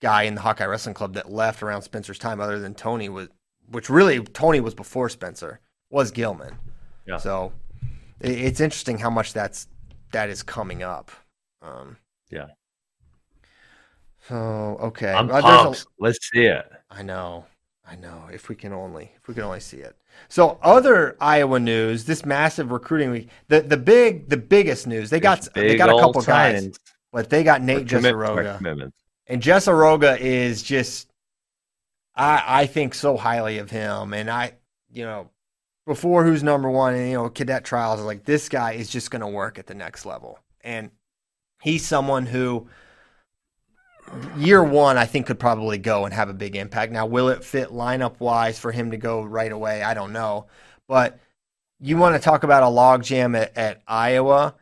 [0.00, 3.28] guy in the Hawkeye Wrestling Club that left around Spencer's time other than Tony was,
[3.70, 6.58] which really Tony was before Spencer, was Gilman.
[7.06, 7.16] Yeah.
[7.18, 7.52] So
[8.20, 9.68] it, it's interesting how much that's,
[10.12, 11.10] that is coming up.
[11.62, 11.96] Um,
[12.30, 12.46] Yeah.
[14.28, 14.36] So,
[14.80, 15.12] okay.
[15.12, 15.86] I'm Uh, there's a- pumped.
[15.98, 16.70] Let's see it.
[16.90, 17.46] I know.
[17.88, 18.24] I know.
[18.32, 19.96] If we can only if we can only see it.
[20.28, 25.20] So other Iowa news, this massive recruiting week, the the big the biggest news, they
[25.20, 26.78] got they got a couple guys, signs
[27.12, 28.92] but they got Nate Jesuroga.
[29.26, 31.10] And Jesuroga is just
[32.14, 34.12] I I think so highly of him.
[34.12, 34.52] And I
[34.92, 35.30] you know,
[35.86, 39.28] before who's number one and you know, cadet trials, like this guy is just gonna
[39.28, 40.38] work at the next level.
[40.62, 40.90] And
[41.62, 42.68] he's someone who
[44.36, 46.92] year one, I think could probably go and have a big impact.
[46.92, 49.82] Now, will it fit lineup wise for him to go right away?
[49.82, 50.46] I don't know.
[50.86, 51.18] But
[51.80, 54.54] you want to talk about a logjam at, at Iowa?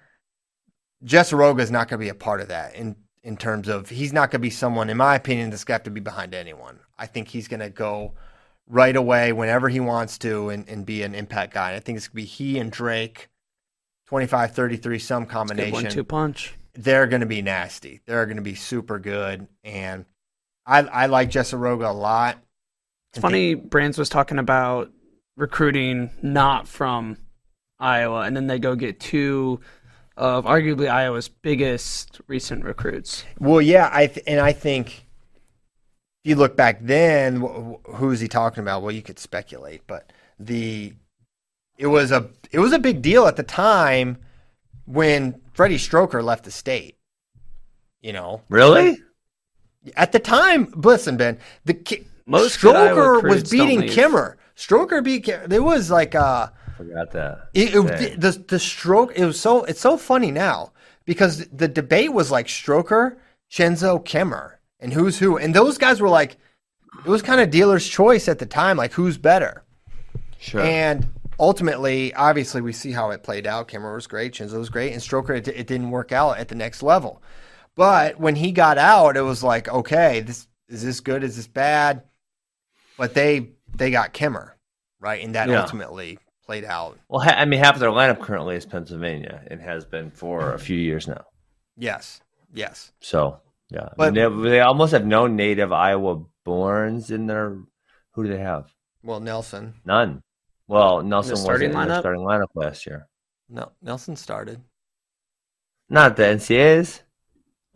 [1.05, 4.13] Jesuroga is not going to be a part of that in in terms of he's
[4.13, 6.79] not going to be someone, in my opinion, that's got to be behind anyone.
[6.99, 8.13] I think he's going to go
[8.69, 11.69] right away whenever he wants to and, and be an impact guy.
[11.71, 13.29] And I think it's going to be he and Drake,
[14.07, 16.55] 25 33, some combination one-two punch.
[16.75, 18.01] They're going to be nasty.
[18.07, 20.05] They're going to be super good, and
[20.67, 22.39] I I like Jesuroga a lot.
[23.13, 23.55] It's funny.
[23.55, 24.91] Brands was talking about
[25.37, 27.17] recruiting not from
[27.79, 29.61] Iowa, and then they go get two
[30.17, 33.25] of arguably Iowa's biggest recent recruits.
[33.39, 35.07] Well, yeah, I th- and I think
[36.25, 38.83] if you look back then, wh- who is he talking about?
[38.83, 40.95] Well, you could speculate, but the
[41.79, 44.19] it was a it was a big deal at the time
[44.87, 46.97] when Freddie Stroker left the state.
[48.01, 48.99] You know, Really?
[49.97, 53.83] at the time, listen, Ben, the ki- Most Stroker was beating.
[53.83, 54.37] Kemerer.
[54.57, 55.25] Stroker beat.
[55.25, 57.49] Kim- There was like uh Forgot that.
[57.55, 60.73] It, it, the the stroke it was so it's so funny now
[61.05, 63.17] because the debate was like Stroker,
[63.51, 66.37] Chenzo, Kemerer, and who's who, and those guys were like
[67.05, 69.63] it was kind of dealer's choice at the time, like who's better.
[70.39, 70.61] Sure.
[70.61, 71.07] And
[71.39, 73.69] ultimately, obviously, we see how it played out.
[73.69, 76.55] Kemerer was great, Chenzo was great, and Stroker it, it didn't work out at the
[76.55, 77.23] next level.
[77.75, 81.25] But when he got out, it was like, okay, this is this good?
[81.25, 82.03] Is this bad?
[82.97, 84.53] But they they got Kemerer,
[85.01, 85.63] right, and that Yeah.
[85.63, 86.99] ultimately played out.
[87.09, 90.53] well, ha- I mean, half of their lineup currently is Pennsylvania and has been for
[90.53, 91.25] a few years now.
[91.77, 92.21] Yes,
[92.53, 92.93] yes.
[93.01, 93.41] So
[93.71, 97.57] yeah, But- they, they almost have no native Iowa borns in their.
[98.13, 98.67] Who do they have?
[99.03, 100.23] Well, Nelson, None.
[100.67, 102.01] Well, Nelson starting wasn't in their lineup?
[102.01, 103.07] starting lineup last year.
[103.49, 104.61] no, Nelson started.
[105.91, 107.03] Not the NCAAs.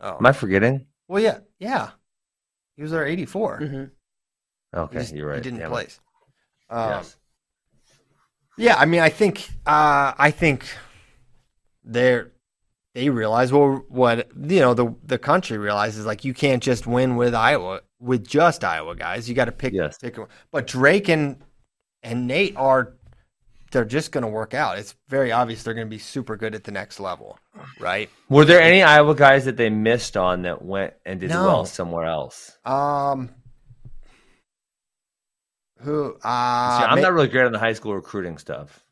[0.01, 0.85] Oh, Am I forgetting?
[1.07, 1.91] well, yeah, yeah.
[2.75, 3.59] He was our eighty-four.
[3.61, 4.77] Mm-hmm.
[4.79, 5.37] Okay, just- you're right.
[5.37, 5.99] He didn't Damn place.
[6.69, 7.15] Um, Yes.
[8.57, 10.65] Yeah, I mean, I think, uh, I think
[11.83, 12.31] they're
[12.95, 17.15] they realize well, what you know the the country realizes like you can't just win
[17.15, 19.29] with Iowa with just Iowa guys.
[19.29, 19.97] You got to pick Yes.
[19.99, 20.17] pick.
[20.17, 20.27] one.
[20.51, 21.37] But Drake and
[22.03, 22.93] and Nate are
[23.71, 24.79] they're just going to work out.
[24.79, 27.37] It's very obvious they're going to be super good at the next level,
[27.79, 28.09] right?
[28.27, 31.45] Were there any Iowa guys that they missed on that went and did No.
[31.45, 32.57] well somewhere else?
[32.65, 33.29] Um,
[35.81, 36.15] who?
[36.23, 38.83] Uh, See, I'm ma- not really great on the high school recruiting stuff.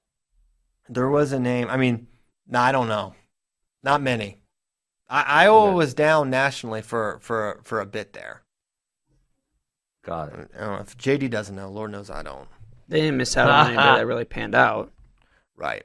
[0.90, 1.68] There was a name.
[1.70, 2.08] I mean,
[2.48, 3.14] no, I don't know.
[3.84, 4.38] Not many.
[5.10, 5.74] I, Iowa Okay.
[5.76, 8.44] was down nationally for for for a bit there.
[10.06, 10.50] Got it.
[10.56, 11.70] I don't know if JD doesn't know.
[11.70, 12.48] Lord knows I don't.
[12.88, 14.92] They didn't miss out on anybody that really panned out.
[15.56, 15.84] Right.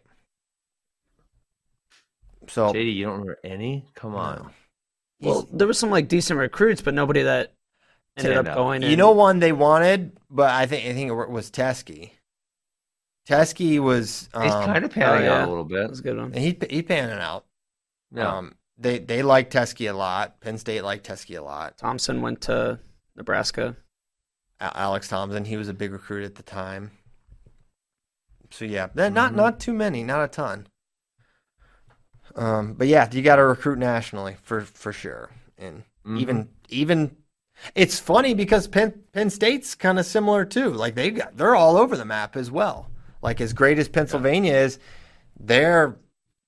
[2.49, 3.85] So JD, you don't remember any?
[3.95, 4.51] Come on.
[5.21, 5.31] no.
[5.31, 7.53] Well, there was some like decent recruits, but nobody that
[8.17, 8.57] ended up out.
[8.57, 8.83] going.
[8.83, 12.11] you and- know one they wanted, but I think I think it was Teskey.
[13.29, 15.83] Teskey was um, He's kind of panning oh, out a little bit.
[15.83, 16.33] that was a good one.
[16.33, 17.45] he he panning out.
[18.15, 18.37] Yeah.
[18.39, 20.41] Um, they they like Teskey a lot.
[20.41, 21.79] Penn State liked Teskey a lot.
[21.79, 22.81] Thompson went to
[23.17, 23.77] Nebraska.
[24.75, 26.91] Alex Thompson, he was a big recruit at the time.
[28.51, 29.35] So yeah, not Mhm.
[29.35, 30.67] not too many, not a ton.
[32.35, 36.19] Um, but yeah, you got to recruit nationally for for sure, and Mhm.
[36.21, 37.17] even even
[37.75, 40.71] it's funny because Penn Penn State's kind of similar too.
[40.71, 42.91] Like they got they're all over the map as well.
[43.23, 44.79] Like as great as Pennsylvania is,
[45.39, 45.97] they're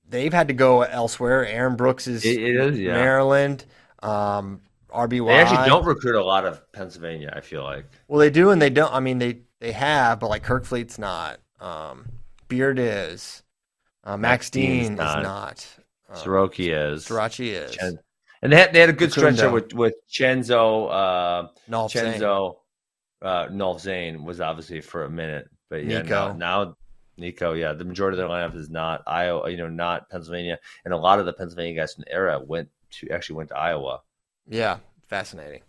[0.09, 1.47] they've had to go elsewhere.
[1.47, 2.93] Aaron Brooks is It- it is, yeah.
[2.93, 3.65] Maryland.
[4.03, 4.61] Um,
[4.95, 5.27] RBY.
[5.27, 7.33] They actually don't recruit a lot of Pennsylvania.
[7.35, 7.87] I feel like.
[8.09, 8.93] Well, they do and they don't.
[8.93, 11.41] I mean, they they have, but like Kerkvliet's not.
[11.61, 12.07] Um,
[12.49, 13.43] Beard is.
[14.03, 15.23] Uh, Max, Max Dean is not.
[15.23, 15.66] not.
[16.11, 17.07] Um, Starocci is.
[17.07, 17.73] Starocci is.
[17.73, 17.99] Chen-
[18.43, 20.91] and they had, they had a good stretch there with with Chenzo.
[20.91, 22.21] Uh, Nolf Zain.
[22.21, 22.57] Chenzo,
[23.23, 26.35] uh, Nolf Zain was obviously for a minute, but yeah, Nico.
[26.35, 26.77] now, now
[27.16, 30.93] Nico, yeah, the majority of their lineup is not Iowa, you know, not Pennsylvania, and
[30.93, 32.69] a lot of the Pennsylvania guys from the era went
[33.01, 34.01] to actually went to Iowa.
[34.49, 35.61] Yeah, fascinating.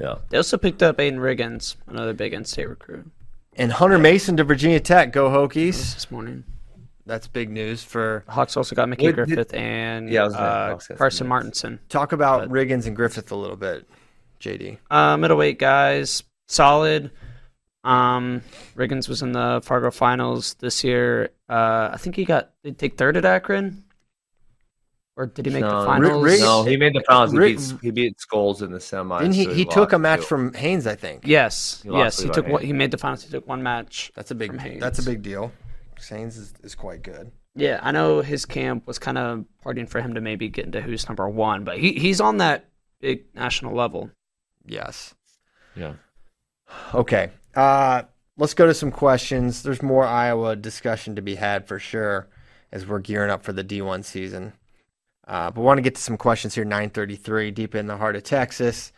[0.00, 3.10] Yeah, They also picked up Aiden Riggins, another big in-state recruit.
[3.56, 5.12] And Hunter Mason to Virginia Tech.
[5.12, 5.94] Go Hokies.
[5.94, 6.44] this morning.
[7.04, 8.24] That's big news for.
[8.28, 10.94] Hawks also got Mickey Wait, did- Griffith and Yeah, I was gonna- uh, Hawks got
[10.94, 11.28] some Carson names.
[11.28, 11.78] Martinson.
[11.88, 13.86] Talk about But- Riggins and Griffith a little bit,
[14.38, 14.78] JD.
[14.90, 17.10] Uh, middleweight guys, solid.
[17.84, 18.42] Um,
[18.76, 21.30] Riggins was in the Fargo finals this year.
[21.48, 23.84] Uh, I think he got did he take third at Akron,
[25.20, 26.24] or did he make No, the finals?
[26.24, 27.32] Rig- no, he made the finals.
[27.32, 29.20] He Rick- beat he beat Skulls in the semis.
[29.20, 29.44] Didn't he?
[29.44, 31.26] so He took a match to- from Haynes, I think.
[31.26, 33.22] Yes, He yes, he took one, he made the finals.
[33.22, 34.12] He took one match.
[34.14, 34.58] That's a big.
[34.58, 35.52] From That's a big deal.
[36.08, 37.30] Haynes is, is quite good.
[37.54, 40.80] Yeah, I know his camp was kind of partying for him to maybe get into
[40.80, 42.70] who's number one, but he he's on that
[43.00, 44.10] big national level.
[44.64, 45.14] Yes.
[45.76, 45.94] Yeah.
[46.94, 47.30] Okay.
[47.54, 48.02] Uh,
[48.38, 49.62] let's go to some questions.
[49.62, 52.28] There's more Iowa discussion to be had for sure
[52.72, 54.52] as we're gearing up for the D1 season.
[55.30, 56.64] Uh, but want to get to some questions here.
[56.64, 58.92] 933, deep in the heart of Texas.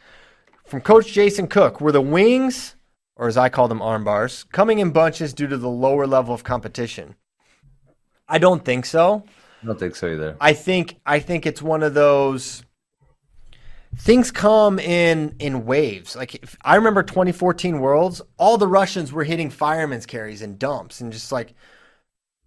[0.65, 2.75] From Coach Jason Cook, were the wings,
[3.17, 6.33] or as I call them, arm bars, coming in bunches due to the lower level
[6.33, 7.17] of competition?
[8.27, 9.25] I don't think so.
[9.63, 10.39] I don't think so either.
[10.41, 12.65] I think I think it's one of those
[13.99, 16.17] things come in in waves.
[16.17, 21.03] Like if, I remember 2014 Worlds, all the Russians were hitting firemen's carries and dumps,
[21.03, 21.53] and just like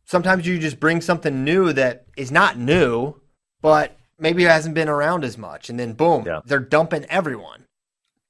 [0.06, 3.22] sometimes you just bring something new that is not new,
[3.66, 6.42] but maybe it hasn't been around as much, and then boom, Yeah.
[6.46, 7.66] they're dumping everyone,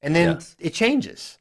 [0.02, 0.56] and then Yes.
[0.58, 1.40] it changes.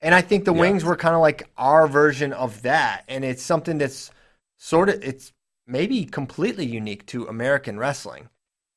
[0.00, 0.60] And I think the Yes.
[0.60, 4.10] wings were kind of like our version of that, and it's something that's
[4.56, 5.32] sort of it's
[5.68, 8.28] maybe completely unique to American wrestling.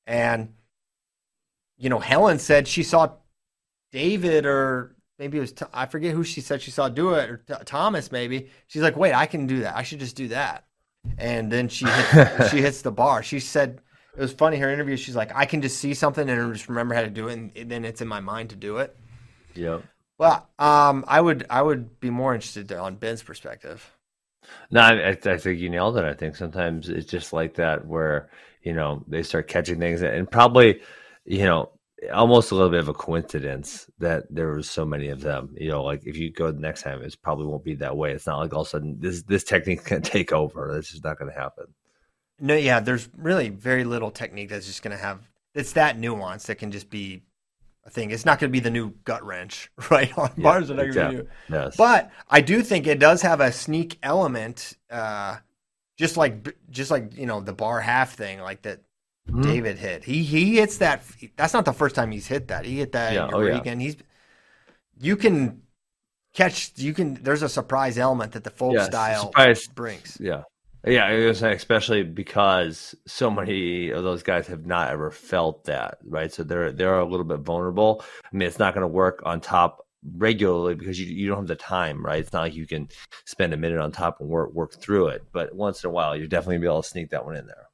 [0.05, 0.53] And
[1.77, 3.13] you know, Helen said she saw
[3.91, 7.37] David or maybe it was I forget who she said she saw do it or
[7.37, 8.51] Th- Thomas maybe.
[8.67, 9.75] She's like, "Wait, I can do that.
[9.75, 10.65] I should just do that."
[11.17, 13.23] And then she hits, she hits the bar.
[13.23, 13.81] She said
[14.15, 14.97] it was funny her interview.
[14.97, 17.71] She's like, "I can just see something and just remember how to do it, and
[17.71, 18.95] then it's in my mind to do it."
[19.55, 19.79] Yeah.
[20.17, 23.91] Well, um, I would I would be more interested on Ben's perspective.
[24.69, 26.05] No, I, I I think you nailed it.
[26.05, 28.29] I think sometimes it's just like that where,
[28.63, 30.81] you know, they start catching things and probably,
[31.25, 31.71] you know,
[32.13, 35.55] almost a little bit of a coincidence that there was so many of them.
[35.57, 38.11] You know, like if you go the next time, it probably won't be that way.
[38.11, 40.71] It's not like all of a sudden this this technique can take over.
[40.73, 41.65] That's just not going to happen.
[42.41, 45.19] No, yeah, there's really very little technique that's just going to have
[45.53, 47.21] it's that nuance that can just be
[47.85, 48.11] a thing.
[48.11, 50.15] It's not going to be the new gut wrench, right?
[50.17, 51.27] On Yeah, bars are not going to exactly.
[51.49, 51.75] Yes.
[51.77, 55.37] But I do think it does have a sneak element, uh,
[55.97, 58.81] just like just like you know the bar half thing, like that
[59.29, 59.43] Mhm.
[59.43, 60.03] David hit.
[60.03, 61.03] He he hits that.
[61.37, 62.65] That's not the first time he's hit that.
[62.65, 63.61] He hit that Yeah, oh, yeah.
[63.65, 63.95] And he's
[64.99, 65.61] you can
[66.33, 66.71] catch.
[66.75, 67.15] You can.
[67.21, 69.67] There's a surprise element that the folk style surprise.
[69.67, 70.17] brings.
[70.19, 70.41] Yeah.
[70.85, 75.65] Yeah, I was saying, especially because so many of those guys have not ever felt
[75.65, 76.33] that, right?
[76.33, 78.03] So they're they're a little bit vulnerable.
[78.23, 79.85] I mean, it's not going to work on top
[80.15, 82.19] regularly because you you don't have the time, right?
[82.19, 82.89] It's not like you can
[83.25, 85.23] spend a minute on top and work work through it.
[85.31, 87.45] But once in a while, you're definitely gonna be able to sneak that one in
[87.45, 87.67] there.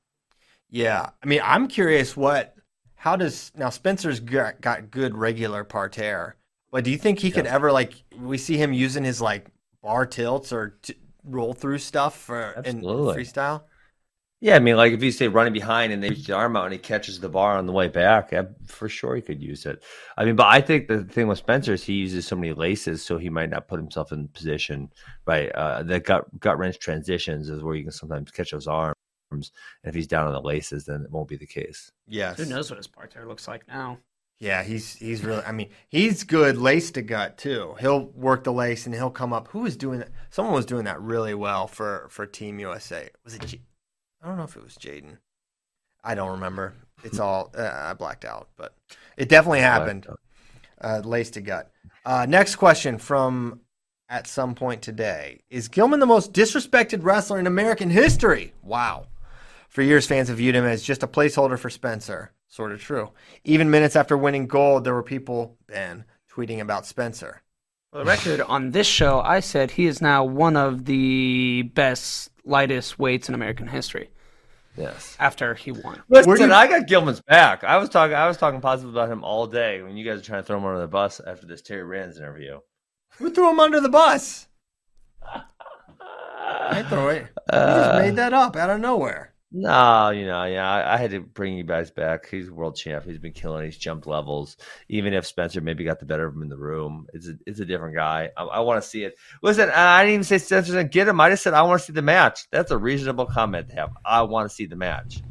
[0.70, 2.54] Yeah, I mean, I'm curious what.
[2.96, 6.36] How does now Spencer's got, got good regular parterre,
[6.72, 9.48] but do you think he could ever like we see him using his like
[9.84, 10.96] bar tilts or t-
[11.28, 13.64] roll through stuff for in freestyle?
[14.40, 16.66] Yeah, I mean, like if you say running behind and they reach the arm out
[16.66, 19.66] and he catches the bar on the way back, yeah, for sure he could use
[19.66, 19.84] it.
[20.16, 23.04] I mean, but I think the thing with Spencer is he uses so many laces,
[23.04, 24.90] so he might not put himself in position.
[25.26, 28.94] Right, uh, the gut gut wrench transitions is where you can sometimes catch those arms.
[29.32, 29.44] And
[29.84, 31.92] if he's down on the laces, then it won't be the case.
[32.08, 32.38] Yes.
[32.38, 33.98] Who knows what his parterre looks like now?
[34.40, 35.44] Yeah, he's he's really.
[35.44, 37.76] I mean, he's good lace to gut too.
[37.80, 39.48] He'll work the lace and he'll come up.
[39.50, 40.10] Who was doing that?
[40.30, 43.10] Someone was doing that really well for for Team USA.
[43.24, 43.46] Was it?
[43.46, 43.62] J-
[44.22, 45.18] I don't know if it was J'den.
[46.04, 46.74] I don't remember.
[47.04, 48.76] It's all uh, I blacked out, but
[49.18, 50.06] it definitely happened.
[50.80, 51.72] Uh, lace to gut.
[52.06, 53.62] Uh, next question from
[54.10, 58.54] at some point today is Gilman the most disrespected wrestler in American history?
[58.64, 59.08] Wow.
[59.70, 62.32] For years, fans have viewed him as just a placeholder for Spencer.
[62.58, 63.12] Sort of true.
[63.44, 67.44] Even minutes after winning gold, there were people, Ben, tweeting about Spencer.
[67.92, 72.32] For the record, on this show, I said he is now one of the best
[72.46, 74.10] lightest weights in American history.
[74.76, 75.16] Yes.
[75.20, 77.64] After he won, Listen, you- I got Gilman's back.
[77.64, 78.16] I was talking.
[78.16, 80.58] I was talking positive about him all day when you guys are trying to throw
[80.58, 82.60] him under the bus after this Terry Brands' interview.
[83.20, 84.48] Who threw him under the bus?
[85.22, 87.22] I throw it.
[87.22, 89.34] You just Uh, made that up out of nowhere.
[89.50, 92.28] No, you know, yeah, I, I had to bring you guys back.
[92.30, 93.06] He's world champ.
[93.06, 93.64] He's been killing.
[93.64, 94.58] He's jumped levels.
[94.90, 97.60] Even if Spencer maybe got the better of him in the room, it's a, it's
[97.62, 98.30] a different guy.
[98.36, 99.16] I, I want to see it.
[99.42, 101.22] Listen, I didn't even say Spencer's gonna get him.
[101.22, 102.46] I just said I want to see the match.
[102.52, 103.92] That's a reasonable comment to have.
[104.06, 105.22] I want to see the match.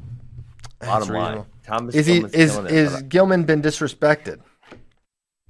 [0.80, 1.46] Bottom That's line, reasonable.
[1.64, 4.40] Thomas Is he is it, is Gilman been disrespected?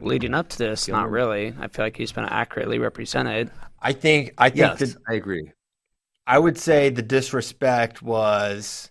[0.00, 1.54] leading up to this, not really.
[1.58, 3.50] I feel like he's been accurately represented.
[3.80, 5.52] I think I I- think yes, that I agree.
[6.26, 8.90] I would say the disrespect was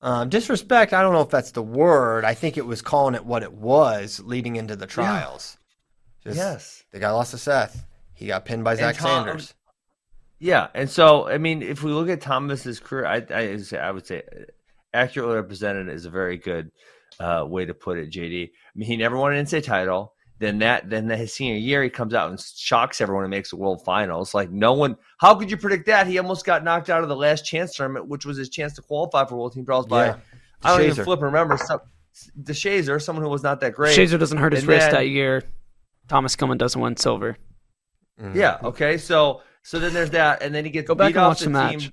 [0.00, 0.92] um, disrespect.
[0.92, 2.24] I don't know if that's the word.
[2.24, 5.58] I think it was calling it what it was leading into the trials.
[6.24, 6.84] Just- yes.
[6.92, 7.86] the guy lost to Seth.
[8.14, 9.54] He got pinned by Zach Tom- Sanders.
[10.38, 14.06] Yeah, and so I mean, if we look at Thomas's career, I I, I would
[14.06, 14.22] say
[14.92, 16.70] accurately represented is a very good
[17.18, 18.10] uh, way to put it.
[18.10, 20.14] JD, I mean, he never won an NCAA title.
[20.40, 23.56] Then that, then his senior year, he comes out and shocks everyone and makes the
[23.56, 24.32] world finals.
[24.34, 26.06] Like no one, how could you predict that?
[26.06, 28.82] He almost got knocked out of the last chance tournament, which was his chance to
[28.82, 30.16] qualify for World Team Trials by Yeah.
[30.62, 30.92] I don't DeShazer.
[30.92, 31.80] even flip and remember some
[32.34, 33.96] the Shazer, someone who was not that great.
[33.96, 35.42] Shazer doesn't hurt his And wrist then- that year.
[36.08, 37.36] Thomas Gilman doesn't win silver.
[38.20, 38.34] Mhm.
[38.34, 38.58] Yeah.
[38.64, 38.96] Okay.
[38.98, 41.40] So so then there's that, and then he gets Go back beat and off watch
[41.40, 41.92] the, the team match.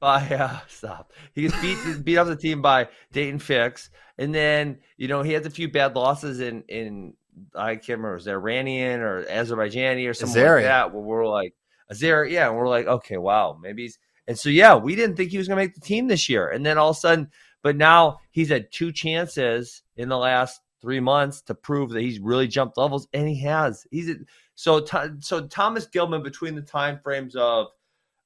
[0.00, 1.12] by uh, stop.
[1.34, 5.32] He gets beat beat off the team by Dayton Fix, and then you know he
[5.32, 7.14] has a few bad losses in in
[7.54, 10.56] I can't remember it Iranian or Azerbaijani or something Azeri.
[10.56, 10.92] like that.
[10.92, 11.54] Where we're like
[11.90, 13.98] Azeri, yeah, and we're like okay, wow, maybe he's
[14.28, 16.64] and so yeah, we didn't think he was gonna make the team this year, and
[16.64, 17.30] then all of a sudden,
[17.62, 22.18] but now he's had two chances in the last three months to prove that he's
[22.18, 23.86] really jumped levels, and he has.
[23.90, 24.16] He's a,
[24.54, 24.84] so
[25.20, 27.68] so Thomas Gilman between the time frames of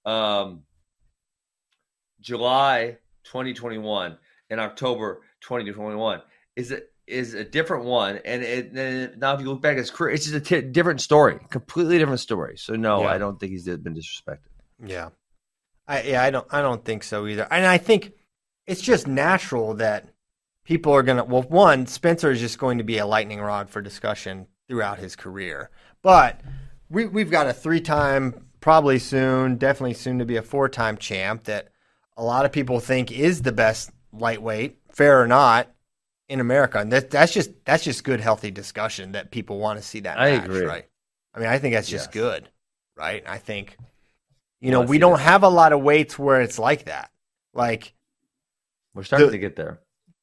[0.05, 0.63] um,
[2.21, 4.19] July 2021
[4.51, 6.23] and October 2021
[6.57, 8.21] is a, is a different one.
[8.25, 11.01] And it, now if you look back at his career, it's just a t- different
[11.01, 12.57] story, completely different story.
[12.57, 13.09] So no, Yeah.
[13.11, 14.39] I don't think he's been disrespected.
[14.85, 15.11] Yeah.
[15.89, 17.47] I yeah, I don't I don't think so either.
[17.51, 18.13] And I think
[18.67, 20.09] it's just natural that
[20.65, 23.81] people are gonna well, one, Spencer is just going to be a lightning rod for
[23.81, 25.71] discussion throughout his career.
[26.03, 26.41] But
[26.91, 30.97] we we've got a three time, probably soon, definitely soon to be a four time
[30.97, 31.69] champ that
[32.17, 35.71] a lot of people think is the best lightweight, fair or not,
[36.29, 36.79] in America.
[36.79, 40.19] And that that's just that's just good, healthy discussion that people want to see that
[40.19, 40.65] I match, agree.
[40.65, 40.87] right?
[41.35, 42.15] I mean, I think that's just Yes.
[42.15, 42.49] good,
[42.97, 43.23] right?
[43.27, 43.77] I think
[44.61, 45.23] you know, we don't that.
[45.23, 47.11] have a lot of weights where it's like that.
[47.53, 47.93] Like,
[48.95, 49.79] We're starting The- to get there.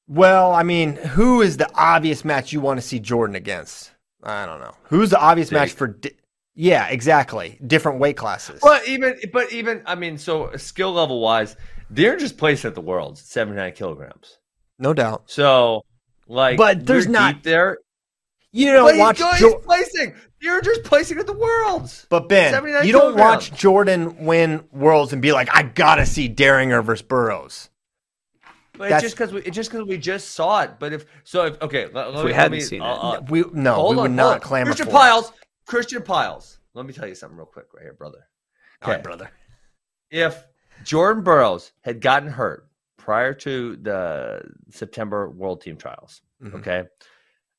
[0.08, 3.92] well, I mean, who is the obvious match you want to see Jordan against?
[4.24, 4.74] I don't know.
[4.86, 5.60] Who's the obvious Big.
[5.60, 5.88] match for?
[5.88, 6.18] Di-
[6.56, 7.60] yeah, exactly.
[7.66, 8.60] Different weight classes.
[8.62, 11.56] But even, but even, I mean, so skill level wise,
[11.92, 14.40] they're just placed at the worlds, 79 kilograms.
[14.80, 15.24] No doubt.
[15.28, 15.86] So,
[16.28, 17.78] like, But there's we're not- deep there.
[18.52, 19.18] You But don't he's, watch.
[19.20, 20.16] going- Jo- he's placing.
[20.40, 22.06] You're just placing at the worlds.
[22.10, 22.84] but Ben, you don't
[23.14, 23.18] kilograms.
[23.18, 27.70] watch Jordan win worlds and be like, I gotta see Dieringer versus Burroughs.
[28.78, 30.72] But it's just because we it's just because we just saw it.
[30.80, 32.86] But if so, if okay, let, let we me, hadn't let me, seen it.
[32.86, 34.94] uh, uh, we no, hold we would on, not hold clamor Christian for it.
[34.94, 35.32] Pyles,
[35.68, 38.28] Christian Pyles, let me tell you something real quick right here, brother.
[38.82, 39.04] All right, Okay.
[39.04, 39.32] brother.
[40.12, 40.44] If
[40.84, 42.68] Jordan Burroughs had gotten hurt
[43.04, 46.56] prior to the September World Team Trials, Mhm.
[46.56, 46.84] okay,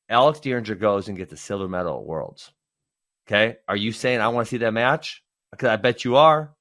[0.09, 2.51] Alex Dieringer goes and gets a silver medal at Worlds.
[3.27, 5.23] Okay, are you saying I want to see that match?
[5.51, 6.55] Because I bet you are.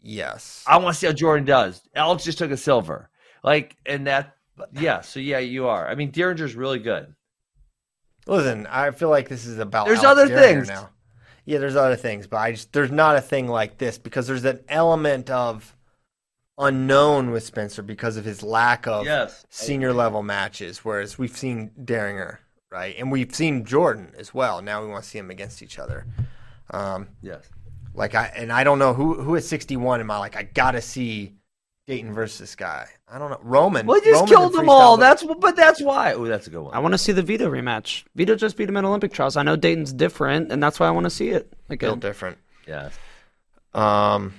[0.00, 0.64] Yes.
[0.66, 1.82] I want to see how Jordan does.
[1.94, 3.10] Alex just took a silver,
[3.42, 4.36] like, and that,
[4.72, 5.00] yeah.
[5.02, 5.86] So yeah, you are.
[5.88, 7.14] I mean, Dieringer's really good.
[8.26, 9.86] Listen, I feel like this is about.
[9.86, 10.68] There's Alex other things.
[10.68, 10.90] now.
[11.44, 14.44] Yeah, there's other things, but I just there's not a thing like this because there's
[14.44, 15.75] an element of
[16.58, 19.44] unknown with Spencer because of his lack of Yes.
[19.50, 22.38] senior level matches, whereas we've seen Dieringer,
[22.70, 24.62] right, and we've seen Jordan as well.
[24.62, 26.06] Now we want to see them against each other.
[26.70, 27.48] Um, Yes.
[27.94, 30.80] like I and I don't know who who at 61 am I like I gotta
[30.80, 31.34] see
[31.86, 32.88] Dayton versus this guy.
[33.08, 33.86] I don't know Roman.
[33.86, 34.96] Well, he just Roman killed them all.
[34.96, 36.14] freestyle, That's but that's why.
[36.14, 36.74] Oh, that's a good one.
[36.74, 38.02] I want to see the Vito rematch.
[38.16, 39.36] Vito just beat him at Olympic trials.
[39.36, 41.98] I know Dayton's different, and that's why I want to see it built again.
[42.00, 42.38] different.
[42.66, 42.98] yes.
[43.72, 44.34] Um,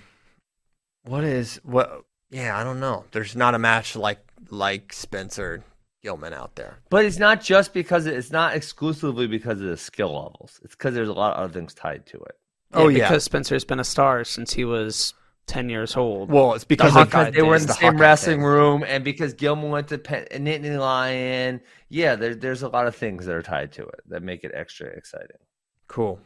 [1.06, 2.04] what is what?
[2.30, 3.06] Yeah, I don't know.
[3.12, 5.64] There's not a match like like Spencer
[6.04, 6.80] Gilman out there.
[6.90, 10.60] But it's not just because it, it's not exclusively because of the skill levels.
[10.64, 12.36] It's because there's a lot of other things tied to it.
[12.74, 13.08] Oh, yeah.
[13.08, 15.14] because Spencer's been a star since he was
[15.48, 16.30] ten years old.
[16.30, 18.46] Well, it's because The Because they were in the, the same Hawkeye wrestling thing.
[18.46, 21.62] room, and because Gilman went to Penn, Nittany Lion.
[21.90, 24.52] Yeah, there, there's a lot of things that are tied to it that make it
[24.54, 25.38] extra exciting.
[25.88, 26.20] Cool.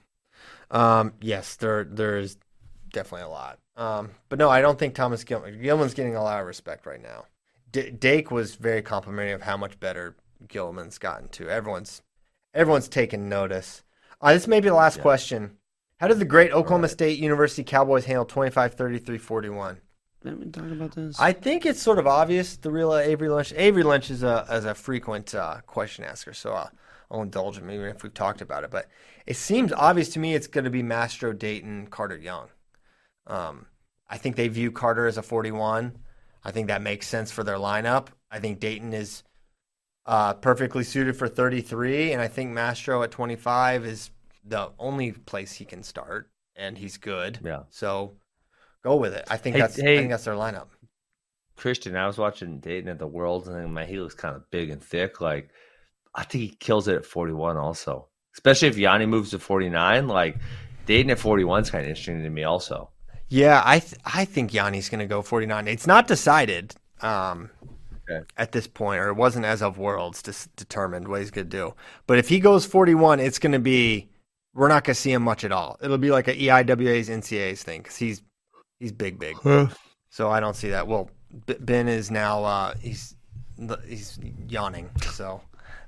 [0.72, 2.38] Um, yes, there there's
[2.92, 3.60] definitely a lot.
[3.82, 7.02] Um, but no, I don't think Thomas Gilman Gilman's getting a lot of respect right
[7.02, 7.26] now.
[7.72, 10.16] D- Dake was very complimentary of how much better
[10.48, 11.50] Gilman's gotten to.
[11.50, 12.04] Everyone's
[12.54, 13.84] everyone's taken notice.
[14.22, 15.02] Uh, this may be the last Yeah.
[15.02, 15.58] question.
[16.00, 16.92] How did the great Oklahoma right.
[16.92, 19.78] State University Cowboys handle 25-33-41?
[20.24, 21.20] Didn't we talk about this?
[21.20, 22.58] I think it's sort of obvious.
[22.58, 23.52] The real Avery Lynch.
[23.56, 26.72] Avery Lynch is a as a frequent uh, question asker, so I'll,
[27.10, 28.70] I'll indulge him even if we've talked about it.
[28.70, 28.88] But
[29.26, 32.50] it seems obvious to me it's going to be Mastro, Dayton, Carter Young.
[33.26, 33.66] Um,
[34.12, 35.98] I think they view Carter as a 41.
[36.44, 38.08] I think that makes sense for their lineup.
[38.30, 39.24] I think Dayton is
[40.06, 44.12] uh, perfectly suited for 33, and I think Mastro at 25 is
[44.46, 47.40] the only place he can start, and he's good.
[47.44, 47.62] Yeah.
[47.70, 48.14] So
[48.84, 49.26] go with it.
[49.30, 50.68] I think Hey- that's I hey, think that's their lineup.
[51.56, 54.72] Christian, I was watching Dayton at the Worlds, and my he looks kind of big
[54.72, 55.22] and thick.
[55.22, 55.50] Like,
[56.16, 58.08] I think he kills it at 41 also.
[58.34, 60.08] Especially if Yanni moves to 49.
[60.08, 60.38] Like,
[60.88, 62.90] Dayton at 41 is kind of interesting to me also.
[63.34, 65.68] Yeah, I th- I think Yanni's going to go 49.
[65.70, 67.50] It's not decided um,
[68.10, 68.26] Okay.
[68.38, 71.58] at this point, or it wasn't as of Worlds dis- determined what he's going to
[71.58, 71.74] do.
[72.08, 74.10] But if he goes 41, it's going to be
[74.54, 75.78] we're not going to see him much at all.
[75.82, 78.22] It'll be like a EIWA's NCA's thing because he's
[78.82, 79.38] he's big, big.
[80.10, 80.88] So I don't see that.
[80.88, 81.10] Well,
[81.46, 83.16] B- Ben is now uh, he's
[83.88, 85.40] he's yawning, so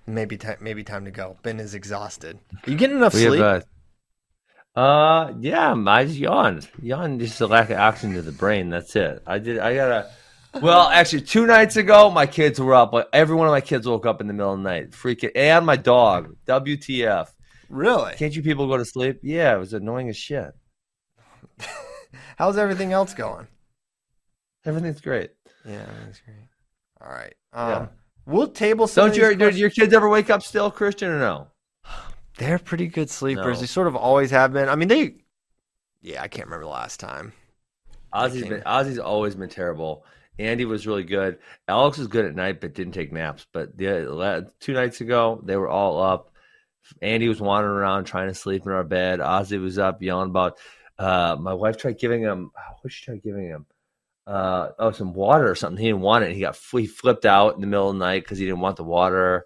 [0.08, 1.36] maybe ti maybe time to go.
[1.44, 2.40] Ben is exhausted.
[2.66, 3.42] Are you getting enough We sleep?
[3.42, 3.66] have, uh,
[4.76, 6.68] uh, yeah, I just yawned.
[6.82, 8.70] Yawned just a lack of oxygen to the brain.
[8.70, 9.22] That's it.
[9.28, 9.60] I did.
[9.60, 10.10] I gotta.
[10.62, 12.94] Well, actually, two nights ago, my kids were up.
[12.94, 15.32] Like every one of my kids woke up in the middle of the night, freaking,
[15.36, 16.36] and my dog.
[16.48, 17.28] WTF?
[17.70, 18.14] really?
[18.16, 19.20] Can't you people go to sleep?
[19.24, 20.52] Yeah, it was annoying as shit.
[22.38, 23.48] How's everything else going?
[24.66, 25.32] Everything's great.
[25.68, 26.48] Yeah, that's great.
[27.02, 27.34] All right.
[27.52, 27.88] Um, Yeah.
[28.26, 29.08] We'll table some.
[29.10, 31.48] Don't your these do questions- your kids ever wake up still, Christian, or no?
[32.38, 33.58] They're pretty good sleepers.
[33.58, 33.62] No.
[33.62, 34.70] They sort of always have been.
[34.70, 35.16] I mean, they.
[36.02, 37.34] Yeah, I can't remember the last time.
[38.14, 40.06] Ozzy's been Ozzy's always been terrible.
[40.40, 41.38] Andy was really good.
[41.68, 43.46] Alex was good at night, but didn't take naps.
[43.52, 46.32] But the two nights ago, they were all up.
[47.02, 49.20] Andy was wandering around trying to sleep in our bed.
[49.20, 50.58] Ozzy was up yelling about.
[50.98, 52.52] Uh, my wife tried giving him.
[52.82, 53.66] What she tried giving him?
[54.26, 55.78] Uh, oh, some water or something.
[55.78, 56.34] He didn't want it.
[56.34, 58.78] He got he flipped out in the middle of the night because he didn't want
[58.78, 59.46] the water.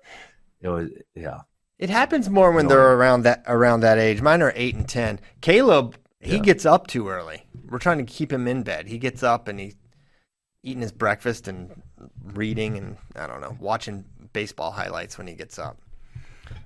[0.62, 1.42] It was yeah.
[1.80, 4.22] It happens more when they're around that around that age.
[4.22, 5.20] Mine are eight and ten.
[5.42, 6.42] Caleb, he Yeah.
[6.42, 7.46] gets up too early.
[7.70, 8.88] We're trying to keep him in bed.
[8.88, 9.76] He gets up and he's
[10.64, 11.82] eating his breakfast and
[12.34, 15.78] reading and I don't know, watching baseball highlights when he gets up.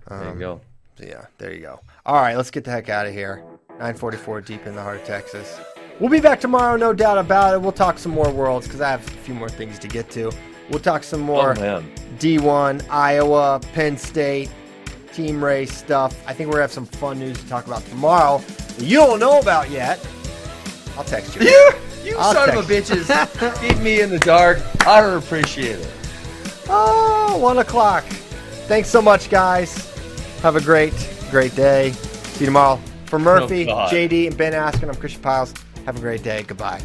[0.08, 0.62] There Um, you go.
[0.98, 1.80] So yeah, there you go.
[2.06, 3.44] All right, let's get the heck out of here.
[3.80, 5.60] 944 deep in the heart of Texas.
[6.00, 7.62] We'll be back tomorrow, no doubt about it.
[7.62, 10.32] We'll talk some more worlds because I have a few more things to get to.
[10.70, 11.84] We'll talk some more Oh.
[12.18, 14.50] D1, Iowa, Penn State,
[15.14, 16.16] team race stuff.
[16.28, 18.40] I think we're gonna have some fun news to talk about tomorrow.
[18.40, 20.06] that You don't know about yet.
[20.98, 21.42] I'll text you.
[22.02, 23.62] You, you I'll son of a bitches.
[23.68, 24.60] Keep me in the dark.
[24.88, 25.92] I don't appreciate it.
[26.68, 28.04] Oh, one o'clock.
[28.68, 29.88] Thanks so much, guys.
[30.42, 30.94] Have a great,
[31.30, 31.92] great day.
[31.92, 32.80] See you tomorrow.
[33.06, 33.92] For oh, Murphy, God.
[33.92, 35.54] JD, and Ben Askin, I'm Christian Pyles.
[35.86, 36.44] Have a great day.
[36.44, 36.82] Goodbye.